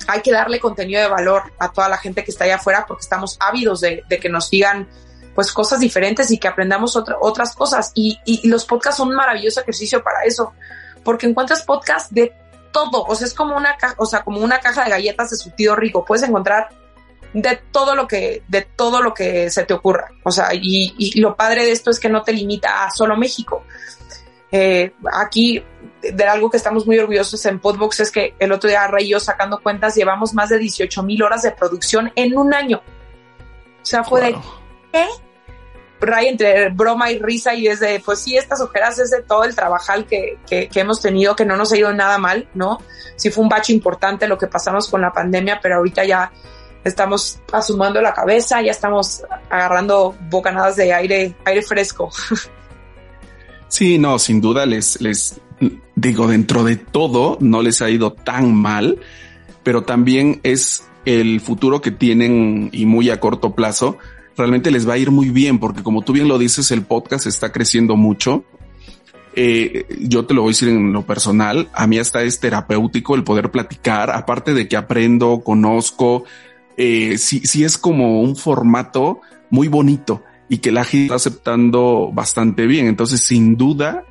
hay 0.06 0.20
que 0.20 0.32
darle 0.32 0.60
contenido 0.60 1.00
de 1.00 1.08
valor 1.08 1.42
a 1.58 1.72
toda 1.72 1.88
la 1.88 1.96
gente 1.96 2.22
que 2.22 2.30
está 2.30 2.44
allá 2.44 2.56
afuera 2.56 2.84
porque 2.86 3.02
estamos 3.02 3.36
ávidos 3.40 3.80
de, 3.80 4.04
que 4.20 4.28
nos 4.28 4.50
digan 4.50 4.88
pues 5.34 5.52
cosas 5.52 5.80
diferentes 5.80 6.30
y 6.30 6.38
que 6.38 6.48
aprendamos 6.48 6.96
otra, 6.96 7.16
otras 7.20 7.54
cosas. 7.54 7.92
Y, 7.94 8.18
y, 8.24 8.48
los 8.48 8.64
podcasts 8.64 8.98
son 8.98 9.08
un 9.08 9.16
maravilloso 9.16 9.60
ejercicio 9.60 10.02
para 10.02 10.22
eso, 10.24 10.52
porque 11.06 11.26
encuentras 11.26 11.62
podcasts 11.62 12.12
de 12.12 12.34
todo, 12.72 13.04
o 13.04 13.14
sea, 13.14 13.26
es 13.26 13.32
como 13.32 13.56
una 13.56 13.76
caja, 13.76 13.94
o 13.96 14.04
sea, 14.04 14.22
como 14.22 14.40
una 14.40 14.58
caja 14.58 14.84
de 14.84 14.90
galletas 14.90 15.30
de 15.30 15.36
surtido 15.36 15.76
rico, 15.76 16.04
puedes 16.04 16.28
encontrar 16.28 16.68
de 17.32 17.56
todo 17.70 17.94
lo 17.94 18.08
que, 18.08 18.42
de 18.48 18.62
todo 18.62 19.00
lo 19.00 19.14
que 19.14 19.48
se 19.50 19.64
te 19.64 19.72
ocurra. 19.72 20.10
O 20.24 20.32
sea, 20.32 20.48
y, 20.52 20.94
y 20.98 21.20
lo 21.20 21.36
padre 21.36 21.64
de 21.64 21.70
esto 21.70 21.90
es 21.90 22.00
que 22.00 22.08
no 22.08 22.22
te 22.22 22.32
limita 22.32 22.84
a 22.84 22.90
solo 22.90 23.16
México. 23.16 23.64
Eh, 24.50 24.92
aquí, 25.12 25.62
de 26.02 26.24
algo 26.24 26.50
que 26.50 26.56
estamos 26.56 26.86
muy 26.86 26.98
orgullosos 26.98 27.44
en 27.46 27.60
Podbox 27.60 28.00
es 28.00 28.10
que 28.10 28.34
el 28.38 28.52
otro 28.52 28.68
día 28.68 28.86
Rey 28.88 29.06
y 29.06 29.10
yo 29.10 29.20
sacando 29.20 29.60
cuentas 29.62 29.94
llevamos 29.94 30.34
más 30.34 30.48
de 30.48 30.58
18 30.58 31.02
mil 31.02 31.22
horas 31.22 31.42
de 31.42 31.52
producción 31.52 32.12
en 32.16 32.36
un 32.36 32.52
año. 32.52 32.82
O 33.82 33.84
sea, 33.84 34.02
fue 34.02 34.20
wow. 34.20 34.30
de, 34.30 34.36
¿qué? 34.92 35.06
Ray 36.00 36.28
entre 36.28 36.68
broma 36.70 37.10
y 37.10 37.18
risa 37.18 37.54
y 37.54 37.64
desde, 37.64 38.00
pues 38.00 38.20
sí, 38.20 38.36
estas 38.36 38.60
ojeras 38.60 38.98
es 38.98 39.10
de 39.10 39.22
todo 39.22 39.44
el 39.44 39.54
trabajal 39.54 40.06
que, 40.06 40.38
que, 40.46 40.68
que, 40.68 40.80
hemos 40.80 41.00
tenido, 41.00 41.34
que 41.34 41.44
no 41.44 41.56
nos 41.56 41.72
ha 41.72 41.78
ido 41.78 41.92
nada 41.92 42.18
mal, 42.18 42.48
¿no? 42.54 42.78
Sí 43.16 43.30
fue 43.30 43.42
un 43.42 43.48
bacho 43.48 43.72
importante 43.72 44.28
lo 44.28 44.36
que 44.36 44.46
pasamos 44.46 44.88
con 44.88 45.00
la 45.00 45.12
pandemia, 45.12 45.58
pero 45.62 45.76
ahorita 45.76 46.04
ya 46.04 46.30
estamos 46.84 47.40
asumando 47.52 48.00
la 48.00 48.12
cabeza, 48.12 48.62
ya 48.62 48.70
estamos 48.70 49.22
agarrando 49.50 50.14
bocanadas 50.30 50.76
de 50.76 50.92
aire, 50.92 51.34
aire 51.44 51.62
fresco. 51.62 52.10
Sí, 53.68 53.98
no, 53.98 54.18
sin 54.20 54.40
duda 54.40 54.64
les, 54.64 55.00
les 55.00 55.40
digo, 55.96 56.28
dentro 56.28 56.62
de 56.62 56.76
todo 56.76 57.36
no 57.40 57.62
les 57.62 57.82
ha 57.82 57.90
ido 57.90 58.12
tan 58.12 58.54
mal, 58.54 59.00
pero 59.64 59.82
también 59.82 60.40
es 60.44 60.86
el 61.04 61.40
futuro 61.40 61.80
que 61.80 61.90
tienen 61.90 62.70
y 62.72 62.86
muy 62.86 63.10
a 63.10 63.18
corto 63.18 63.54
plazo 63.54 63.98
realmente 64.36 64.70
les 64.70 64.88
va 64.88 64.94
a 64.94 64.98
ir 64.98 65.10
muy 65.10 65.30
bien 65.30 65.58
porque 65.58 65.82
como 65.82 66.02
tú 66.02 66.12
bien 66.12 66.28
lo 66.28 66.38
dices, 66.38 66.70
el 66.70 66.82
podcast 66.82 67.26
está 67.26 67.52
creciendo 67.52 67.96
mucho. 67.96 68.44
Eh, 69.34 69.86
yo 70.00 70.24
te 70.24 70.34
lo 70.34 70.42
voy 70.42 70.50
a 70.50 70.52
decir 70.52 70.68
en 70.68 70.92
lo 70.92 71.04
personal, 71.04 71.68
a 71.74 71.86
mí 71.86 71.98
hasta 71.98 72.22
es 72.22 72.40
terapéutico 72.40 73.14
el 73.14 73.24
poder 73.24 73.50
platicar, 73.50 74.10
aparte 74.10 74.54
de 74.54 74.66
que 74.66 74.78
aprendo, 74.78 75.42
conozco, 75.44 76.24
eh, 76.78 77.18
sí, 77.18 77.40
sí 77.44 77.62
es 77.62 77.76
como 77.76 78.22
un 78.22 78.34
formato 78.36 79.20
muy 79.50 79.68
bonito 79.68 80.22
y 80.48 80.58
que 80.58 80.72
la 80.72 80.84
gente 80.84 81.04
está 81.06 81.16
aceptando 81.16 82.10
bastante 82.14 82.66
bien. 82.66 82.86
Entonces, 82.86 83.20
sin 83.20 83.56
duda, 83.56 84.04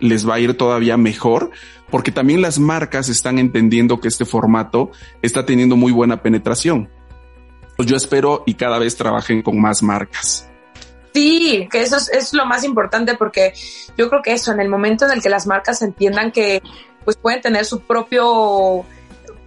les 0.00 0.28
va 0.28 0.34
a 0.34 0.40
ir 0.40 0.54
todavía 0.54 0.96
mejor 0.96 1.52
porque 1.90 2.10
también 2.10 2.40
las 2.40 2.58
marcas 2.58 3.08
están 3.08 3.38
entendiendo 3.38 4.00
que 4.00 4.08
este 4.08 4.24
formato 4.24 4.90
está 5.20 5.46
teniendo 5.46 5.76
muy 5.76 5.92
buena 5.92 6.22
penetración 6.22 6.88
pues 7.82 7.90
yo 7.90 7.96
espero 7.96 8.44
y 8.46 8.54
cada 8.54 8.78
vez 8.78 8.96
trabajen 8.96 9.42
con 9.42 9.60
más 9.60 9.82
marcas. 9.82 10.48
Sí, 11.12 11.68
que 11.68 11.82
eso 11.82 11.96
es, 11.96 12.08
es, 12.10 12.32
lo 12.32 12.46
más 12.46 12.62
importante 12.62 13.16
porque 13.16 13.52
yo 13.98 14.08
creo 14.08 14.22
que 14.22 14.32
eso, 14.32 14.52
en 14.52 14.60
el 14.60 14.68
momento 14.68 15.04
en 15.04 15.10
el 15.10 15.20
que 15.20 15.28
las 15.28 15.48
marcas 15.48 15.82
entiendan 15.82 16.30
que 16.30 16.62
pues 17.04 17.16
pueden 17.16 17.40
tener 17.40 17.64
su 17.64 17.80
propio 17.80 18.84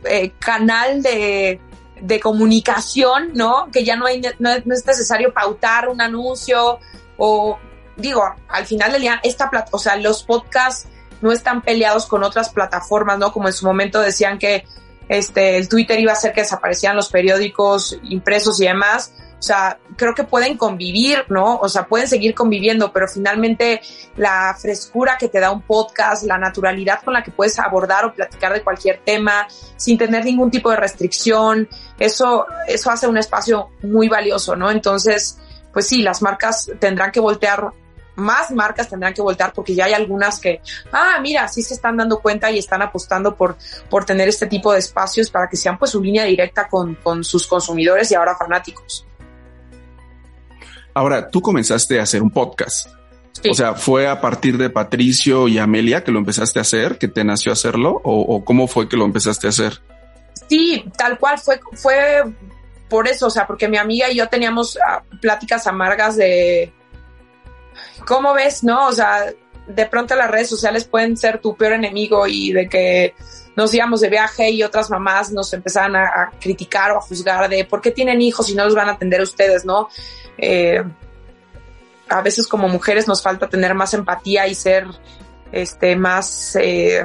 eh, 0.04 0.34
canal 0.38 1.02
de, 1.02 1.62
de, 2.02 2.20
comunicación, 2.20 3.32
¿no? 3.36 3.70
Que 3.72 3.86
ya 3.86 3.96
no, 3.96 4.06
hay, 4.06 4.20
no, 4.20 4.30
no, 4.66 4.74
es 4.74 4.86
necesario 4.86 5.34
pautar 5.34 5.88
un 5.88 6.02
anuncio 6.02 6.80
o 7.16 7.58
digo, 7.96 8.22
al 8.50 8.66
final 8.66 8.92
del 8.92 9.02
día, 9.02 9.22
esta 9.24 9.50
plata, 9.50 9.70
o 9.72 9.80
sea, 9.80 9.96
los 9.96 10.24
podcasts 10.24 10.90
no 11.22 11.32
están 11.32 11.62
peleados 11.62 12.06
con 12.06 12.22
otras 12.22 12.50
plataformas, 12.50 13.18
¿no? 13.18 13.32
Como 13.32 13.48
en 13.48 13.54
su 13.54 13.66
momento 13.66 14.02
decían 14.02 14.38
que 14.38 14.66
este, 15.10 15.58
el 15.58 15.70
Twitter 15.70 16.00
iba 16.00 16.12
a 16.12 16.16
hacer 16.16 16.34
que 16.34 16.42
desaparecieran 16.42 16.96
los 16.96 17.10
periódicos 17.10 18.00
impresos 18.04 18.60
y 18.62 18.66
demás. 18.66 19.14
O 19.38 19.42
sea, 19.42 19.78
creo 19.96 20.16
que 20.16 20.24
pueden 20.24 20.58
convivir, 20.58 21.26
¿no? 21.30 21.58
O 21.58 21.70
sea, 21.70 21.86
pueden 21.86 22.08
seguir 22.08 22.34
conviviendo, 22.34 22.92
pero 22.92 23.08
finalmente 23.08 23.82
la 24.16 24.56
frescura 24.60 25.18
que 25.20 25.28
te 25.28 25.40
da 25.40 25.52
un 25.52 25.62
podcast, 25.62 26.24
la 26.24 26.38
naturalidad 26.38 27.04
con 27.04 27.14
la 27.14 27.24
que 27.24 27.32
puedes 27.32 27.60
abordar 27.60 28.06
o 28.06 28.14
platicar 28.14 28.54
de 28.54 28.64
cualquier 28.64 29.02
tema 29.06 29.48
sin 29.76 29.98
tener 29.98 30.26
ningún 30.26 30.50
tipo 30.50 30.72
de 30.72 30.78
restricción, 30.78 31.68
eso, 32.00 32.48
eso 32.68 32.90
hace 32.90 33.08
un 33.08 33.18
espacio 33.18 33.70
muy 33.84 34.10
valioso, 34.10 34.56
¿no? 34.56 34.72
Entonces, 34.72 35.38
pues 35.72 35.88
sí, 35.88 36.02
las 36.02 36.22
marcas 36.22 36.72
tendrán 36.80 37.12
que 37.12 37.20
voltear 37.20 37.72
más 38.16 38.52
marcas 38.52 38.90
tendrán 38.90 39.14
que 39.14 39.22
voltear 39.22 39.54
porque 39.54 39.76
ya 39.76 39.86
hay 39.86 39.94
algunas 39.94 40.40
que, 40.40 40.62
ah, 40.92 41.20
mira, 41.22 41.48
sí 41.48 41.62
se 41.62 41.74
están 41.74 41.98
dando 41.98 42.20
cuenta 42.20 42.52
y 42.52 42.60
están 42.60 42.82
apostando 42.82 43.36
por, 43.36 43.58
por 43.90 44.06
tener 44.06 44.28
este 44.28 44.48
tipo 44.48 44.72
de 44.74 44.80
espacios 44.80 45.30
para 45.30 45.48
que 45.48 45.58
sean 45.58 45.78
pues 45.78 45.92
su 45.92 46.02
línea 46.02 46.24
directa 46.24 46.68
con, 46.68 46.96
con 46.96 47.24
sus 47.24 47.48
consumidores 47.48 48.12
y 48.12 48.16
ahora 48.16 48.36
fanáticos. 48.36 49.06
Ahora, 50.94 51.30
tú 51.30 51.42
comenzaste 51.42 52.00
a 52.00 52.04
hacer 52.04 52.22
un 52.22 52.32
podcast. 52.32 52.90
Sí. 53.42 53.50
O 53.50 53.54
sea, 53.54 53.74
¿fue 53.74 54.08
a 54.08 54.22
partir 54.22 54.58
de 54.58 54.70
Patricio 54.70 55.50
y 55.50 55.58
Amelia 55.58 56.04
que 56.04 56.12
lo 56.12 56.20
empezaste 56.20 56.60
a 56.60 56.62
hacer, 56.62 56.98
que 56.98 57.10
te 57.10 57.24
nació 57.26 57.52
hacerlo? 57.52 58.02
¿O, 58.04 58.22
o 58.22 58.46
cómo 58.46 58.68
fue 58.68 58.88
que 58.88 58.96
lo 58.96 59.04
empezaste 59.04 59.48
a 59.48 59.50
hacer? 59.50 59.82
Sí, 60.50 60.86
tal 60.98 61.18
cual, 61.18 61.38
fue, 61.38 61.60
fue 61.74 62.24
por 62.90 63.08
eso, 63.08 63.28
o 63.28 63.30
sea, 63.30 63.48
porque 63.48 63.68
mi 63.68 63.78
amiga 63.78 64.10
y 64.10 64.16
yo 64.16 64.28
teníamos 64.28 64.76
uh, 64.76 65.18
pláticas 65.20 65.68
amargas 65.68 66.16
de, 66.16 66.72
¿cómo 68.06 68.34
ves? 68.34 68.64
No, 68.64 68.88
o 68.88 68.92
sea, 68.92 69.26
de 69.68 69.86
pronto 69.88 70.16
las 70.16 70.30
redes 70.30 70.50
sociales 70.50 70.86
pueden 70.86 71.18
ser 71.18 71.40
tu 71.40 71.56
peor 71.56 71.74
enemigo 71.74 72.28
y 72.28 72.52
de 72.52 72.70
que 72.70 73.16
nos 73.56 73.74
íbamos 73.74 74.02
de 74.02 74.10
viaje 74.10 74.50
y 74.50 74.64
otras 74.64 74.90
mamás 74.90 75.32
nos 75.32 75.54
empezaban 75.54 75.96
a, 75.96 76.32
criticar 76.40 76.92
o 76.92 76.98
a 76.98 77.02
juzgar 77.02 77.50
de 77.50 77.66
por 77.66 77.82
qué 77.82 77.92
tienen 77.92 78.22
hijos 78.22 78.50
y 78.50 78.56
no 78.56 78.66
los 78.66 78.76
van 78.76 78.90
a 78.90 78.94
atender 78.94 79.22
ustedes, 79.22 79.66
¿no? 79.66 79.90
Eh, 80.38 80.84
a 82.10 82.22
veces 82.22 82.48
como 82.48 82.68
mujeres 82.68 83.08
nos 83.08 83.24
falta 83.24 83.50
tener 83.50 83.74
más 83.74 83.94
empatía 83.94 84.48
y 84.48 84.54
ser 84.54 84.86
este 85.52 85.96
más 85.96 86.56
eh, 86.58 87.04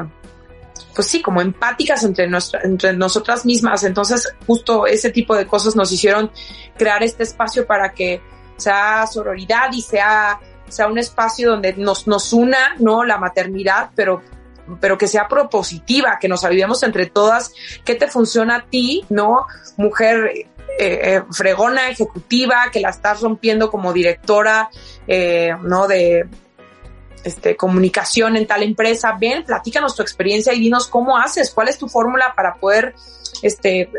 pues 0.94 1.07
sí, 1.07 1.22
como 1.22 1.40
empáticas 1.40 2.03
entre, 2.05 2.28
nuestra, 2.28 2.61
entre 2.62 2.92
nosotras 2.92 3.46
mismas. 3.46 3.84
Entonces, 3.84 4.34
justo 4.46 4.86
ese 4.86 5.11
tipo 5.11 5.36
de 5.36 5.46
cosas 5.46 5.76
nos 5.76 5.92
hicieron 5.92 6.30
crear 6.76 7.03
este 7.03 7.22
espacio 7.22 7.66
para 7.66 7.92
que 7.92 8.20
sea 8.57 9.07
sororidad 9.07 9.72
y 9.72 9.82
sea 9.82 10.40
sea 10.71 10.87
un 10.87 10.99
espacio 10.99 11.51
donde 11.51 11.75
nos, 11.75 12.07
nos 12.07 12.33
una, 12.33 12.75
¿no? 12.79 13.05
La 13.05 13.18
maternidad, 13.18 13.91
pero 13.95 14.23
pero 14.81 14.97
que 14.97 15.09
sea 15.09 15.27
propositiva, 15.27 16.18
que 16.21 16.29
nos 16.29 16.45
ayudemos 16.45 16.83
entre 16.85 17.07
todas, 17.07 17.53
qué 17.85 17.97
te 17.97 18.07
funciona 18.07 18.57
a 18.57 18.62
ti, 18.62 19.05
¿no? 19.09 19.47
Mujer 19.77 20.47
eh, 20.79 21.16
eh, 21.16 21.23
fregona, 21.33 21.91
ejecutiva, 21.91 22.71
que 22.73 22.81
la 22.81 22.91
estás 22.91 23.21
rompiendo 23.21 23.71
como 23.71 23.93
directora, 23.93 24.71
eh, 25.07 25.51
¿no? 25.62 25.89
De 25.89 26.29
este, 27.25 27.57
comunicación 27.57 28.37
en 28.37 28.47
tal 28.47 28.62
empresa. 28.62 29.16
Ven, 29.21 29.45
platícanos 29.45 29.95
tu 29.95 30.03
experiencia 30.03 30.53
y 30.53 30.61
dinos 30.61 30.87
cómo 30.87 31.18
haces, 31.18 31.51
cuál 31.51 31.68
es 31.68 31.79
tu 31.79 31.89
fórmula 31.89 32.33
para 32.35 32.55
poder, 32.55 32.95
este, 33.43 33.91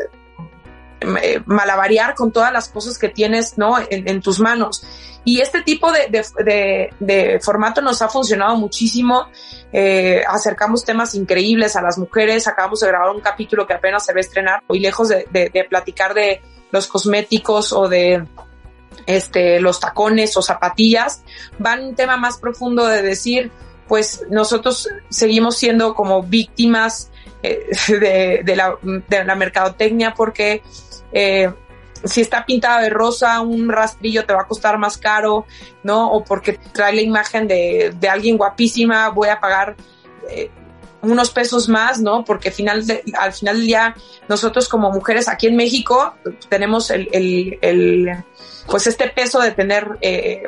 con 2.16 2.32
todas 2.32 2.52
las 2.52 2.68
cosas 2.68 2.98
que 2.98 3.08
tienes, 3.08 3.58
¿no? 3.58 3.76
En, 3.90 4.20
tus 4.20 4.40
manos. 4.40 4.84
Y 5.24 5.40
este 5.40 5.62
tipo 5.62 5.92
de, 5.92 6.08
de, 6.44 6.90
de, 6.98 7.40
formato 7.40 7.80
nos 7.80 8.02
ha 8.02 8.08
funcionado 8.08 8.56
muchísimo. 8.56 9.28
Eh, 9.72 10.22
acercamos 10.26 10.84
temas 10.84 11.14
increíbles 11.14 11.76
a 11.76 11.82
las 11.82 11.96
mujeres. 11.96 12.48
Acabamos 12.48 12.80
de 12.80 12.88
grabar 12.88 13.10
un 13.10 13.20
capítulo 13.20 13.66
que 13.66 13.74
apenas 13.74 14.04
se 14.04 14.12
va 14.12 14.18
a 14.18 14.20
estrenar. 14.20 14.62
Hoy 14.66 14.80
lejos 14.80 15.08
de, 15.08 15.66
platicar 15.68 16.14
de 16.14 16.42
los 16.72 16.88
cosméticos 16.88 17.72
o 17.72 17.88
de 17.88 18.24
este, 19.06 19.60
los 19.60 19.78
tacones 19.78 20.36
o 20.36 20.42
zapatillas, 20.42 21.22
van 21.58 21.84
un 21.84 21.94
tema 21.94 22.16
más 22.16 22.38
profundo 22.38 22.86
de 22.86 23.02
decir, 23.02 23.50
pues 23.86 24.24
nosotros 24.30 24.88
seguimos 25.08 25.56
siendo 25.56 25.94
como 25.94 26.22
víctimas 26.22 27.10
eh, 27.42 27.66
de, 27.88 28.40
de, 28.44 28.56
la, 28.56 28.76
de 28.82 29.24
la 29.24 29.34
mercadotecnia 29.34 30.14
porque 30.14 30.62
eh, 31.12 31.52
si 32.04 32.20
está 32.20 32.44
pintada 32.44 32.80
de 32.80 32.90
rosa, 32.90 33.40
un 33.40 33.68
rastrillo 33.68 34.24
te 34.24 34.34
va 34.34 34.42
a 34.42 34.46
costar 34.46 34.78
más 34.78 34.98
caro, 34.98 35.46
¿no? 35.82 36.10
O 36.10 36.24
porque 36.24 36.58
trae 36.72 36.94
la 36.94 37.02
imagen 37.02 37.46
de, 37.46 37.94
de 37.98 38.08
alguien 38.08 38.36
guapísima, 38.36 39.08
voy 39.10 39.28
a 39.28 39.40
pagar 39.40 39.76
eh, 40.28 40.50
unos 41.02 41.30
pesos 41.30 41.68
más, 41.68 42.00
¿no? 42.00 42.24
Porque 42.24 42.50
final 42.50 42.84
al 43.18 43.32
final 43.32 43.56
del 43.56 43.66
día, 43.66 43.94
nosotros 44.28 44.68
como 44.68 44.90
mujeres 44.90 45.28
aquí 45.28 45.48
en 45.48 45.56
México 45.56 46.14
tenemos 46.48 46.90
el, 46.90 47.08
el, 47.12 47.58
el 47.60 48.24
pues 48.66 48.86
este 48.86 49.08
peso 49.08 49.40
de 49.40 49.50
tener, 49.50 49.98
eh, 50.00 50.44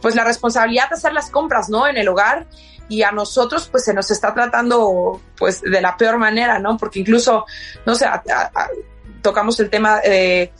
pues 0.00 0.14
la 0.14 0.24
responsabilidad 0.24 0.88
de 0.88 0.96
hacer 0.96 1.12
las 1.12 1.30
compras, 1.30 1.68
¿no? 1.68 1.86
En 1.86 1.96
el 1.96 2.08
hogar 2.08 2.46
y 2.88 3.02
a 3.02 3.12
nosotros 3.12 3.68
pues 3.70 3.84
se 3.84 3.92
nos 3.92 4.10
está 4.10 4.32
tratando 4.32 5.20
pues 5.36 5.60
de 5.60 5.80
la 5.80 5.96
peor 5.96 6.18
manera, 6.18 6.58
¿no? 6.58 6.76
Porque 6.78 7.00
incluso, 7.00 7.44
no 7.84 7.94
sé, 7.94 8.06
tocamos 9.22 9.58
el 9.60 9.70
tema 9.70 10.00
de 10.00 10.52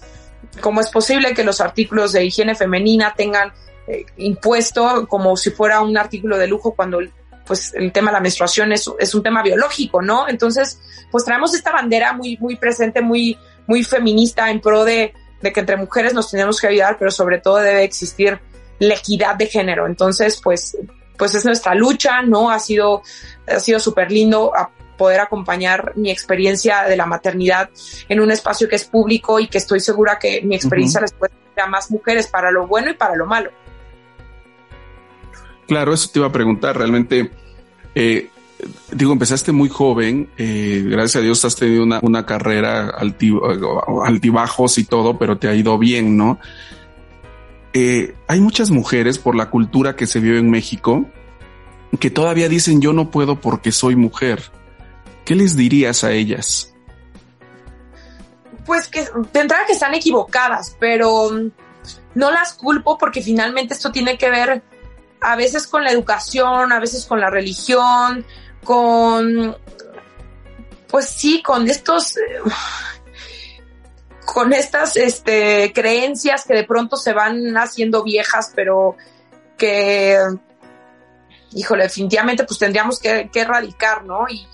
cómo 0.61 0.81
es 0.81 0.91
posible 0.91 1.35
que 1.35 1.45
los 1.45 1.61
artículos 1.61 2.13
de 2.13 2.25
higiene 2.25 2.55
femenina 2.55 3.15
tengan 3.17 3.53
eh, 3.87 4.05
impuesto 4.17 5.07
como 5.09 5.37
si 5.37 5.51
fuera 5.51 5.81
un 5.81 5.97
artículo 5.97 6.37
de 6.37 6.47
lujo 6.47 6.75
cuando 6.75 7.01
pues 7.47 7.73
el 7.75 7.91
tema 7.93 8.11
de 8.11 8.17
la 8.17 8.21
menstruación 8.21 8.73
es, 8.73 8.91
es 8.99 9.15
un 9.15 9.23
tema 9.23 9.43
biológico, 9.43 10.03
¿no? 10.03 10.29
Entonces, 10.29 10.81
pues 11.11 11.25
traemos 11.25 11.55
esta 11.55 11.73
bandera 11.73 12.13
muy, 12.13 12.37
muy 12.37 12.57
presente, 12.57 13.01
muy, 13.01 13.39
muy 13.67 13.83
feminista 13.85 14.51
en 14.51 14.61
pro 14.61 14.85
de, 14.85 15.15
de 15.41 15.53
que 15.53 15.61
entre 15.61 15.79
mujeres 15.79 16.13
nos 16.13 16.31
tenemos 16.31 16.61
que 16.61 16.67
ayudar, 16.67 16.97
pero 16.99 17.11
sobre 17.11 17.39
todo 17.39 17.57
debe 17.57 17.85
existir 17.85 18.39
la 18.79 18.95
equidad 18.95 19.35
de 19.37 19.47
género. 19.47 19.87
Entonces, 19.87 20.39
pues, 20.43 20.77
pues 21.17 21.35
es 21.35 21.45
nuestra 21.47 21.75
lucha, 21.75 22.21
¿no? 22.21 22.51
Ha 22.51 22.59
sido, 22.59 23.03
ha 23.47 23.61
sido 23.61 23.81
súper 23.81 24.13
lindo 24.13 24.53
poder 24.99 25.21
acompañar 25.21 25.93
mi 25.97 26.11
experiencia 26.11 26.83
de 26.83 26.97
la 26.97 27.07
maternidad 27.07 27.71
en 28.09 28.21
un 28.21 28.31
espacio 28.31 28.69
que 28.69 28.77
es 28.77 28.85
público 28.85 29.41
y 29.41 29.49
que 29.49 29.57
estoy 29.57 29.81
segura 29.81 30.19
que 30.19 30.43
mi 30.43 30.55
experiencia 30.55 31.01
les 31.01 31.13
puede 31.13 31.33
a 31.57 31.67
más 31.67 31.91
mujeres 31.91 32.27
para 32.27 32.51
lo 32.51 32.67
bueno 32.67 32.91
y 32.91 32.95
para 32.95 33.17
lo 33.17 33.27
malo. 33.27 33.51
Claro, 35.67 35.93
eso 35.93 36.09
te 36.13 36.19
iba 36.19 36.29
a 36.29 36.33
preguntar. 36.33 36.77
Realmente, 36.77 37.31
eh, 37.95 38.31
digo, 38.93 39.13
empezaste 39.13 39.53
muy 39.53 39.69
joven. 39.69 40.31
Eh, 40.37 40.85
gracias 40.87 41.17
a 41.17 41.21
Dios 41.21 41.45
has 41.45 41.57
tenido 41.57 41.83
una, 41.83 42.01
una 42.03 42.25
carrera 42.25 42.93
altibajos 44.05 44.79
y 44.79 44.85
todo, 44.85 45.19
pero 45.19 45.39
te 45.39 45.49
ha 45.49 45.55
ido 45.55 45.79
bien, 45.79 46.17
¿no? 46.17 46.39
Eh, 47.73 48.15
hay 48.27 48.41
muchas 48.41 48.71
mujeres 48.71 49.19
por 49.19 49.35
la 49.35 49.51
cultura 49.51 49.95
que 49.95 50.07
se 50.07 50.21
vive 50.21 50.39
en 50.39 50.51
México 50.51 51.07
que 52.01 52.11
todavía 52.11 52.49
dicen 52.49 52.81
yo 52.81 52.93
no 52.93 53.11
puedo 53.11 53.41
porque 53.41 53.73
soy 53.73 53.97
mujer. 53.97 54.43
¿Qué 55.29 55.35
les 55.35 55.59
dirías 55.59 56.05
a 56.05 56.13
ellas? 56.13 56.73
Pues 58.65 58.89
que 58.89 59.07
tendrá 59.31 59.67
que 59.67 59.75
están 59.75 59.93
equivocadas, 59.93 60.75
pero 60.81 61.29
no 62.15 62.31
las 62.31 62.55
culpo 62.55 62.97
porque 62.97 63.21
finalmente 63.21 63.75
esto 63.75 63.93
tiene 63.93 64.17
que 64.17 64.31
ver 64.31 64.63
a 65.21 65.37
veces 65.37 65.67
con 65.67 65.85
la 65.85 65.91
educación, 65.93 66.73
a 66.73 66.81
veces 66.81 67.05
con 67.05 67.21
la 67.21 67.29
religión, 67.29 68.25
con, 68.65 69.55
pues 70.89 71.11
sí, 71.11 71.43
con 71.43 71.69
estos, 71.69 72.15
con 74.25 74.55
estas 74.55 74.97
este, 74.97 75.75
creencias 75.75 76.47
que 76.47 76.55
de 76.55 76.65
pronto 76.65 76.97
se 76.97 77.13
van 77.13 77.55
haciendo 77.59 78.03
viejas, 78.03 78.51
pero 78.57 78.97
que, 79.59 80.17
híjole, 81.53 81.83
definitivamente 81.83 82.45
pues 82.45 82.59
tendríamos 82.59 82.99
que, 82.99 83.29
erradicar, 83.35 84.07
¿no? 84.07 84.27
Y, 84.27 84.49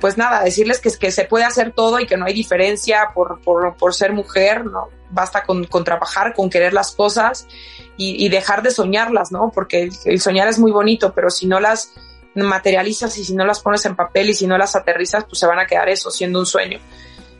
pues 0.00 0.18
nada, 0.18 0.42
decirles 0.42 0.80
que, 0.80 0.90
que 0.90 1.10
se 1.10 1.24
puede 1.24 1.44
hacer 1.44 1.72
todo 1.72 1.98
y 2.00 2.06
que 2.06 2.16
no 2.16 2.26
hay 2.26 2.34
diferencia 2.34 3.10
por, 3.14 3.40
por, 3.40 3.94
ser 3.94 4.12
mujer, 4.12 4.64
¿no? 4.64 4.88
Basta 5.10 5.42
con, 5.44 5.64
con, 5.64 5.84
trabajar, 5.84 6.34
con 6.34 6.50
querer 6.50 6.72
las 6.72 6.92
cosas 6.92 7.46
y, 7.96 8.28
dejar 8.28 8.62
de 8.62 8.70
soñarlas, 8.70 9.32
¿no? 9.32 9.50
Porque 9.54 9.88
el 10.04 10.20
soñar 10.20 10.48
es 10.48 10.58
muy 10.58 10.70
bonito, 10.70 11.12
pero 11.14 11.30
si 11.30 11.46
no 11.46 11.60
las 11.60 11.92
materializas 12.34 13.16
y 13.16 13.24
si 13.24 13.34
no 13.34 13.46
las 13.46 13.60
pones 13.60 13.86
en 13.86 13.96
papel 13.96 14.30
y 14.30 14.34
si 14.34 14.46
no 14.46 14.58
las 14.58 14.76
aterrizas, 14.76 15.24
pues 15.24 15.38
se 15.38 15.46
van 15.46 15.58
a 15.58 15.66
quedar 15.66 15.88
eso, 15.88 16.10
siendo 16.10 16.38
un 16.38 16.46
sueño. 16.46 16.78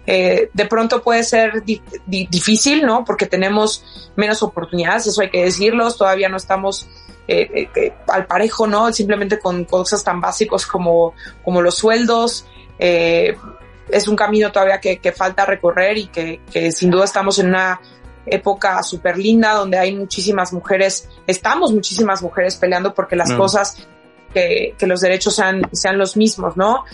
Eh, 0.07 0.51
de 0.53 0.67
pronto 0.67 1.03
puede 1.03 1.25
ser 1.25 1.63
difícil, 2.07 2.87
¿no? 2.87 3.05
Porque 3.05 3.27
tenemos 3.27 4.13
menos 4.17 4.43
oportunidades, 4.43 5.09
eso 5.09 5.21
hay 5.21 5.31
que 5.31 5.45
decirlo, 5.45 5.93
todavía 5.93 6.29
no 6.29 6.37
estamos 6.37 6.89
eh, 7.29 7.69
eh, 7.75 7.93
al 8.09 8.27
parejo, 8.27 8.67
¿no? 8.67 8.93
Simplemente 8.93 9.39
con 9.39 9.65
cosas 9.65 10.03
tan 10.05 10.21
básicos 10.21 10.67
como, 10.67 11.15
como 11.45 11.63
los 11.63 11.77
sueldos. 11.77 12.47
es 12.79 14.09
un 14.09 14.17
camino 14.17 14.53
todavía 14.53 14.81
que, 14.81 15.13
falta 15.13 15.45
recorrer 15.45 15.99
y 15.99 16.07
que, 16.09 16.41
que, 16.51 16.73
sin 16.73 16.91
duda 16.91 17.05
estamos 17.05 17.39
en 17.39 17.49
una 17.49 17.81
época 18.27 18.83
súper 18.83 19.17
linda 19.17 19.53
donde 19.53 19.79
hay 19.79 19.95
muchísimas 19.95 20.53
mujeres, 20.53 21.09
estamos 21.27 21.73
muchísimas 21.73 22.23
mujeres 22.23 22.57
peleando 22.57 22.93
porque 22.93 23.15
las 23.17 23.33
cosas, 23.33 23.87
que, 24.35 24.75
que 24.77 24.87
los 24.87 25.01
derechos 25.01 25.37
sean, 25.37 25.63
sean 25.73 25.97
los 25.97 26.17
mismos, 26.17 26.57
¿no? 26.57 26.85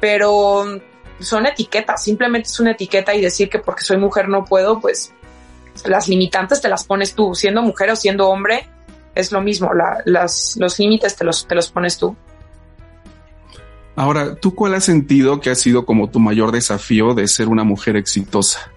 Pero 0.00 0.66
son 1.20 1.46
etiquetas, 1.46 2.02
simplemente 2.02 2.48
es 2.48 2.60
una 2.60 2.72
etiqueta 2.72 3.14
y 3.14 3.20
decir 3.20 3.48
que 3.48 3.58
porque 3.58 3.82
soy 3.82 3.96
mujer 3.96 4.28
no 4.28 4.44
puedo, 4.44 4.80
pues 4.80 5.12
las 5.84 6.08
limitantes 6.08 6.60
te 6.60 6.68
las 6.68 6.84
pones 6.84 7.14
tú, 7.14 7.34
siendo 7.34 7.62
mujer 7.62 7.90
o 7.90 7.96
siendo 7.96 8.28
hombre, 8.28 8.68
es 9.14 9.32
lo 9.32 9.40
mismo, 9.40 9.70
las, 10.04 10.56
los 10.58 10.78
límites 10.78 11.16
te 11.16 11.24
los, 11.24 11.46
te 11.46 11.54
los 11.54 11.70
pones 11.70 11.98
tú. 11.98 12.16
Ahora, 13.96 14.34
¿tú 14.34 14.54
cuál 14.54 14.74
has 14.74 14.84
sentido 14.84 15.40
que 15.40 15.50
ha 15.50 15.54
sido 15.54 15.86
como 15.86 16.10
tu 16.10 16.18
mayor 16.18 16.50
desafío 16.50 17.14
de 17.14 17.28
ser 17.28 17.48
una 17.48 17.62
mujer 17.62 17.96
exitosa? 17.96 18.72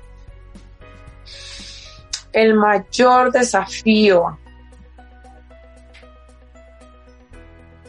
El 2.32 2.54
mayor 2.54 3.32
desafío. 3.32 4.38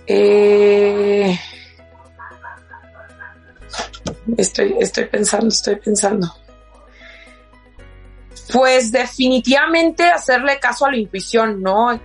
Eh, 0.07 1.39
Estoy, 4.37 4.77
estoy 4.81 5.07
pensando, 5.07 5.49
estoy 5.49 5.77
pensando. 5.77 6.29
Pues 8.53 8.91
definitivamente 8.91 10.05
hacerle 10.05 10.59
caso 10.59 10.87
a 10.87 10.91
la 10.91 10.97
intuición, 10.97 11.63
¿no? 11.63 12.01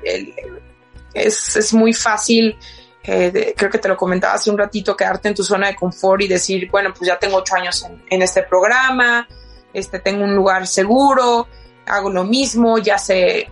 es, 1.13 1.55
es, 1.55 1.73
muy 1.73 1.93
fácil, 1.93 2.57
eh, 3.03 3.53
creo 3.55 3.69
que 3.69 3.77
te 3.77 3.87
lo 3.87 3.95
comentaba 3.95 4.33
hace 4.33 4.49
un 4.49 4.57
ratito, 4.57 4.95
quedarte 4.95 5.29
en 5.29 5.35
tu 5.35 5.43
zona 5.43 5.67
de 5.67 5.75
confort 5.75 6.21
y 6.21 6.27
decir, 6.27 6.69
bueno, 6.69 6.93
pues 6.93 7.07
ya 7.07 7.17
tengo 7.17 7.37
ocho 7.37 7.55
años 7.55 7.85
en, 8.09 8.21
este 8.21 8.43
programa, 8.43 9.27
este, 9.73 9.99
tengo 9.99 10.23
un 10.23 10.35
lugar 10.35 10.67
seguro, 10.67 11.47
hago 11.85 12.09
lo 12.09 12.23
mismo, 12.23 12.77
ya 12.77 12.97
sé, 12.97 13.49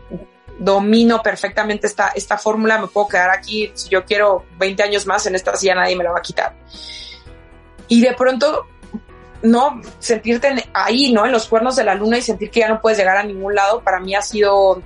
domino 0.57 1.21
perfectamente 1.21 1.87
esta, 1.87 2.09
esta 2.09 2.37
fórmula, 2.37 2.79
me 2.79 2.87
puedo 2.87 3.07
quedar 3.07 3.29
aquí, 3.29 3.71
si 3.73 3.89
yo 3.89 4.03
quiero 4.05 4.45
20 4.57 4.83
años 4.83 5.05
más 5.05 5.25
en 5.27 5.35
esta 5.35 5.55
silla 5.55 5.75
nadie 5.75 5.95
me 5.95 6.03
la 6.03 6.11
va 6.11 6.19
a 6.19 6.21
quitar 6.21 6.55
y 7.91 7.99
de 7.99 8.13
pronto 8.13 8.67
no 9.43 9.81
sentirte 9.99 10.69
ahí, 10.73 11.11
¿no? 11.11 11.25
En 11.25 11.31
los 11.31 11.47
cuernos 11.47 11.75
de 11.75 11.83
la 11.83 11.95
luna 11.95 12.17
y 12.17 12.21
sentir 12.21 12.49
que 12.49 12.61
ya 12.61 12.69
no 12.69 12.81
puedes 12.81 12.97
llegar 12.97 13.17
a 13.17 13.23
ningún 13.23 13.55
lado, 13.55 13.81
para 13.81 13.99
mí 13.99 14.15
ha 14.15 14.21
sido 14.21 14.81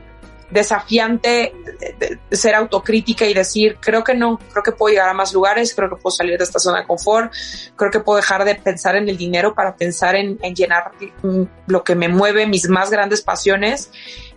desafiante 0.50 1.54
ser 2.32 2.56
autocrítica 2.56 3.26
y 3.26 3.34
decir, 3.34 3.78
creo 3.80 4.04
que 4.04 4.14
no, 4.14 4.38
creo 4.38 4.64
que 4.64 4.72
puedo 4.72 4.94
llegar 4.94 5.10
a 5.10 5.14
más 5.14 5.34
lugares, 5.34 5.74
creo 5.76 5.90
que 5.90 5.96
puedo 5.96 6.16
salir 6.16 6.38
de 6.38 6.44
esta 6.44 6.60
zona 6.60 6.82
de 6.82 6.88
confort, 6.88 7.34
creo 7.76 7.92
que 7.92 8.00
puedo 8.00 8.18
dejar 8.18 8.46
de 8.46 8.56
pensar 8.56 8.96
en 8.96 9.10
el 9.10 9.18
dinero 9.18 9.54
para 9.54 9.76
pensar 9.76 10.16
en, 10.16 10.38
llenar 10.56 10.92
lo 11.68 11.84
que 11.84 11.96
me 11.96 12.08
mueve, 12.08 12.48
mis 12.48 12.70
más 12.70 12.90
grandes 12.90 13.22
pasiones 13.22 13.92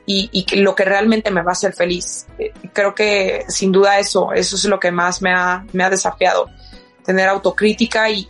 y, 0.07 0.31
y, 0.33 0.57
lo 0.57 0.75
que 0.75 0.85
realmente 0.85 1.31
me 1.31 1.43
va 1.43 1.51
a 1.51 1.53
hacer 1.53 1.75
feliz. 1.75 2.27
Eh, 2.39 2.53
creo 2.73 2.95
que 2.95 3.45
sin 3.49 3.71
duda 3.71 3.99
eso, 3.99 4.33
eso 4.33 4.57
es 4.57 4.65
lo 4.65 4.81
que 4.81 4.91
más 4.91 5.21
me 5.21 5.33
ha, 5.33 5.65
me 5.73 5.85
ha 5.85 5.91
desafiado 5.91 6.49
tener 7.05 7.29
autocrítica 7.29 8.11
y, 8.11 8.27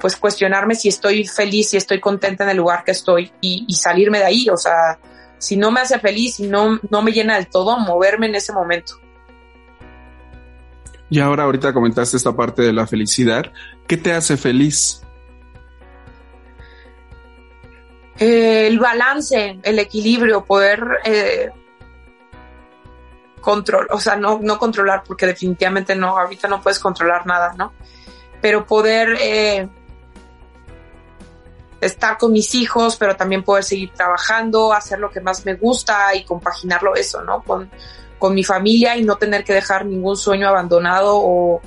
pues 0.00 0.16
cuestionarme 0.16 0.74
si 0.74 0.88
estoy 0.88 1.26
feliz, 1.26 1.70
si 1.70 1.76
estoy 1.76 2.00
contenta 2.00 2.44
en 2.44 2.50
el 2.50 2.56
lugar 2.56 2.84
que 2.84 2.92
estoy 2.92 3.32
y, 3.40 3.64
y 3.68 3.74
salirme 3.74 4.18
de 4.18 4.24
ahí. 4.24 4.48
O 4.48 4.56
sea, 4.56 4.98
si 5.38 5.56
no 5.56 5.70
me 5.70 5.80
hace 5.80 5.98
feliz, 5.98 6.36
si 6.36 6.46
no, 6.46 6.78
no 6.90 7.02
me 7.02 7.12
llena 7.12 7.36
del 7.36 7.48
todo, 7.48 7.78
moverme 7.78 8.26
en 8.26 8.36
ese 8.36 8.52
momento. 8.52 8.94
Y 11.10 11.20
ahora 11.20 11.44
ahorita 11.44 11.74
comentaste 11.74 12.16
esta 12.16 12.34
parte 12.34 12.62
de 12.62 12.72
la 12.72 12.86
felicidad. 12.86 13.52
¿Qué 13.86 13.96
te 13.96 14.12
hace 14.12 14.36
feliz? 14.36 15.02
Eh, 18.18 18.66
el 18.66 18.78
balance, 18.78 19.58
el 19.62 19.78
equilibrio, 19.78 20.44
poder 20.44 20.82
eh, 21.04 21.50
control, 23.40 23.88
o 23.90 23.98
sea, 23.98 24.16
no, 24.16 24.38
no 24.40 24.58
controlar, 24.58 25.02
porque 25.06 25.26
definitivamente 25.26 25.96
no, 25.96 26.16
ahorita 26.16 26.46
no 26.48 26.62
puedes 26.62 26.78
controlar 26.78 27.26
nada, 27.26 27.52
¿no? 27.58 27.72
Pero 28.40 28.64
poder 28.64 29.16
eh, 29.20 29.68
estar 31.82 32.16
con 32.16 32.32
mis 32.32 32.54
hijos, 32.54 32.96
pero 32.96 33.16
también 33.16 33.42
poder 33.42 33.64
seguir 33.64 33.90
trabajando, 33.92 34.72
hacer 34.72 35.00
lo 35.00 35.10
que 35.10 35.20
más 35.20 35.44
me 35.44 35.54
gusta 35.54 36.14
y 36.14 36.24
compaginarlo 36.24 36.94
eso, 36.94 37.22
¿no? 37.22 37.42
Con, 37.42 37.68
con 38.18 38.34
mi 38.34 38.44
familia 38.44 38.96
y 38.96 39.02
no 39.02 39.16
tener 39.16 39.42
que 39.42 39.52
dejar 39.52 39.84
ningún 39.84 40.16
sueño 40.16 40.48
abandonado 40.48 41.16
o, 41.16 41.60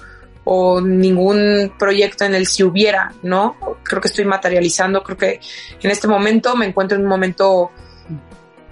o 0.45 0.79
ningún 0.79 1.73
proyecto 1.77 2.23
en 2.23 2.33
el 2.33 2.47
si 2.47 2.63
hubiera, 2.63 3.13
¿no? 3.23 3.57
Creo 3.83 3.99
que 3.99 4.07
estoy 4.07 4.23
materializando, 4.23 5.03
creo 5.03 5.17
que 5.17 5.41
en 5.81 5.91
este 5.91 6.07
momento 6.07 6.55
me 6.55 6.65
encuentro 6.65 6.97
en 6.97 7.03
un 7.03 7.09
momento 7.09 7.71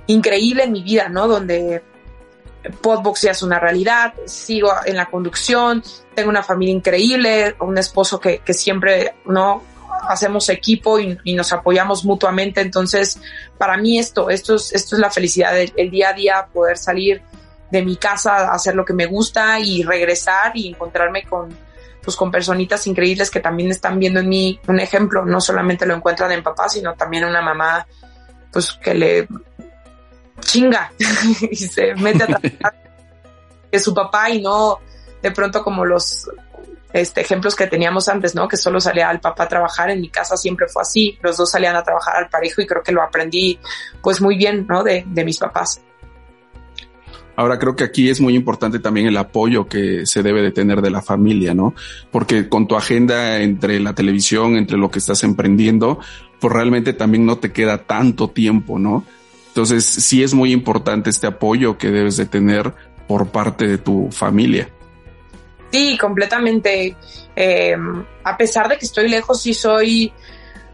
increíble 0.08 0.64
en 0.64 0.72
mi 0.72 0.82
vida, 0.82 1.10
¿no? 1.10 1.28
Donde 1.28 1.84
Podbox 2.82 3.24
ya 3.24 3.32
es 3.32 3.44
una 3.44 3.60
realidad, 3.60 4.14
sigo 4.26 4.72
en 4.86 4.96
la 4.96 5.08
conducción, 5.08 5.84
tengo 6.16 6.30
una 6.30 6.42
familia 6.42 6.74
increíble, 6.74 7.56
un 7.60 7.78
esposo 7.78 8.18
que, 8.18 8.40
que 8.40 8.54
siempre, 8.54 9.16
¿no? 9.26 9.73
Hacemos 10.08 10.50
equipo 10.50 11.00
y, 11.00 11.18
y, 11.24 11.34
nos 11.34 11.54
apoyamos 11.54 12.06
mutuamente. 12.06 12.62
Entonces, 12.62 13.20
para 13.58 13.78
mí 13.78 14.00
esto, 14.00 14.30
esto 14.30 14.56
es, 14.56 14.74
esto 14.74 14.96
es 14.96 15.00
la 15.00 15.10
felicidad, 15.10 15.58
el, 15.60 15.74
el, 15.76 15.90
día 15.90 16.10
a 16.10 16.14
día, 16.14 16.48
poder 16.52 16.78
salir 16.78 17.22
de 17.72 17.82
mi 17.84 17.96
casa, 17.96 18.52
hacer 18.52 18.76
lo 18.76 18.86
que 18.86 18.94
me 18.94 19.06
gusta 19.06 19.60
y 19.60 19.84
regresar 19.84 20.52
y 20.56 20.70
encontrarme 20.70 21.24
con, 21.24 21.50
pues, 22.04 22.16
con 22.16 22.32
personitas 22.32 22.86
increíbles 22.88 23.32
que 23.32 23.40
también 23.40 23.72
están 23.72 24.00
viendo 24.00 24.20
en 24.20 24.30
mí 24.30 24.60
un 24.68 24.80
ejemplo. 24.80 25.26
No 25.26 25.42
solamente 25.42 25.86
lo 25.86 25.96
encuentran 25.96 26.32
en 26.32 26.44
papá, 26.44 26.70
sino 26.70 26.94
también 26.94 27.26
una 27.26 27.42
mamá, 27.42 27.88
pues, 28.52 28.74
que 28.74 28.94
le 28.94 29.28
chinga 30.40 30.92
y 31.52 31.56
se 31.56 31.96
mete 31.96 32.24
a 32.24 32.28
trabajar 32.28 32.74
de 33.72 33.80
su 33.80 33.94
papá 33.94 34.30
y 34.30 34.42
no 34.42 34.80
de 35.22 35.32
pronto 35.32 35.64
como 35.64 35.86
los 35.86 36.30
este, 36.94 37.22
ejemplos 37.22 37.56
que 37.56 37.68
teníamos 37.68 38.08
antes, 38.08 38.36
¿no? 38.36 38.48
Que 38.48 38.56
solo 38.56 38.80
salía 38.80 39.12
el 39.12 39.20
papá 39.20 39.44
a 39.44 39.48
trabajar, 39.48 39.90
en 39.90 40.00
mi 40.00 40.10
casa 40.10 40.38
siempre 40.38 40.68
fue 40.68 40.84
así, 40.84 41.18
los 41.22 41.36
dos 41.36 41.50
salían 41.50 41.76
a 41.76 41.84
trabajar 41.84 42.16
al 42.18 42.30
parejo 42.30 42.62
y 42.62 42.68
creo 42.68 42.84
que 42.84 42.92
lo 42.92 43.02
aprendí 43.02 43.60
pues 44.02 44.22
muy 44.22 44.38
bien, 44.38 44.66
¿no? 44.70 44.84
De, 44.84 45.04
de 45.06 45.26
mis 45.26 45.40
papás. 45.40 45.82
Ahora 47.36 47.58
creo 47.58 47.76
que 47.76 47.84
aquí 47.84 48.10
es 48.10 48.22
muy 48.22 48.36
importante 48.36 48.78
también 48.78 49.08
el 49.08 49.18
apoyo 49.18 49.68
que 49.68 50.06
se 50.06 50.22
debe 50.22 50.44
de 50.44 50.52
tener 50.52 50.82
de 50.82 50.92
la 50.92 51.02
familia, 51.02 51.56
¿no? 51.56 51.74
Porque 52.12 52.48
con 52.48 52.68
tu 52.68 52.76
agenda 52.76 53.42
entre 53.42 53.80
la 53.80 53.96
televisión, 53.96 54.56
entre 54.56 54.78
lo 54.78 54.92
que 54.92 55.00
estás 55.00 55.24
emprendiendo, 55.24 56.00
pues 56.40 56.54
realmente 56.54 56.94
también 56.94 57.26
no 57.26 57.40
te 57.40 57.52
queda 57.52 57.80
tanto 57.80 58.30
tiempo, 58.30 58.78
¿no? 58.78 59.04
Entonces 59.48 59.84
sí 59.84 60.22
es 60.22 60.36
muy 60.36 60.52
importante 60.52 61.10
este 61.10 61.26
apoyo 61.26 61.78
que 61.78 61.90
debes 61.90 62.18
de 62.18 62.28
tener 62.28 62.72
por 63.08 63.30
parte 63.30 63.68
de 63.68 63.80
tu 63.80 64.10
familia. 64.12 64.70
Sí, 65.74 65.98
completamente. 65.98 66.96
Eh, 67.36 67.76
a 68.24 68.38
pesar 68.38 68.70
de 68.70 68.78
que 68.78 68.86
estoy 68.86 69.10
lejos, 69.10 69.42
sí 69.42 69.56
soy, 69.56 70.14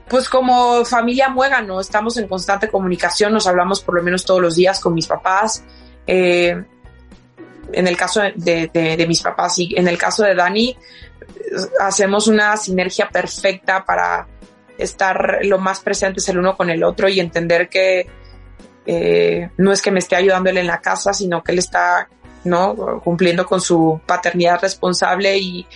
pues 0.10 0.28
como 0.28 0.84
familia 0.84 1.30
muégano, 1.30 1.80
estamos 1.80 2.18
en 2.18 2.28
constante 2.28 2.68
comunicación, 2.68 3.32
nos 3.32 3.48
hablamos 3.48 3.80
por 3.82 3.96
lo 3.96 4.04
menos 4.04 4.26
todos 4.26 4.42
los 4.42 4.56
días 4.58 4.82
con 4.82 4.94
mis 4.94 5.08
papás. 5.08 5.64
Eh, 6.06 6.54
en 7.72 7.88
el 7.88 7.96
caso 7.96 8.24
de, 8.36 9.06
mis 9.08 9.22
papás 9.22 9.60
y 9.60 9.74
en 9.78 9.88
el 9.88 9.98
caso 9.98 10.24
de 10.24 10.36
Dani, 10.36 10.76
hacemos 11.80 12.28
una 12.28 12.58
sinergia 12.58 13.08
perfecta 13.08 13.86
para 13.86 14.28
estar 14.78 15.40
lo 15.44 15.60
más 15.60 15.80
presentes 15.80 16.28
el 16.28 16.40
uno 16.40 16.58
con 16.58 16.70
el 16.70 16.84
otro 16.84 17.08
y 17.08 17.22
entender 17.22 17.70
que 17.70 18.06
eh, 18.86 19.50
no 19.56 19.72
es 19.72 19.82
que 19.82 19.92
me 19.92 20.00
esté 20.00 20.18
ayudando 20.18 20.50
él 20.50 20.58
en 20.58 20.68
la 20.68 20.82
casa, 20.82 21.14
sino 21.14 21.42
que 21.42 21.54
él 21.54 21.60
está 21.60 22.10
¿no? 22.44 23.02
Cumpliendo 23.04 23.46
con 23.46 23.62
su 23.62 24.00
paternidad 24.06 24.62
responsable 24.62 25.38
y, 25.38 25.68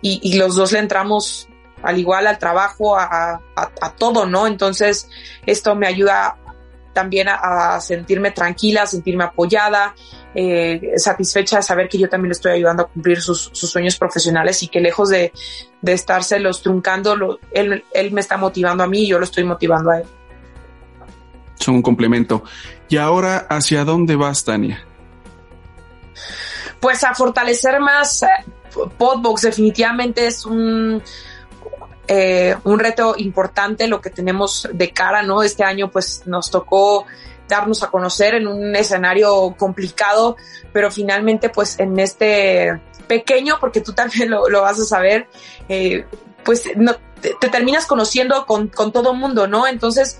y, 0.00 0.34
los 0.36 0.56
dos 0.56 0.72
le 0.72 0.80
entramos 0.80 1.48
al 1.82 1.98
igual 1.98 2.26
al 2.26 2.38
trabajo, 2.38 2.96
a, 2.96 3.40
todo, 3.98 4.26
¿no? 4.26 4.46
Entonces, 4.46 5.08
esto 5.46 5.74
me 5.74 5.86
ayuda 5.86 6.36
también 6.92 7.28
a, 7.28 7.80
sentirme 7.80 8.30
tranquila, 8.30 8.86
sentirme 8.86 9.24
apoyada, 9.24 9.94
eh, 10.34 10.92
satisfecha 10.96 11.56
de 11.56 11.62
saber 11.62 11.88
que 11.88 11.98
yo 11.98 12.08
también 12.08 12.30
le 12.30 12.34
estoy 12.34 12.52
ayudando 12.52 12.84
a 12.84 12.88
cumplir 12.88 13.20
sus, 13.20 13.50
sus 13.52 13.70
sueños 13.70 13.96
profesionales 13.96 14.62
y 14.62 14.68
que 14.68 14.80
lejos 14.80 15.08
de, 15.08 15.32
de 15.80 15.92
estárselos 15.92 16.62
truncando, 16.62 17.16
lo, 17.16 17.38
él, 17.52 17.84
él 17.92 18.12
me 18.12 18.20
está 18.20 18.36
motivando 18.36 18.84
a 18.84 18.86
mí 18.86 19.00
y 19.00 19.08
yo 19.08 19.18
lo 19.18 19.24
estoy 19.24 19.44
motivando 19.44 19.90
a 19.90 19.98
él. 20.00 20.04
Son 21.54 21.76
un 21.76 21.82
complemento. 21.82 22.44
¿Y 22.88 22.96
ahora 22.96 23.46
hacia 23.48 23.84
dónde 23.84 24.16
vas, 24.16 24.44
Tania? 24.44 24.84
Pues 26.82 27.04
a 27.04 27.14
fortalecer 27.14 27.80
más 27.80 28.26
Podbox 28.98 29.42
definitivamente 29.42 30.26
es 30.26 30.44
un 30.44 31.00
eh, 32.08 32.56
un 32.64 32.78
reto 32.80 33.14
importante 33.16 33.86
lo 33.86 34.00
que 34.00 34.10
tenemos 34.10 34.68
de 34.72 34.90
cara, 34.90 35.22
¿no? 35.22 35.44
Este 35.44 35.62
año 35.62 35.90
pues 35.90 36.26
nos 36.26 36.50
tocó 36.50 37.06
darnos 37.48 37.84
a 37.84 37.90
conocer 37.90 38.34
en 38.34 38.48
un 38.48 38.74
escenario 38.74 39.54
complicado, 39.56 40.36
pero 40.72 40.90
finalmente 40.90 41.48
pues 41.48 41.78
en 41.78 41.98
este 42.00 42.80
pequeño, 43.06 43.58
porque 43.60 43.80
tú 43.80 43.92
también 43.92 44.30
lo, 44.30 44.48
lo 44.48 44.62
vas 44.62 44.80
a 44.80 44.84
saber, 44.84 45.28
eh, 45.68 46.04
pues 46.44 46.62
te, 46.64 46.74
te, 47.40 47.48
terminas 47.48 47.86
conociendo 47.86 48.44
con, 48.46 48.66
con 48.68 48.90
todo 48.90 49.14
mundo, 49.14 49.46
¿no? 49.46 49.68
Entonces, 49.68 50.18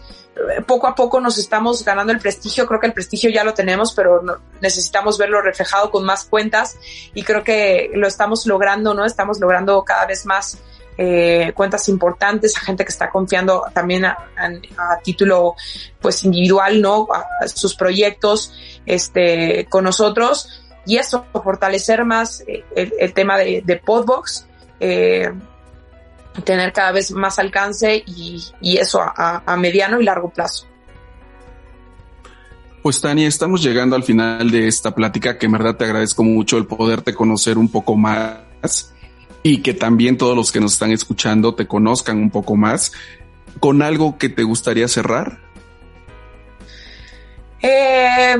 poco 0.66 0.86
a 0.86 0.94
poco 0.94 1.20
nos 1.20 1.38
estamos 1.38 1.84
ganando 1.84 2.12
el 2.12 2.18
prestigio, 2.18 2.66
creo 2.66 2.80
que 2.80 2.86
el 2.86 2.92
prestigio 2.92 3.30
ya 3.30 3.44
lo 3.44 3.54
tenemos, 3.54 3.92
pero 3.94 4.22
necesitamos 4.60 5.18
verlo 5.18 5.42
reflejado 5.42 5.90
con 5.90 6.04
más 6.04 6.24
cuentas 6.24 6.76
y 7.14 7.22
creo 7.22 7.44
que 7.44 7.90
lo 7.94 8.06
estamos 8.06 8.46
logrando, 8.46 8.94
¿no? 8.94 9.04
Estamos 9.04 9.38
logrando 9.40 9.82
cada 9.84 10.06
vez 10.06 10.24
más 10.24 10.58
eh, 10.96 11.52
cuentas 11.54 11.88
importantes, 11.88 12.56
a 12.56 12.60
gente 12.60 12.84
que 12.84 12.92
está 12.92 13.10
confiando 13.10 13.64
también 13.74 14.04
a, 14.04 14.16
título 15.02 15.54
pues 16.00 16.24
individual, 16.24 16.80
¿no? 16.80 17.08
A, 17.12 17.48
sus 17.48 17.74
proyectos 17.74 18.52
este, 18.86 19.66
con 19.68 19.84
nosotros 19.84 20.62
y 20.86 20.96
eso, 20.96 21.26
fortalecer 21.32 22.04
más 22.04 22.42
el, 22.46 22.92
el 22.98 23.12
tema 23.12 23.38
de, 23.38 23.62
de 23.64 23.76
Podbox. 23.76 24.46
Eh, 24.80 25.30
tener 26.44 26.72
cada 26.72 26.92
vez 26.92 27.10
más 27.10 27.38
alcance 27.38 28.02
y, 28.06 28.42
y 28.60 28.78
eso 28.78 29.00
a, 29.00 29.42
a, 29.44 29.56
mediano 29.56 30.00
y 30.00 30.04
largo 30.04 30.30
plazo. 30.30 30.66
Pues 32.82 33.00
Tania, 33.00 33.28
estamos 33.28 33.62
llegando 33.62 33.94
al 33.94 34.02
final 34.02 34.50
de 34.50 34.66
esta 34.66 34.94
plática 34.94 35.38
que 35.38 35.46
en 35.46 35.52
verdad 35.52 35.76
te 35.76 35.84
agradezco 35.84 36.24
mucho 36.24 36.58
el 36.58 36.66
poderte 36.66 37.14
conocer 37.14 37.58
un 37.58 37.70
poco 37.70 37.96
más 37.96 38.92
y 39.42 39.62
que 39.62 39.74
también 39.74 40.16
todos 40.16 40.36
los 40.36 40.50
que 40.50 40.60
nos 40.60 40.72
están 40.72 40.90
escuchando 40.90 41.54
te 41.54 41.66
conozcan 41.66 42.18
un 42.18 42.30
poco 42.30 42.56
más. 42.56 42.92
¿Con 43.60 43.82
algo 43.82 44.18
que 44.18 44.28
te 44.28 44.42
gustaría 44.42 44.88
cerrar? 44.88 45.38
Eh, 47.60 48.36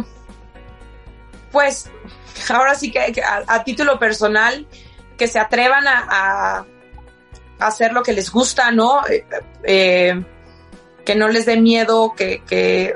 pues 1.53 1.89
ahora 2.49 2.75
sí 2.75 2.91
que, 2.91 3.01
a, 3.23 3.43
a, 3.47 3.63
título 3.63 3.99
personal, 3.99 4.67
que 5.17 5.29
se 5.29 5.39
atrevan 5.39 5.87
a, 5.87 6.07
a 6.11 6.67
hacer 7.67 7.93
lo 7.93 8.03
que 8.03 8.13
les 8.13 8.31
gusta, 8.31 8.71
¿no? 8.71 9.07
Eh, 9.07 9.25
eh, 9.65 10.23
que 11.05 11.15
no 11.15 11.29
les 11.29 11.47
dé 11.47 11.61
miedo, 11.61 12.15
que, 12.17 12.43
que 12.47 12.95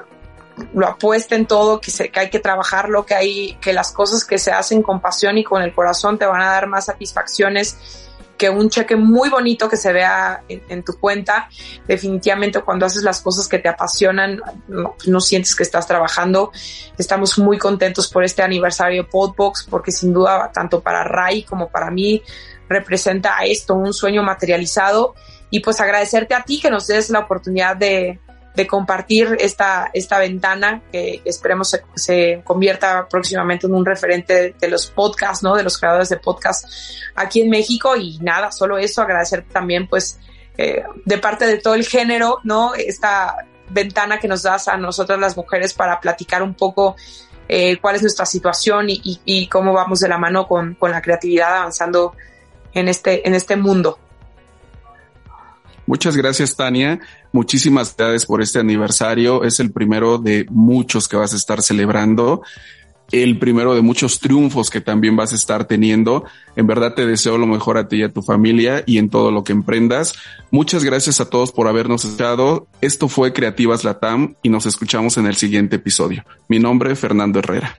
lo 0.73 0.87
apuesten 0.87 1.47
todo, 1.47 1.81
que, 1.81 1.91
se, 1.91 2.11
que 2.11 2.21
hay 2.21 2.31
que 2.31 2.39
trabajarlo, 2.39 3.05
que 3.05 3.15
hay, 3.15 3.55
que 3.61 3.73
las 3.73 3.93
cosas 3.93 4.25
que 4.25 4.39
se 4.39 4.53
hacen 4.53 4.83
con 4.83 5.01
pasión 5.01 5.39
y 5.39 5.45
con 5.45 5.63
el 5.63 5.75
corazón 5.75 6.19
te 6.19 6.27
van 6.27 6.41
a 6.41 6.47
dar 6.47 6.67
más 6.67 6.87
satisfacciones 6.87 8.07
que 8.37 8.51
un 8.51 8.69
cheque 8.69 8.97
muy 8.97 9.29
bonito 9.29 9.69
que 9.69 9.77
se 9.77 9.93
vea 9.93 10.43
en, 10.49 10.83
tu 10.83 10.99
cuenta. 10.99 11.49
Definitivamente 11.87 12.61
cuando 12.61 12.87
haces 12.87 13.03
las 13.03 13.21
cosas 13.21 13.49
que 13.49 13.59
te 13.59 13.69
apasionan, 13.69 14.41
no, 14.69 14.95
no, 15.07 15.21
sientes 15.21 15.55
que 15.55 15.63
estás 15.63 15.87
trabajando. 15.87 16.53
Estamos 16.99 17.39
muy 17.39 17.59
contentos 17.59 18.09
por 18.09 18.25
este 18.25 18.43
aniversario 18.43 19.05
de 19.05 19.09
Podbox 19.09 19.67
porque 19.69 19.91
sin 19.91 20.13
duda 20.13 20.51
tanto 20.53 20.81
para 20.81 21.05
Ray 21.05 21.45
como 21.45 21.69
para 21.69 21.91
mí 21.91 22.23
representa 22.69 23.39
esto, 23.45 23.75
un 23.75 23.93
sueño 23.93 24.23
materializado. 24.23 25.15
Y 25.51 25.61
pues 25.61 25.81
agradecerte 25.81 26.35
a 26.35 26.43
ti 26.43 26.61
que 26.61 26.71
nos 26.71 26.87
des 26.89 27.11
la 27.11 27.21
oportunidad 27.21 27.77
de, 27.77 28.19
de 28.57 28.67
compartir 28.67 29.37
esta, 29.39 29.91
esta 29.93 30.19
ventana 30.19 30.83
que 30.91 31.21
esperemos 31.25 31.71
se, 31.71 31.83
se, 31.95 32.43
convierta 32.43 33.07
próximamente 33.07 33.67
en 33.67 33.75
un 33.75 33.85
referente 33.85 34.55
de, 34.59 34.69
los 34.69 34.87
podcasts, 34.87 35.43
¿no? 35.43 35.55
De 35.55 35.63
los 35.63 35.79
creadores 35.79 36.09
de 36.09 36.17
podcast 36.17 36.67
aquí 37.15 37.43
en 37.43 37.51
México. 37.51 37.95
Y 37.97 38.19
nada, 38.19 38.51
solo 38.51 38.79
eso, 38.79 39.03
agradecer 39.03 39.45
también 39.45 39.87
pues 39.87 40.19
eh, 40.57 40.83
de 41.05 41.19
parte 41.19 41.47
de 41.47 41.59
todo 41.59 41.75
el 41.75 41.87
género, 41.87 42.41
¿no? 42.45 42.75
Esta 42.75 43.47
ventana 43.69 44.19
que 44.19 44.27
nos 44.27 44.43
das 44.43 44.69
a 44.69 44.77
nosotras 44.79 45.19
las 45.19 45.37
mujeres 45.37 45.75
para 45.75 46.01
platicar 46.01 46.43
un 46.43 46.55
poco 46.55 46.97
eh, 47.49 47.77
cuál 47.79 47.97
es 47.97 48.03
nuestra 48.03 48.25
situación 48.25 48.89
y, 48.89 49.01
y, 49.05 49.21
y, 49.25 49.49
cómo 49.49 49.73
vamos 49.75 50.01
de 50.01 50.09
la 50.09 50.19
mano 50.19 50.49
con, 50.49 50.75
con 50.75 50.91
la 50.91 51.03
creatividad 51.03 51.59
avanzando 51.59 52.15
en 52.77 52.89
este, 52.89 53.27
en 53.27 53.35
este 53.35 53.57
mundo. 53.57 53.99
Muchas 55.87 56.17
gracias, 56.17 56.57
Tania. 56.57 57.01
Muchísimas 57.33 57.97
gracias 57.97 58.27
por 58.27 58.43
este 58.43 58.59
aniversario. 58.59 59.45
Es 59.45 59.61
el 59.61 59.73
primero 59.73 60.19
de 60.19 60.47
muchos 60.51 61.09
que 61.09 61.17
vas 61.17 61.33
a 61.33 61.37
estar 61.37 61.63
celebrando. 61.63 62.43
El 63.13 63.39
primero 63.39 63.75
de 63.75 63.83
muchos 63.83 64.19
triunfos 64.19 64.69
que 64.69 64.81
también 64.81 65.15
vas 65.15 65.33
a 65.33 65.37
estar 65.37 65.65
teniendo. 65.67 66.25
En 66.57 66.67
verdad 66.67 66.95
te 66.95 67.07
deseo 67.07 67.39
lo 67.39 67.47
mejor 67.47 67.79
a 67.79 67.87
ti 67.87 67.99
y 67.99 68.03
a 68.03 68.13
tu 68.13 68.21
familia 68.21 68.83
y 68.85 68.99
en 68.99 69.11
todo 69.11 69.31
lo 69.31 69.45
que 69.45 69.53
emprendas. 69.53 70.15
Muchas 70.51 70.83
gracias 70.83 71.21
a 71.21 71.31
todos 71.31 71.53
por 71.53 71.69
habernos 71.69 72.05
escuchado. 72.05 72.67
Esto 72.81 73.09
fue 73.09 73.33
Creativas 73.33 73.85
Latam 73.85 74.35
y 74.43 74.49
nos 74.49 74.67
escuchamos 74.67 75.17
en 75.19 75.27
el 75.27 75.37
siguiente 75.37 75.77
episodio. 75.77 76.25
Mi 76.49 76.59
nombre 76.59 76.93
es 76.93 76.99
Fernando 76.99 77.39
Herrera. 77.39 77.79